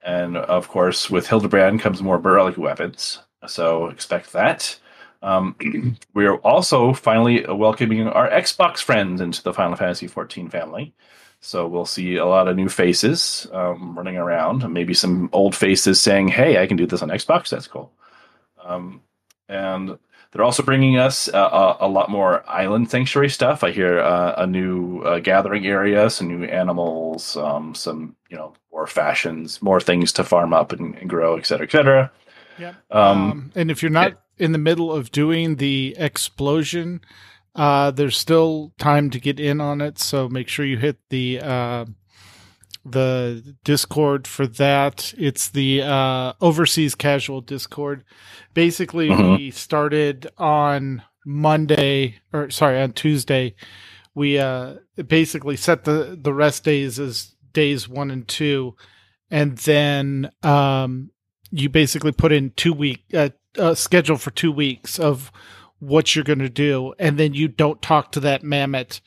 and 0.01 0.37
of 0.37 0.67
course, 0.69 1.09
with 1.09 1.27
Hildebrand 1.27 1.81
comes 1.81 2.01
more 2.01 2.19
Burlic 2.19 2.57
weapons. 2.57 3.19
So 3.47 3.87
expect 3.87 4.31
that. 4.33 4.79
Um, 5.21 5.55
we 6.13 6.25
are 6.25 6.37
also 6.37 6.93
finally 6.93 7.45
welcoming 7.47 8.07
our 8.07 8.29
Xbox 8.29 8.79
friends 8.79 9.19
into 9.19 9.43
the 9.43 9.53
Final 9.53 9.75
Fantasy 9.75 10.07
XIV 10.07 10.51
family. 10.51 10.93
So 11.45 11.67
we'll 11.67 11.85
see 11.85 12.15
a 12.15 12.25
lot 12.25 12.47
of 12.47 12.55
new 12.55 12.69
faces 12.69 13.47
um, 13.51 13.97
running 13.97 14.15
around, 14.15 14.63
maybe 14.71 14.93
some 14.93 15.29
old 15.33 15.53
faces 15.55 15.99
saying, 15.99 16.29
"Hey, 16.29 16.57
I 16.57 16.67
can 16.67 16.77
do 16.77 16.87
this 16.87 17.01
on 17.01 17.09
Xbox. 17.09 17.49
That's 17.49 17.67
cool." 17.67 17.91
Um, 18.63 19.01
and 19.49 19.99
they're 20.31 20.45
also 20.45 20.63
bringing 20.63 20.97
us 20.97 21.27
uh, 21.27 21.75
a, 21.81 21.85
a 21.85 21.89
lot 21.89 22.09
more 22.09 22.49
island 22.49 22.89
sanctuary 22.89 23.29
stuff. 23.29 23.61
I 23.61 23.71
hear 23.71 23.99
uh, 23.99 24.35
a 24.37 24.47
new 24.47 25.01
uh, 25.01 25.19
gathering 25.19 25.67
area, 25.67 26.09
some 26.09 26.29
new 26.29 26.45
animals, 26.47 27.35
um, 27.35 27.75
some 27.75 28.15
you 28.29 28.37
know 28.37 28.53
more 28.71 28.87
fashions, 28.87 29.61
more 29.61 29.81
things 29.81 30.13
to 30.13 30.23
farm 30.23 30.53
up 30.53 30.71
and, 30.71 30.95
and 30.95 31.09
grow, 31.09 31.35
et 31.35 31.45
cetera, 31.45 31.67
et 31.67 31.71
cetera. 31.71 32.11
Yep. 32.57 32.75
Um, 32.89 33.31
Um, 33.31 33.51
and 33.53 33.69
if 33.69 33.83
you're 33.83 33.91
not 33.91 34.13
in 34.37 34.53
the 34.53 34.57
middle 34.57 34.93
of 34.93 35.11
doing 35.11 35.57
the 35.57 35.93
explosion, 35.99 37.01
uh, 37.55 37.91
there's 37.91 38.17
still 38.17 38.73
time 38.77 39.09
to 39.11 39.19
get 39.19 39.39
in 39.39 39.61
on 39.61 39.81
it. 39.81 39.99
So 39.99 40.27
make 40.29 40.47
sure 40.47 40.65
you 40.65 40.77
hit 40.77 40.97
the 41.09 41.39
uh, 41.41 41.85
the 42.85 43.55
Discord 43.63 44.27
for 44.27 44.45
that. 44.47 45.13
It's 45.17 45.49
the 45.49 45.81
uh, 45.83 46.33
overseas 46.41 46.95
casual 46.95 47.41
Discord. 47.41 48.03
Basically, 48.53 49.09
Mhm. 49.09 49.37
we 49.37 49.51
started 49.51 50.27
on 50.37 51.01
Monday, 51.25 52.15
or 52.33 52.49
sorry, 52.49 52.81
on 52.81 52.91
Tuesday. 52.91 53.55
We 54.15 54.37
uh, 54.37 54.75
basically 55.07 55.55
set 55.57 55.85
the 55.85 56.17
the 56.21 56.33
rest 56.33 56.63
days 56.63 56.99
as 56.99 57.35
days 57.53 57.87
one 57.87 58.11
and 58.11 58.27
two, 58.27 58.75
and 59.31 59.57
then 59.59 60.29
um, 60.43 61.11
you 61.51 61.69
basically 61.69 62.11
put 62.11 62.31
in 62.31 62.51
two 62.55 62.73
week 62.73 63.03
uh, 63.13 63.29
uh, 63.57 63.75
schedule 63.75 64.17
for 64.17 64.31
two 64.31 64.51
weeks 64.51 64.99
of 64.99 65.31
what 65.87 66.15
you're 66.15 66.23
going 66.23 66.39
to 66.39 66.49
do, 66.49 66.93
and 66.99 67.17
then 67.17 67.33
you 67.33 67.47
don't 67.47 67.81
talk 67.81 68.11
to 68.13 68.19
that 68.21 68.43
mammoth 68.43 69.01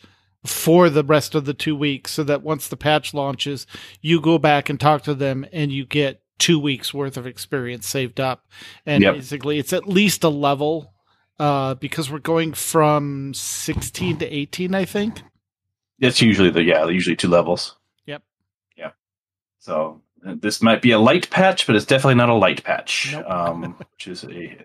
for 0.45 0.89
the 0.89 1.03
rest 1.05 1.35
of 1.35 1.45
the 1.45 1.55
two 1.55 1.75
weeks, 1.77 2.13
so 2.13 2.23
that 2.25 2.43
once 2.43 2.69
the 2.69 2.77
patch 2.77 3.13
launches, 3.13 3.67
you 4.01 4.21
go 4.21 4.39
back 4.39 4.69
and 4.69 4.79
talk 4.79 5.03
to 5.03 5.15
them, 5.15 5.45
and 5.53 5.73
you 5.73 5.85
get 5.85 6.23
two 6.39 6.59
weeks 6.59 6.93
worth 6.95 7.17
of 7.17 7.27
experience 7.27 7.87
saved 7.87 8.21
up, 8.21 8.47
and 8.85 9.03
Yep. 9.03 9.15
basically 9.17 9.59
it's 9.59 9.73
at 9.73 9.89
least 9.89 10.23
a 10.25 10.29
level. 10.29 10.93
Uh, 11.39 11.75
because 11.75 12.11
we're 12.11 12.19
going 12.19 12.55
from 12.55 13.35
16 13.35 14.17
to 14.21 14.27
18, 14.27 14.75
I 14.75 14.87
think. 14.87 15.21
It's 15.99 16.23
usually 16.23 16.49
the 16.49 16.63
yeah, 16.63 16.87
usually 16.87 17.15
two 17.15 17.29
levels. 17.29 17.77
Yep. 18.07 18.23
Yeah. 18.79 18.93
So 19.59 20.01
uh, 20.27 20.37
this 20.41 20.63
might 20.63 20.81
be 20.81 20.93
a 20.93 20.99
light 20.99 21.29
patch, 21.29 21.67
but 21.67 21.77
it's 21.77 21.85
definitely 21.85 22.15
not 22.15 22.31
a 22.31 22.35
light 22.35 22.65
patch. 22.65 23.11
Nope. 23.13 23.29
Um, 23.31 23.63
which 23.93 24.09
is 24.09 24.25
a. 24.25 24.65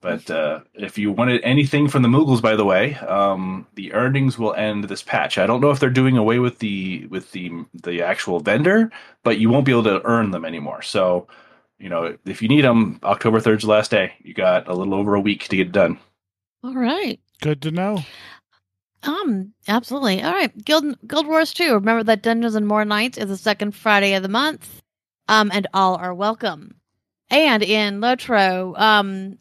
But 0.00 0.30
uh, 0.30 0.60
if 0.74 0.98
you 0.98 1.10
wanted 1.10 1.42
anything 1.42 1.88
from 1.88 2.02
the 2.02 2.08
Moogles, 2.08 2.42
by 2.42 2.54
the 2.54 2.64
way, 2.64 2.94
um, 2.96 3.66
the 3.74 3.92
earnings 3.92 4.38
will 4.38 4.54
end 4.54 4.84
this 4.84 5.02
patch. 5.02 5.38
I 5.38 5.46
don't 5.46 5.60
know 5.60 5.70
if 5.70 5.80
they're 5.80 5.90
doing 5.90 6.16
away 6.16 6.38
with 6.38 6.58
the 6.58 7.06
with 7.06 7.32
the 7.32 7.64
the 7.82 8.02
actual 8.02 8.40
vendor, 8.40 8.90
but 9.22 9.38
you 9.38 9.48
won't 9.48 9.64
be 9.64 9.72
able 9.72 9.84
to 9.84 10.04
earn 10.04 10.30
them 10.30 10.44
anymore. 10.44 10.82
So, 10.82 11.26
you 11.78 11.88
know, 11.88 12.16
if 12.26 12.42
you 12.42 12.48
need 12.48 12.64
them, 12.64 13.00
October 13.02 13.40
third's 13.40 13.64
the 13.64 13.70
last 13.70 13.90
day. 13.90 14.12
You 14.22 14.34
got 14.34 14.68
a 14.68 14.74
little 14.74 14.94
over 14.94 15.14
a 15.14 15.20
week 15.20 15.48
to 15.48 15.56
get 15.56 15.68
it 15.68 15.72
done. 15.72 15.98
All 16.62 16.74
right. 16.74 17.18
Good 17.40 17.62
to 17.62 17.70
know. 17.70 18.00
Um, 19.02 19.52
absolutely. 19.68 20.22
All 20.22 20.32
right. 20.32 20.52
Guild 20.64 20.96
Guild 21.06 21.26
Wars 21.26 21.54
2. 21.54 21.74
Remember 21.74 22.02
that 22.04 22.22
Dungeons 22.22 22.54
and 22.54 22.66
More 22.66 22.84
Nights 22.84 23.18
is 23.18 23.28
the 23.28 23.36
second 23.36 23.74
Friday 23.74 24.14
of 24.14 24.22
the 24.22 24.28
month. 24.28 24.82
Um, 25.28 25.50
and 25.52 25.66
all 25.74 25.96
are 25.96 26.14
welcome. 26.14 26.76
And 27.30 27.62
in 27.62 28.00
Lotro, 28.00 28.78
um, 28.78 29.38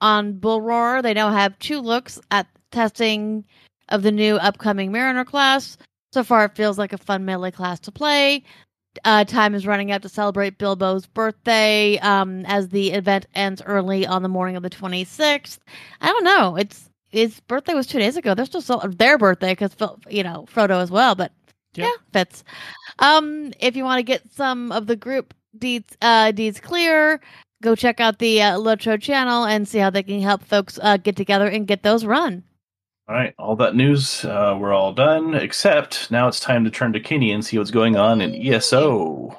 on 0.00 0.34
Bull 0.34 0.60
Roar, 0.60 1.02
they 1.02 1.14
now 1.14 1.30
have 1.30 1.58
two 1.58 1.80
looks 1.80 2.20
at 2.30 2.46
testing 2.70 3.44
of 3.88 4.02
the 4.02 4.12
new 4.12 4.36
upcoming 4.36 4.92
Mariner 4.92 5.24
class. 5.24 5.76
So 6.12 6.24
far, 6.24 6.44
it 6.46 6.56
feels 6.56 6.78
like 6.78 6.92
a 6.92 6.98
fun 6.98 7.24
melee 7.24 7.50
class 7.50 7.80
to 7.80 7.92
play. 7.92 8.42
Uh, 9.04 9.24
time 9.24 9.54
is 9.54 9.66
running 9.66 9.92
out 9.92 10.02
to 10.02 10.08
celebrate 10.08 10.58
Bilbo's 10.58 11.06
birthday 11.06 11.96
um, 11.98 12.44
as 12.46 12.68
the 12.70 12.90
event 12.90 13.26
ends 13.34 13.62
early 13.64 14.04
on 14.06 14.22
the 14.22 14.28
morning 14.28 14.56
of 14.56 14.64
the 14.64 14.70
26th. 14.70 15.58
I 16.00 16.06
don't 16.08 16.24
know. 16.24 16.56
It's 16.56 16.88
his 17.08 17.38
birthday 17.40 17.74
was 17.74 17.86
two 17.86 18.00
days 18.00 18.16
ago. 18.16 18.34
They're 18.34 18.46
still 18.46 18.60
cel- 18.60 18.80
their 18.88 19.16
birthday 19.18 19.52
because 19.52 19.76
you 20.08 20.22
know 20.24 20.46
Frodo 20.52 20.82
as 20.82 20.90
well. 20.90 21.14
But 21.14 21.32
Yep. 21.74 21.86
yeah, 21.86 22.02
fits. 22.12 22.42
Um, 22.98 23.52
if 23.60 23.76
you 23.76 23.84
want 23.84 24.00
to 24.00 24.02
get 24.02 24.28
some 24.32 24.72
of 24.72 24.88
the 24.88 24.96
group 24.96 25.34
deeds 25.56 25.96
uh, 26.02 26.32
deeds 26.32 26.58
clear, 26.58 27.20
go 27.62 27.74
check 27.74 28.00
out 28.00 28.18
the 28.18 28.42
uh, 28.42 28.58
Lotro 28.58 29.00
channel 29.00 29.44
and 29.44 29.68
see 29.68 29.78
how 29.78 29.90
they 29.90 30.02
can 30.02 30.20
help 30.20 30.42
folks 30.42 30.78
uh, 30.82 30.96
get 30.96 31.16
together 31.16 31.46
and 31.48 31.66
get 31.66 31.82
those 31.82 32.04
run. 32.04 32.42
All 33.08 33.16
right, 33.16 33.34
all 33.38 33.56
that 33.56 33.74
news, 33.74 34.24
uh, 34.24 34.56
we're 34.58 34.72
all 34.72 34.92
done. 34.92 35.34
Except 35.34 36.10
now 36.10 36.28
it's 36.28 36.38
time 36.38 36.64
to 36.64 36.70
turn 36.70 36.92
to 36.92 37.00
Kini 37.00 37.32
and 37.32 37.44
see 37.44 37.58
what's 37.58 37.72
going 37.72 37.96
on 37.96 38.20
in 38.20 38.34
ESO. 38.34 39.36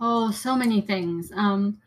Oh, 0.00 0.30
so 0.30 0.56
many 0.56 0.80
things. 0.80 1.30
Um, 1.36 1.78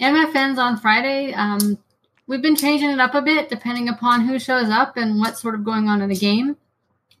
MFNs 0.00 0.58
on 0.58 0.78
Friday. 0.78 1.32
Um, 1.34 1.78
we've 2.26 2.42
been 2.42 2.54
changing 2.54 2.90
it 2.90 3.00
up 3.00 3.14
a 3.14 3.22
bit 3.22 3.48
depending 3.48 3.88
upon 3.88 4.26
who 4.26 4.38
shows 4.38 4.68
up 4.68 4.96
and 4.96 5.18
what's 5.18 5.40
sort 5.40 5.54
of 5.54 5.64
going 5.64 5.88
on 5.88 6.00
in 6.00 6.10
the 6.10 6.16
game. 6.16 6.56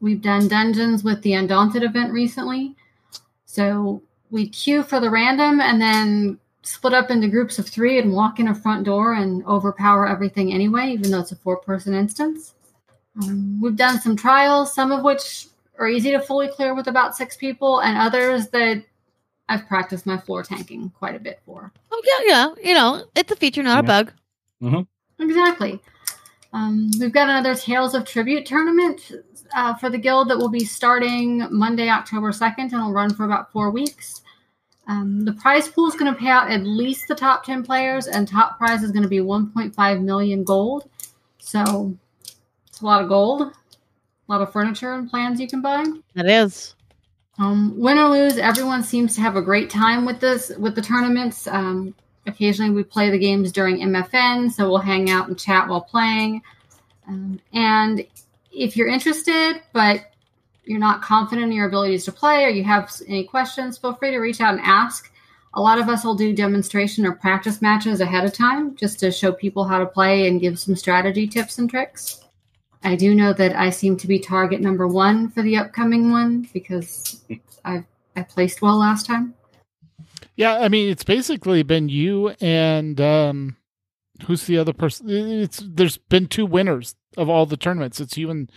We've 0.00 0.22
done 0.22 0.46
dungeons 0.46 1.02
with 1.02 1.22
the 1.22 1.32
Undaunted 1.32 1.82
event 1.82 2.12
recently. 2.12 2.76
So 3.46 4.02
we 4.30 4.48
queue 4.48 4.82
for 4.82 5.00
the 5.00 5.10
random 5.10 5.60
and 5.60 5.80
then 5.80 6.38
split 6.66 6.94
up 6.94 7.10
into 7.10 7.28
groups 7.28 7.58
of 7.58 7.66
three 7.68 7.98
and 7.98 8.12
walk 8.12 8.40
in 8.40 8.48
a 8.48 8.54
front 8.54 8.84
door 8.84 9.14
and 9.14 9.44
overpower 9.46 10.06
everything 10.06 10.52
anyway, 10.52 10.88
even 10.88 11.10
though 11.10 11.20
it's 11.20 11.32
a 11.32 11.36
four 11.36 11.58
person 11.58 11.94
instance. 11.94 12.54
Um, 13.22 13.60
we've 13.60 13.76
done 13.76 14.00
some 14.00 14.16
trials, 14.16 14.74
some 14.74 14.92
of 14.92 15.02
which 15.04 15.46
are 15.78 15.88
easy 15.88 16.10
to 16.10 16.20
fully 16.20 16.48
clear 16.48 16.74
with 16.74 16.88
about 16.88 17.16
six 17.16 17.36
people, 17.36 17.80
and 17.80 17.96
others 17.96 18.48
that 18.48 18.82
I've 19.48 19.66
practiced 19.68 20.06
my 20.06 20.18
floor 20.18 20.42
tanking 20.42 20.90
quite 20.90 21.14
a 21.14 21.20
bit 21.20 21.40
for. 21.46 21.72
Oh 21.92 22.02
yeah, 22.04 22.24
yeah. 22.58 22.68
You 22.68 22.74
know, 22.74 23.04
it's 23.14 23.30
a 23.30 23.36
feature, 23.36 23.62
not 23.62 23.84
a 23.84 23.86
Yeah. 23.86 24.02
bug. 24.60 24.84
Exactly. 25.18 25.80
Um, 26.52 26.90
we've 26.98 27.12
got 27.12 27.28
another 27.28 27.54
Tales 27.54 27.94
of 27.94 28.04
Tribute 28.04 28.46
tournament 28.46 29.12
uh, 29.54 29.74
for 29.74 29.88
the 29.90 29.98
guild 29.98 30.28
that 30.30 30.38
will 30.38 30.48
be 30.48 30.64
starting 30.64 31.46
Monday, 31.50 31.88
October 31.88 32.32
2nd, 32.32 32.72
and 32.72 32.82
will 32.82 32.92
run 32.92 33.12
for 33.14 33.24
about 33.24 33.52
four 33.52 33.70
weeks. 33.70 34.22
Um, 34.88 35.24
the 35.24 35.32
prize 35.32 35.68
pool 35.68 35.88
is 35.88 35.94
going 35.94 36.12
to 36.12 36.18
pay 36.18 36.28
out 36.28 36.50
at 36.50 36.62
least 36.62 37.08
the 37.08 37.14
top 37.14 37.44
10 37.44 37.64
players, 37.64 38.06
and 38.06 38.26
top 38.26 38.58
prize 38.58 38.82
is 38.82 38.92
going 38.92 39.02
to 39.02 39.08
be 39.08 39.18
1.5 39.18 40.02
million 40.02 40.44
gold. 40.44 40.88
So 41.38 41.96
it's 42.68 42.80
a 42.80 42.84
lot 42.84 43.02
of 43.02 43.08
gold, 43.08 43.42
a 43.42 43.52
lot 44.28 44.42
of 44.42 44.52
furniture 44.52 44.94
and 44.94 45.10
plans 45.10 45.40
you 45.40 45.48
can 45.48 45.60
buy. 45.60 45.84
That 46.14 46.26
is. 46.26 46.74
Um, 47.38 47.78
win 47.78 47.98
or 47.98 48.08
lose, 48.08 48.38
everyone 48.38 48.82
seems 48.82 49.14
to 49.16 49.20
have 49.20 49.36
a 49.36 49.42
great 49.42 49.68
time 49.68 50.06
with 50.06 50.20
this 50.20 50.50
with 50.58 50.74
the 50.74 50.82
tournaments. 50.82 51.46
Um, 51.46 51.94
occasionally, 52.26 52.70
we 52.70 52.82
play 52.82 53.10
the 53.10 53.18
games 53.18 53.52
during 53.52 53.78
MFN, 53.78 54.50
so 54.52 54.68
we'll 54.68 54.78
hang 54.78 55.10
out 55.10 55.28
and 55.28 55.38
chat 55.38 55.68
while 55.68 55.82
playing. 55.82 56.42
Um, 57.06 57.40
and 57.52 58.06
if 58.52 58.76
you're 58.76 58.88
interested, 58.88 59.62
but 59.72 60.12
you're 60.66 60.78
not 60.78 61.02
confident 61.02 61.46
in 61.46 61.52
your 61.52 61.66
abilities 61.66 62.04
to 62.04 62.12
play, 62.12 62.44
or 62.44 62.48
you 62.48 62.64
have 62.64 62.92
any 63.06 63.24
questions, 63.24 63.78
feel 63.78 63.94
free 63.94 64.10
to 64.10 64.18
reach 64.18 64.40
out 64.40 64.54
and 64.54 64.62
ask. 64.62 65.12
A 65.54 65.60
lot 65.60 65.78
of 65.78 65.88
us 65.88 66.04
will 66.04 66.14
do 66.14 66.34
demonstration 66.34 67.06
or 67.06 67.12
practice 67.12 67.62
matches 67.62 68.00
ahead 68.00 68.24
of 68.24 68.32
time 68.32 68.76
just 68.76 69.00
to 69.00 69.10
show 69.10 69.32
people 69.32 69.64
how 69.64 69.78
to 69.78 69.86
play 69.86 70.28
and 70.28 70.40
give 70.40 70.58
some 70.58 70.76
strategy 70.76 71.26
tips 71.26 71.58
and 71.58 71.70
tricks. 71.70 72.20
I 72.82 72.94
do 72.94 73.14
know 73.14 73.32
that 73.32 73.56
I 73.56 73.70
seem 73.70 73.96
to 73.96 74.06
be 74.06 74.18
target 74.18 74.60
number 74.60 74.86
one 74.86 75.30
for 75.30 75.42
the 75.42 75.56
upcoming 75.56 76.10
one 76.10 76.48
because 76.52 77.24
I 77.64 77.84
I 78.14 78.22
placed 78.22 78.62
well 78.62 78.78
last 78.78 79.06
time. 79.06 79.34
Yeah, 80.36 80.58
I 80.58 80.68
mean, 80.68 80.90
it's 80.90 81.04
basically 81.04 81.62
been 81.62 81.88
you 81.88 82.28
and 82.40 83.00
um, 83.00 83.56
who's 84.26 84.46
the 84.46 84.58
other 84.58 84.72
person? 84.72 85.08
It's 85.08 85.62
there's 85.66 85.96
been 85.96 86.26
two 86.26 86.46
winners 86.46 86.94
of 87.16 87.28
all 87.28 87.46
the 87.46 87.56
tournaments. 87.56 88.00
It's 88.00 88.16
you 88.16 88.30
and 88.30 88.52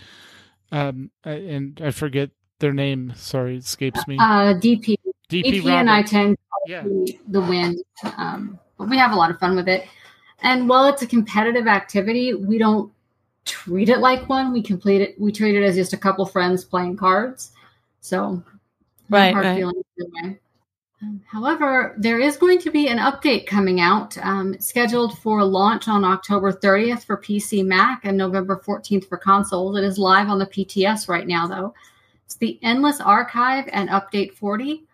um, 0.72 1.10
and 1.24 1.80
I 1.82 1.90
forget 1.90 2.30
their 2.58 2.72
name. 2.72 3.12
Sorry, 3.16 3.56
it 3.56 3.64
escapes 3.64 4.06
me. 4.06 4.16
Uh, 4.18 4.54
DP, 4.54 4.96
DP 5.28 5.44
DP 5.44 5.70
and 5.70 5.90
I 5.90 5.96
Roberts. 5.96 6.10
tend 6.10 6.38
Yeah, 6.66 6.82
the, 6.82 7.18
the 7.28 7.40
win, 7.40 7.82
um, 8.16 8.58
but 8.78 8.88
we 8.88 8.96
have 8.98 9.12
a 9.12 9.16
lot 9.16 9.30
of 9.30 9.38
fun 9.38 9.56
with 9.56 9.68
it. 9.68 9.86
And 10.42 10.68
while 10.68 10.86
it's 10.86 11.02
a 11.02 11.06
competitive 11.06 11.66
activity, 11.66 12.34
we 12.34 12.58
don't 12.58 12.90
treat 13.44 13.88
it 13.88 13.98
like 13.98 14.28
one. 14.28 14.52
We 14.52 14.62
complete 14.62 15.02
it. 15.02 15.20
We 15.20 15.32
treat 15.32 15.54
it 15.54 15.62
as 15.62 15.74
just 15.74 15.92
a 15.92 15.98
couple 15.98 16.24
friends 16.26 16.64
playing 16.64 16.96
cards. 16.96 17.52
So, 18.00 18.42
Right, 19.10 19.34
hard 19.34 19.44
right. 19.44 20.40
Um, 21.02 21.22
However, 21.26 21.94
there 21.96 22.20
is 22.20 22.36
going 22.36 22.58
to 22.60 22.70
be 22.70 22.88
an 22.88 22.98
update 22.98 23.46
coming 23.46 23.80
out, 23.80 24.18
um, 24.18 24.58
scheduled 24.60 25.18
for 25.18 25.42
launch 25.44 25.88
on 25.88 26.04
October 26.04 26.52
30th 26.52 27.04
for 27.04 27.16
PC 27.16 27.64
Mac 27.64 28.04
and 28.04 28.16
November 28.16 28.60
14th 28.64 29.08
for 29.08 29.16
consoles. 29.16 29.78
It 29.78 29.84
is 29.84 29.98
live 29.98 30.28
on 30.28 30.38
the 30.38 30.46
PTS 30.46 31.08
right 31.08 31.26
now, 31.26 31.46
though. 31.46 31.74
It's 32.26 32.36
the 32.36 32.58
Endless 32.62 33.00
Archive 33.00 33.68
and 33.72 33.88
Update 33.88 34.34
40. 34.34 34.84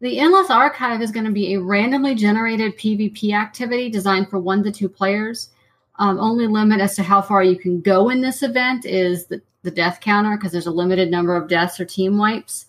The 0.00 0.20
Endless 0.20 0.48
Archive 0.48 1.02
is 1.02 1.10
going 1.10 1.26
to 1.26 1.32
be 1.32 1.54
a 1.54 1.60
randomly 1.60 2.14
generated 2.14 2.78
PvP 2.78 3.34
activity 3.34 3.90
designed 3.90 4.30
for 4.30 4.38
one 4.38 4.62
to 4.62 4.70
two 4.70 4.88
players. 4.88 5.50
Um, 5.98 6.20
only 6.20 6.46
limit 6.46 6.80
as 6.80 6.94
to 6.94 7.02
how 7.02 7.20
far 7.20 7.42
you 7.42 7.58
can 7.58 7.80
go 7.80 8.10
in 8.10 8.20
this 8.20 8.44
event 8.44 8.84
is 8.84 9.26
the, 9.26 9.42
the 9.64 9.70
death 9.72 9.98
counter 10.00 10.36
because 10.36 10.52
there's 10.52 10.68
a 10.68 10.70
limited 10.70 11.10
number 11.10 11.34
of 11.34 11.48
deaths 11.48 11.80
or 11.80 11.84
team 11.84 12.16
wipes. 12.16 12.66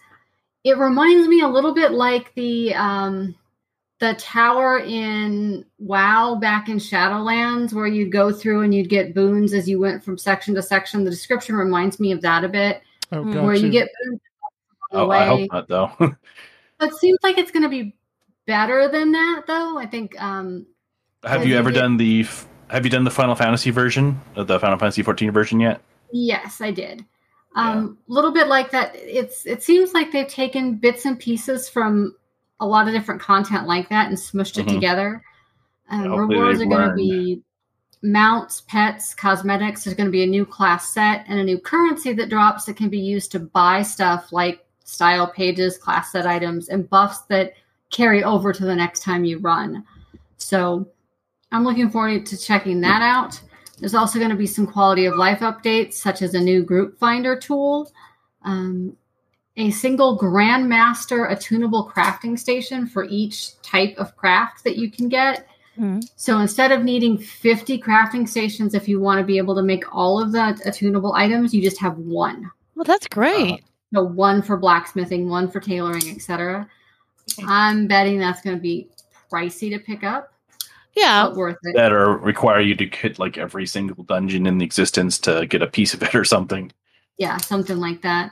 It 0.63 0.77
reminds 0.77 1.27
me 1.27 1.41
a 1.41 1.47
little 1.47 1.73
bit 1.73 1.91
like 1.91 2.33
the 2.35 2.73
um, 2.75 3.35
the 3.99 4.13
tower 4.15 4.79
in 4.79 5.65
WoW 5.77 6.35
back 6.35 6.69
in 6.69 6.77
Shadowlands, 6.77 7.73
where 7.73 7.87
you'd 7.87 8.11
go 8.11 8.31
through 8.31 8.61
and 8.63 8.73
you'd 8.73 8.89
get 8.89 9.13
boons 9.15 9.53
as 9.53 9.67
you 9.69 9.79
went 9.79 10.03
from 10.03 10.17
section 10.17 10.55
to 10.55 10.61
section. 10.61 11.03
The 11.03 11.09
description 11.11 11.55
reminds 11.55 11.99
me 11.99 12.11
of 12.11 12.21
that 12.21 12.43
a 12.43 12.49
bit, 12.49 12.81
oh, 13.11 13.23
Hmm. 13.23 13.43
where 13.43 13.55
you 13.55 13.67
you. 13.67 13.71
get 13.71 13.89
boons 14.03 14.19
Oh, 14.91 15.11
I 15.11 15.25
hope 15.25 15.51
not, 15.51 15.67
though. 15.67 15.91
It 16.81 16.93
seems 16.95 17.19
like 17.23 17.37
it's 17.37 17.51
going 17.51 17.63
to 17.63 17.69
be 17.69 17.93
better 18.47 18.87
than 18.87 19.11
that, 19.11 19.43
though. 19.47 19.77
I 19.77 19.85
think. 19.85 20.19
Um, 20.21 20.65
have 21.25 21.43
you 21.45 21.51
you 21.53 21.57
ever 21.59 21.71
did. 21.71 21.79
done 21.79 21.97
the 21.97 22.25
Have 22.69 22.85
you 22.85 22.89
done 22.89 23.03
the 23.03 23.11
Final 23.11 23.35
Fantasy 23.35 23.69
version, 23.69 24.19
of 24.35 24.47
the 24.47 24.59
Final 24.59 24.79
Fantasy 24.79 25.03
14 25.03 25.29
version 25.31 25.59
yet? 25.59 25.81
yes, 26.11 26.59
I 26.61 26.71
did. 26.71 27.03
Um, 27.55 27.97
a 28.07 28.13
little 28.13 28.31
bit 28.31 28.47
like 28.47 28.71
that. 28.71 28.95
It's. 28.95 29.45
It 29.45 29.63
seems 29.63 29.93
like 29.93 30.11
they've 30.11 30.27
taken 30.27 30.75
bits 30.75 31.05
and 31.05 31.19
pieces 31.19 31.67
from 31.67 32.15
a 32.59 32.67
lot 32.67 32.87
of 32.87 32.93
different 32.93 33.21
content 33.21 33.67
like 33.67 33.89
that 33.89 34.07
and 34.07 34.17
smushed 34.17 34.57
it 34.59 34.65
Mhm. 34.67 34.73
together. 34.73 35.23
Um, 35.89 36.13
rewards 36.13 36.61
are 36.61 36.65
going 36.65 36.87
to 36.87 36.93
be 36.93 37.41
mounts, 38.03 38.61
pets, 38.67 39.15
cosmetics. 39.15 39.83
There's 39.83 39.95
going 39.95 40.07
to 40.07 40.11
be 40.11 40.23
a 40.23 40.27
new 40.27 40.45
class 40.45 40.89
set 40.89 41.25
and 41.27 41.39
a 41.39 41.43
new 41.43 41.57
currency 41.57 42.13
that 42.13 42.29
drops 42.29 42.65
that 42.65 42.77
can 42.77 42.89
be 42.89 42.99
used 42.99 43.31
to 43.31 43.39
buy 43.39 43.81
stuff 43.81 44.31
like 44.31 44.65
style 44.83 45.27
pages, 45.27 45.77
class 45.77 46.11
set 46.11 46.27
items, 46.27 46.69
and 46.69 46.89
buffs 46.89 47.21
that 47.29 47.53
carry 47.89 48.23
over 48.23 48.53
to 48.53 48.65
the 48.65 48.75
next 48.75 49.01
time 49.03 49.23
you 49.23 49.39
run. 49.39 49.83
So 50.37 50.87
I'm 51.51 51.63
looking 51.63 51.89
forward 51.89 52.25
to 52.27 52.37
checking 52.37 52.81
that 52.81 53.01
out. 53.01 53.41
There's 53.79 53.95
also 53.95 54.19
going 54.19 54.31
to 54.31 54.35
be 54.35 54.47
some 54.47 54.67
quality 54.67 55.05
of 55.05 55.15
life 55.15 55.39
updates, 55.39 55.93
such 55.93 56.21
as 56.21 56.33
a 56.33 56.39
new 56.39 56.63
group 56.63 56.99
finder 56.99 57.35
tool, 57.35 57.91
um, 58.43 58.97
a 59.57 59.71
single 59.71 60.17
Grandmaster 60.17 61.29
attunable 61.29 61.91
crafting 61.91 62.37
station 62.37 62.87
for 62.87 63.03
each 63.05 63.61
type 63.61 63.95
of 63.97 64.15
craft 64.15 64.63
that 64.63 64.77
you 64.77 64.89
can 64.89 65.09
get. 65.09 65.47
Mhm. 65.77 66.03
So 66.15 66.39
instead 66.39 66.71
of 66.71 66.83
needing 66.83 67.17
50 67.17 67.81
crafting 67.81 68.27
stations, 68.27 68.73
if 68.73 68.87
you 68.87 68.99
want 68.99 69.19
to 69.19 69.25
be 69.25 69.37
able 69.37 69.55
to 69.55 69.63
make 69.63 69.83
all 69.95 70.21
of 70.21 70.31
the 70.31 70.59
attunable 70.65 71.13
items, 71.15 71.53
you 71.53 71.61
just 71.61 71.79
have 71.79 71.97
one. 71.97 72.51
Well, 72.75 72.85
that's 72.85 73.07
great. 73.07 73.63
So 73.93 74.03
one 74.03 74.41
for 74.41 74.57
blacksmithing, 74.57 75.29
one 75.29 75.49
for 75.49 75.59
tailoring, 75.59 76.09
etc. 76.09 76.67
I'm 77.45 77.87
betting 77.87 78.19
that's 78.19 78.41
going 78.41 78.55
to 78.55 78.61
be 78.61 78.89
pricey 79.31 79.69
to 79.71 79.79
pick 79.79 80.03
up, 80.03 80.33
yeah. 80.99 81.25
but 81.25 81.35
worth 81.35 81.57
it. 81.63 81.75
That 81.75 81.91
or 81.91 82.17
require 82.17 82.59
you 82.59 82.75
to 82.75 82.85
hit 82.85 83.19
like 83.19 83.37
every 83.37 83.65
single 83.65 84.03
dungeon 84.03 84.45
in 84.45 84.57
the 84.57 84.65
existence 84.65 85.17
to 85.19 85.45
get 85.45 85.61
a 85.61 85.67
piece 85.67 85.93
of 85.93 86.03
it 86.03 86.13
or 86.15 86.25
something. 86.25 86.71
yeah, 87.17 87.37
something 87.37 87.77
like 87.77 88.01
that. 88.01 88.31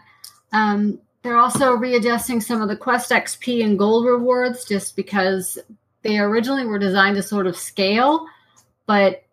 Um, 0.51 0.99
they're 1.22 1.38
also 1.38 1.74
readjusting 1.74 2.41
some 2.41 2.61
of 2.61 2.70
the 2.70 2.78
quest 2.78 3.11
XP 3.11 3.63
and 3.63 3.78
gold 3.78 4.05
rewards 4.05 4.65
just 4.65 4.95
because 4.95 5.57
they 6.01 6.20
originally 6.20 6.65
were 6.65 6.80
designed 6.80 7.18
to 7.18 7.24
sort 7.24 7.47
of 7.47 7.57
scale, 7.57 8.26
but 8.86 9.24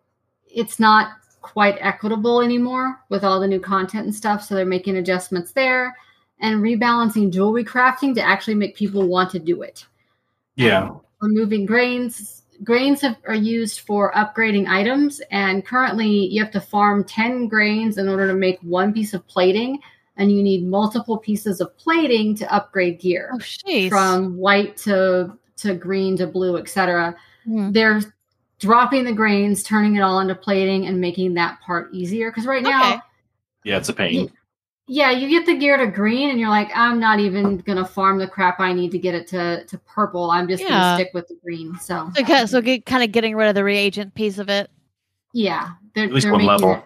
it's 0.47 0.79
not 0.79 1.11
quite 1.41 1.77
equitable 1.79 2.41
anymore 2.41 2.99
with 3.09 3.23
all 3.23 3.39
the 3.39 3.47
new 3.47 3.59
content 3.59 4.05
and 4.05 4.15
stuff. 4.15 4.43
So 4.43 4.55
they're 4.55 4.65
making 4.65 4.97
adjustments 4.97 5.51
there 5.51 5.95
and 6.39 6.61
rebalancing 6.61 7.31
jewelry 7.31 7.63
crafting 7.63 8.13
to 8.15 8.21
actually 8.21 8.55
make 8.55 8.75
people 8.75 9.07
want 9.07 9.29
to 9.31 9.39
do 9.39 9.61
it. 9.61 9.85
Yeah. 10.55 10.89
Um, 10.89 11.01
removing 11.21 11.65
grains. 11.65 12.43
Grains 12.63 13.01
have, 13.01 13.17
are 13.27 13.35
used 13.35 13.81
for 13.81 14.11
upgrading 14.13 14.67
items, 14.67 15.21
and 15.31 15.65
currently 15.65 16.07
you 16.27 16.41
have 16.43 16.51
to 16.53 16.61
farm 16.61 17.03
10 17.03 17.47
grains 17.47 17.97
in 17.97 18.07
order 18.07 18.27
to 18.27 18.33
make 18.33 18.59
one 18.61 18.93
piece 18.93 19.13
of 19.13 19.27
plating, 19.27 19.79
and 20.17 20.31
you 20.31 20.41
need 20.41 20.65
multiple 20.65 21.17
pieces 21.17 21.59
of 21.59 21.75
plating 21.77 22.35
to 22.35 22.53
upgrade 22.53 22.99
gear 22.99 23.31
Oh, 23.33 23.89
from 23.89 24.37
white 24.37 24.77
to, 24.77 25.37
to 25.57 25.75
green 25.75 26.17
to 26.17 26.27
blue, 26.27 26.57
etc. 26.57 27.15
Mhm. 27.47 27.73
They're 27.73 28.01
dropping 28.59 29.03
the 29.03 29.13
grains, 29.13 29.63
turning 29.63 29.95
it 29.95 30.01
all 30.01 30.19
into 30.19 30.35
plating, 30.35 30.87
and 30.87 31.01
making 31.01 31.33
that 31.33 31.59
part 31.61 31.93
easier. 31.93 32.31
Because 32.31 32.45
right 32.45 32.63
now, 32.63 33.01
Yeah, 33.63 33.77
it's 33.77 33.89
a 33.89 33.93
pain. 33.93 34.31
Yeah, 34.87 35.09
you 35.11 35.27
get 35.29 35.45
the 35.45 35.55
gear 35.57 35.77
to 35.77 35.87
green, 35.87 36.29
and 36.29 36.39
you're 36.39 36.49
like, 36.49 36.69
I'm 36.75 36.99
not 36.99 37.19
even 37.19 37.57
gonna 37.57 37.85
farm 37.85 38.17
the 38.19 38.27
crap 38.27 38.59
I 38.59 38.71
need 38.73 38.91
to 38.91 38.99
get 38.99 39.15
it 39.15 39.27
to 39.29 39.65
to 39.65 39.77
purple. 39.79 40.31
I'm 40.31 40.47
just 40.47 40.61
Yeah. 40.63 40.69
gonna 40.69 40.95
stick 40.97 41.11
with 41.13 41.27
the 41.27 41.37
green. 41.43 41.77
So 41.79 42.11
So, 42.15 42.23
ca- 42.23 42.45
so 42.45 42.61
get, 42.61 42.85
kind 42.85 43.03
of 43.03 43.11
getting 43.11 43.35
rid 43.35 43.47
of 43.49 43.55
the 43.55 43.63
reagent 43.63 44.13
piece 44.13 44.37
of 44.37 44.49
it. 44.49 44.69
yeah, 45.33 45.71
they're, 45.93 46.05
At 46.05 46.13
least 46.13 46.23
they're 46.25 46.31
one 46.33 46.41
making 46.45 46.49
level. 46.67 46.71
it- 46.75 46.83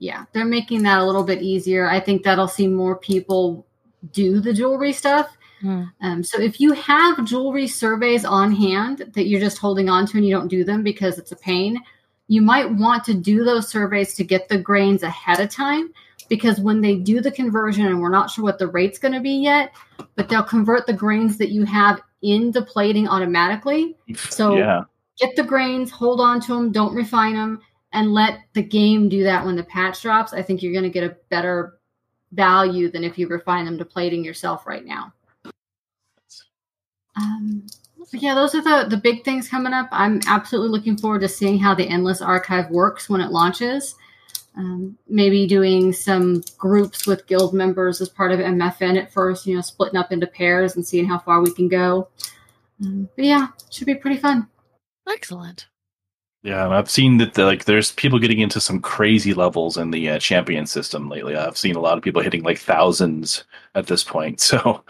yeah, 0.00 0.24
they're 0.32 0.44
making 0.44 0.82
that 0.82 0.98
a 0.98 1.04
little 1.04 1.24
bit 1.24 1.40
easier. 1.42 1.88
I 1.88 1.98
think 2.00 2.22
that'll 2.24 2.48
see 2.48 2.68
more 2.68 2.96
people 2.96 3.66
do 4.12 4.40
the 4.40 4.52
jewelry 4.52 4.92
stuff. 4.92 5.34
Hmm. 5.60 5.84
Um, 6.02 6.22
so 6.22 6.38
if 6.40 6.60
you 6.60 6.72
have 6.72 7.24
jewelry 7.24 7.66
surveys 7.66 8.24
on 8.24 8.52
hand 8.52 9.10
that 9.14 9.26
you're 9.28 9.40
just 9.40 9.56
holding 9.58 9.88
on 9.88 10.06
to 10.08 10.18
and 10.18 10.26
you 10.26 10.34
don't 10.34 10.48
do 10.48 10.62
them 10.62 10.82
because 10.82 11.16
it's 11.18 11.32
a 11.32 11.36
pain, 11.36 11.80
you 12.28 12.42
might 12.42 12.70
want 12.70 13.04
to 13.04 13.14
do 13.14 13.44
those 13.44 13.68
surveys 13.68 14.14
to 14.16 14.24
get 14.24 14.48
the 14.48 14.58
grains 14.58 15.02
ahead 15.02 15.40
of 15.40 15.48
time 15.48 15.90
because 16.28 16.60
when 16.60 16.80
they 16.80 16.96
do 16.96 17.20
the 17.20 17.30
conversion 17.30 17.86
and 17.86 18.00
we're 18.00 18.10
not 18.10 18.30
sure 18.30 18.44
what 18.44 18.58
the 18.58 18.66
rate's 18.68 18.98
going 18.98 19.14
to 19.14 19.20
be 19.20 19.42
yet, 19.42 19.72
but 20.16 20.28
they'll 20.28 20.42
convert 20.42 20.86
the 20.86 20.92
grains 20.92 21.38
that 21.38 21.50
you 21.50 21.64
have 21.64 22.00
into 22.22 22.62
plating 22.62 23.08
automatically. 23.08 23.96
So- 24.16 24.56
yeah, 24.56 24.82
Get 25.18 25.36
the 25.36 25.44
grains, 25.44 25.92
hold 25.92 26.20
on 26.20 26.40
to 26.40 26.54
them, 26.54 26.72
don't 26.72 26.92
refine 26.94 27.34
them, 27.34 27.60
and 27.92 28.12
let 28.12 28.40
the 28.54 28.62
game 28.62 29.08
do 29.08 29.22
that 29.22 29.44
when 29.44 29.54
the 29.54 29.62
patch 29.62 30.02
drops, 30.02 30.32
I 30.32 30.42
think 30.42 30.60
you're 30.60 30.72
going 30.72 30.82
to 30.82 30.90
get 30.90 31.04
a 31.04 31.16
better 31.28 31.78
value 32.32 32.90
than 32.90 33.04
if 33.04 33.16
you 33.16 33.28
refine 33.28 33.64
them 33.64 33.78
to 33.78 33.84
plating 33.84 34.24
yourself 34.24 34.66
right 34.66 34.84
now. 34.84 35.12
Um, 37.16 37.64
yeah, 38.12 38.34
those 38.34 38.54
are 38.54 38.62
the 38.62 38.88
the 38.88 38.96
big 38.96 39.24
things 39.24 39.48
coming 39.48 39.72
up. 39.72 39.88
I'm 39.92 40.20
absolutely 40.26 40.70
looking 40.76 40.96
forward 40.96 41.20
to 41.20 41.28
seeing 41.28 41.58
how 41.58 41.74
the 41.74 41.86
endless 41.88 42.20
archive 42.20 42.70
works 42.70 43.08
when 43.08 43.20
it 43.20 43.30
launches. 43.30 43.94
Um, 44.56 44.96
maybe 45.08 45.48
doing 45.48 45.92
some 45.92 46.42
groups 46.58 47.08
with 47.08 47.26
guild 47.26 47.54
members 47.54 48.00
as 48.00 48.08
part 48.08 48.30
of 48.30 48.38
MFN 48.38 48.96
at 48.96 49.12
first, 49.12 49.46
you 49.46 49.56
know, 49.56 49.60
splitting 49.60 49.98
up 49.98 50.12
into 50.12 50.28
pairs 50.28 50.76
and 50.76 50.86
seeing 50.86 51.06
how 51.06 51.18
far 51.18 51.42
we 51.42 51.52
can 51.52 51.66
go. 51.66 52.08
Um, 52.80 53.08
but 53.16 53.24
yeah, 53.24 53.48
should 53.70 53.86
be 53.86 53.96
pretty 53.96 54.16
fun. 54.16 54.48
Excellent. 55.08 55.66
Yeah, 56.44 56.68
I've 56.68 56.90
seen 56.90 57.16
that 57.18 57.34
the, 57.34 57.44
like 57.46 57.64
there's 57.64 57.92
people 57.92 58.18
getting 58.18 58.40
into 58.40 58.60
some 58.60 58.78
crazy 58.80 59.32
levels 59.32 59.78
in 59.78 59.90
the 59.90 60.10
uh, 60.10 60.18
champion 60.18 60.66
system 60.66 61.08
lately. 61.08 61.34
I've 61.34 61.56
seen 61.56 61.74
a 61.74 61.80
lot 61.80 61.96
of 61.96 62.04
people 62.04 62.22
hitting 62.22 62.42
like 62.42 62.58
thousands 62.58 63.44
at 63.74 63.86
this 63.86 64.04
point. 64.04 64.40
So 64.54 64.84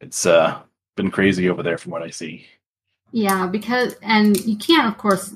it's 0.00 0.26
uh 0.26 0.60
been 0.96 1.10
crazy 1.10 1.48
over 1.48 1.62
there 1.62 1.78
from 1.78 1.92
what 1.92 2.02
I 2.02 2.10
see. 2.10 2.46
Yeah, 3.12 3.46
because 3.46 3.94
and 4.02 4.36
you 4.44 4.56
can't, 4.56 4.86
of 4.86 4.98
course, 4.98 5.34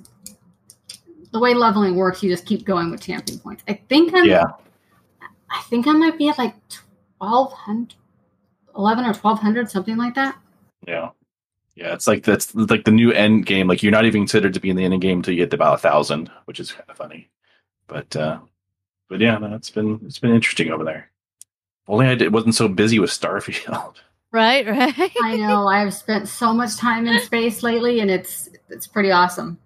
the 1.33 1.39
way 1.39 1.55
leveling 1.55 1.97
works, 1.97 2.22
you 2.22 2.31
just 2.31 2.47
keep 2.47 2.64
going 2.64 2.91
with 2.91 3.01
champion 3.01 3.39
points. 3.39 3.62
I 3.68 3.74
think 3.89 4.14
I'm. 4.14 4.24
Yeah. 4.24 4.47
I 5.51 5.62
think 5.62 5.87
I 5.87 5.93
might 5.93 6.18
be 6.18 6.29
at 6.29 6.39
like 6.39 6.55
1200, 7.18 7.95
11 8.76 9.05
or 9.05 9.14
twelve 9.14 9.39
hundred, 9.39 9.70
something 9.70 9.97
like 9.97 10.14
that. 10.14 10.37
Yeah. 10.87 11.11
Yeah, 11.74 11.95
it's 11.95 12.09
like 12.09 12.24
that's 12.24 12.53
like 12.55 12.85
the 12.85 12.91
new 12.91 13.12
end 13.12 13.47
game. 13.47 13.68
Like 13.68 13.85
you're 13.85 13.93
not 13.93 14.05
even 14.05 14.22
considered 14.22 14.53
to 14.55 14.61
be 14.61 14.68
in 14.68 14.76
the 14.76 14.85
end 14.85 15.01
game 15.01 15.18
until 15.18 15.33
you 15.33 15.41
get 15.41 15.51
to 15.51 15.57
about 15.57 15.74
a 15.74 15.79
thousand, 15.79 16.29
which 16.47 16.59
is 16.59 16.72
kind 16.72 16.85
of 16.89 16.97
funny. 16.97 17.31
But 17.87 18.16
uh 18.16 18.41
but 19.09 19.20
yeah, 19.20 19.39
no, 19.39 19.55
it's 19.55 19.70
been 19.70 20.01
it's 20.05 20.18
been 20.18 20.35
interesting 20.35 20.70
over 20.70 20.83
there. 20.83 21.11
Only 21.87 22.07
I 22.07 22.16
did, 22.16 22.33
wasn't 22.33 22.57
so 22.57 22.68
busy 22.68 22.99
with 22.99 23.11
Starfield. 23.11 23.97
Right, 24.31 24.66
right. 24.66 25.12
I 25.22 25.37
know. 25.37 25.68
I've 25.68 25.95
spent 25.95 26.29
so 26.29 26.53
much 26.53 26.76
time 26.76 27.07
in 27.07 27.18
space 27.22 27.62
lately, 27.62 28.01
and 28.01 28.11
it's 28.11 28.51
it's 28.68 28.87
pretty 28.87 29.11
awesome. 29.11 29.59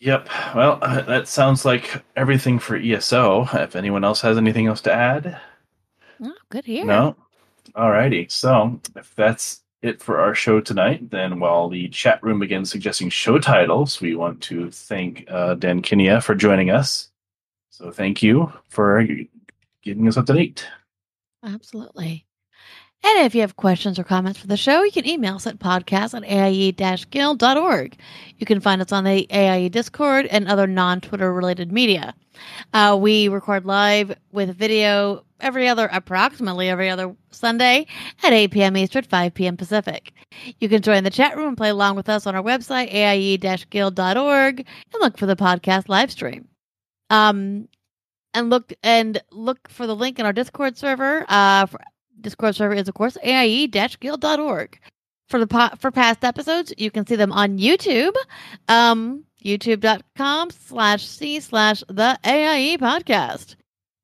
Yep. 0.00 0.28
Well, 0.54 0.78
uh, 0.82 1.02
that 1.02 1.26
sounds 1.28 1.64
like 1.64 2.02
everything 2.16 2.58
for 2.58 2.76
ESO. 2.76 3.48
If 3.54 3.76
anyone 3.76 4.04
else 4.04 4.20
has 4.20 4.36
anything 4.36 4.66
else 4.66 4.80
to 4.82 4.92
add, 4.92 5.40
Oh, 6.22 6.34
good 6.50 6.64
here. 6.66 6.84
no. 6.84 7.16
Alrighty. 7.74 8.30
So 8.30 8.80
if 8.94 9.14
that's 9.14 9.62
it 9.82 10.02
for 10.02 10.20
our 10.20 10.34
show 10.34 10.60
tonight, 10.60 11.10
then 11.10 11.40
while 11.40 11.68
the 11.68 11.88
chat 11.88 12.22
room 12.22 12.40
begins 12.40 12.70
suggesting 12.70 13.08
show 13.10 13.38
titles, 13.38 14.00
we 14.00 14.14
want 14.14 14.40
to 14.42 14.70
thank 14.70 15.24
uh, 15.28 15.54
Dankinia 15.56 16.22
for 16.22 16.34
joining 16.34 16.70
us. 16.70 17.08
So 17.70 17.90
thank 17.90 18.22
you 18.22 18.52
for 18.68 19.06
getting 19.82 20.08
us 20.08 20.16
up 20.16 20.26
to 20.26 20.34
date. 20.34 20.66
Absolutely. 21.44 22.25
And 23.04 23.24
if 23.24 23.34
you 23.34 23.40
have 23.42 23.56
questions 23.56 23.98
or 23.98 24.04
comments 24.04 24.40
for 24.40 24.48
the 24.48 24.56
show, 24.56 24.82
you 24.82 24.90
can 24.90 25.06
email 25.06 25.36
us 25.36 25.46
at 25.46 25.58
podcast 25.58 26.14
at 26.14 26.24
aie-guild.org. 26.24 27.96
You 28.38 28.46
can 28.46 28.60
find 28.60 28.82
us 28.82 28.90
on 28.90 29.04
the 29.04 29.26
AIE 29.30 29.68
Discord 29.68 30.26
and 30.26 30.48
other 30.48 30.66
non-Twitter 30.66 31.32
related 31.32 31.70
media. 31.70 32.14
Uh, 32.72 32.98
we 33.00 33.28
record 33.28 33.64
live 33.64 34.16
with 34.32 34.56
video 34.56 35.24
every 35.40 35.68
other, 35.68 35.88
approximately 35.92 36.68
every 36.68 36.90
other 36.90 37.14
Sunday 37.30 37.86
at 38.24 38.32
8 38.32 38.50
p.m. 38.50 38.76
Eastern, 38.76 39.04
5 39.04 39.34
p.m. 39.34 39.56
Pacific. 39.56 40.12
You 40.58 40.68
can 40.68 40.82
join 40.82 41.04
the 41.04 41.10
chat 41.10 41.36
room 41.36 41.48
and 41.48 41.56
play 41.56 41.68
along 41.68 41.96
with 41.96 42.08
us 42.08 42.26
on 42.26 42.34
our 42.34 42.42
website, 42.42 42.92
aie-guild.org, 42.92 44.58
and 44.58 45.00
look 45.00 45.16
for 45.16 45.26
the 45.26 45.36
podcast 45.36 45.88
live 45.88 46.10
stream. 46.10 46.48
Um, 47.10 47.68
and 48.34 48.50
look 48.50 48.72
and 48.82 49.22
look 49.30 49.68
for 49.70 49.86
the 49.86 49.96
link 49.96 50.18
in 50.18 50.26
our 50.26 50.32
Discord 50.32 50.76
server. 50.76 51.24
Uh, 51.28 51.66
for, 51.66 51.80
Discord 52.20 52.54
server 52.56 52.74
is 52.74 52.88
of 52.88 52.94
course 52.94 53.16
aie-guild.org. 53.22 54.78
For 55.28 55.40
the 55.40 55.46
po- 55.46 55.74
for 55.78 55.90
past 55.90 56.24
episodes, 56.24 56.72
you 56.78 56.90
can 56.90 57.06
see 57.06 57.16
them 57.16 57.32
on 57.32 57.58
YouTube, 57.58 58.14
um, 58.68 59.24
youtube.com 59.44 60.50
slash 60.50 61.04
c 61.06 61.40
slash 61.40 61.82
the 61.88 62.18
AIE 62.24 62.76
podcast. 62.78 63.56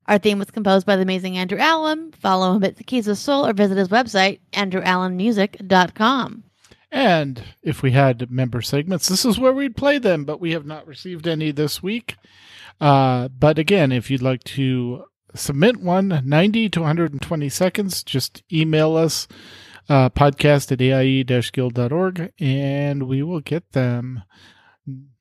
Our 0.07 0.17
theme 0.17 0.39
was 0.39 0.51
composed 0.51 0.85
by 0.85 0.97
the 0.97 1.03
amazing 1.03 1.37
Andrew 1.37 1.59
Allen. 1.59 2.11
Follow 2.11 2.55
him 2.55 2.63
at 2.65 2.75
the 2.75 2.83
Keys 2.83 3.07
of 3.07 3.17
Soul 3.17 3.45
or 3.45 3.53
visit 3.53 3.77
his 3.77 3.87
website, 3.87 4.39
andrewallenmusic.com. 4.51 6.43
And 6.91 7.41
if 7.63 7.81
we 7.81 7.91
had 7.91 8.29
member 8.29 8.61
segments, 8.61 9.07
this 9.07 9.25
is 9.25 9.39
where 9.39 9.53
we'd 9.53 9.75
play 9.77 9.97
them, 9.97 10.25
but 10.25 10.39
we 10.39 10.51
have 10.51 10.65
not 10.65 10.85
received 10.85 11.27
any 11.27 11.51
this 11.51 11.81
week. 11.81 12.17
Uh, 12.79 13.29
but 13.29 13.57
again, 13.57 13.91
if 13.91 14.11
you'd 14.11 14.21
like 14.21 14.43
to 14.43 15.05
submit 15.35 15.77
one 15.77 16.21
90 16.25 16.69
to 16.69 16.79
120 16.81 17.49
seconds, 17.49 18.03
just 18.03 18.43
email 18.51 18.95
us 18.95 19.27
uh, 19.89 20.09
podcast 20.09 20.71
at 20.71 20.81
aie-guild.org 20.81 22.31
and 22.39 23.03
we 23.03 23.23
will 23.23 23.41
get 23.41 23.71
them. 23.71 24.23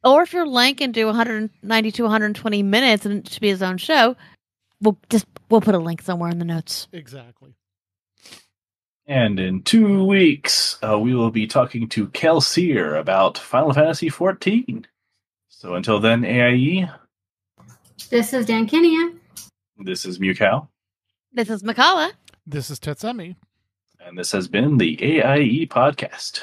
Or 0.05 0.23
if 0.23 0.33
you're 0.33 0.47
Lank 0.47 0.81
and 0.81 0.93
do 0.93 1.07
190 1.07 1.93
to 1.93 2.03
120 2.03 2.63
minutes 2.63 3.07
and 3.07 3.19
it 3.19 3.29
should 3.29 3.41
be 3.41 3.49
his 3.49 3.63
own 3.63 3.79
show, 3.79 4.17
we'll 4.81 4.99
just 5.11 5.27
we'll 5.49 5.61
put 5.61 5.75
a 5.75 5.79
link 5.79 6.03
somewhere 6.03 6.31
in 6.31 6.39
the 6.39 6.45
notes. 6.45 6.89
Exactly. 6.93 7.55
And 9.07 9.39
in 9.41 9.63
two 9.63 10.05
weeks, 10.05 10.79
uh, 10.83 10.99
we 10.99 11.15
will 11.15 11.31
be 11.31 11.47
talking 11.47 11.89
to 11.91 12.09
Kel 12.09 12.41
Sear 12.41 12.97
about 12.97 13.37
Final 13.39 13.73
Fantasy 13.73 14.09
XIV. 14.11 14.85
So 15.49 15.75
until 15.75 16.01
then, 16.01 16.25
AIE, 16.25 16.89
This 18.11 18.33
is 18.33 18.47
Dankinia. 18.47 19.15
This 19.85 20.05
is 20.05 20.19
Mewkow, 20.19 20.69
This 21.33 21.51
is 21.51 21.63
Mkallah. 21.63 22.13
This 22.47 22.71
is 22.71 22.79
Tetsemi. 22.79 23.37
and 24.05 24.17
this 24.19 24.33
has 24.33 24.49
been 24.49 24.79
the 24.79 24.97
AIE 25.03 25.67
podcast. 25.67 26.43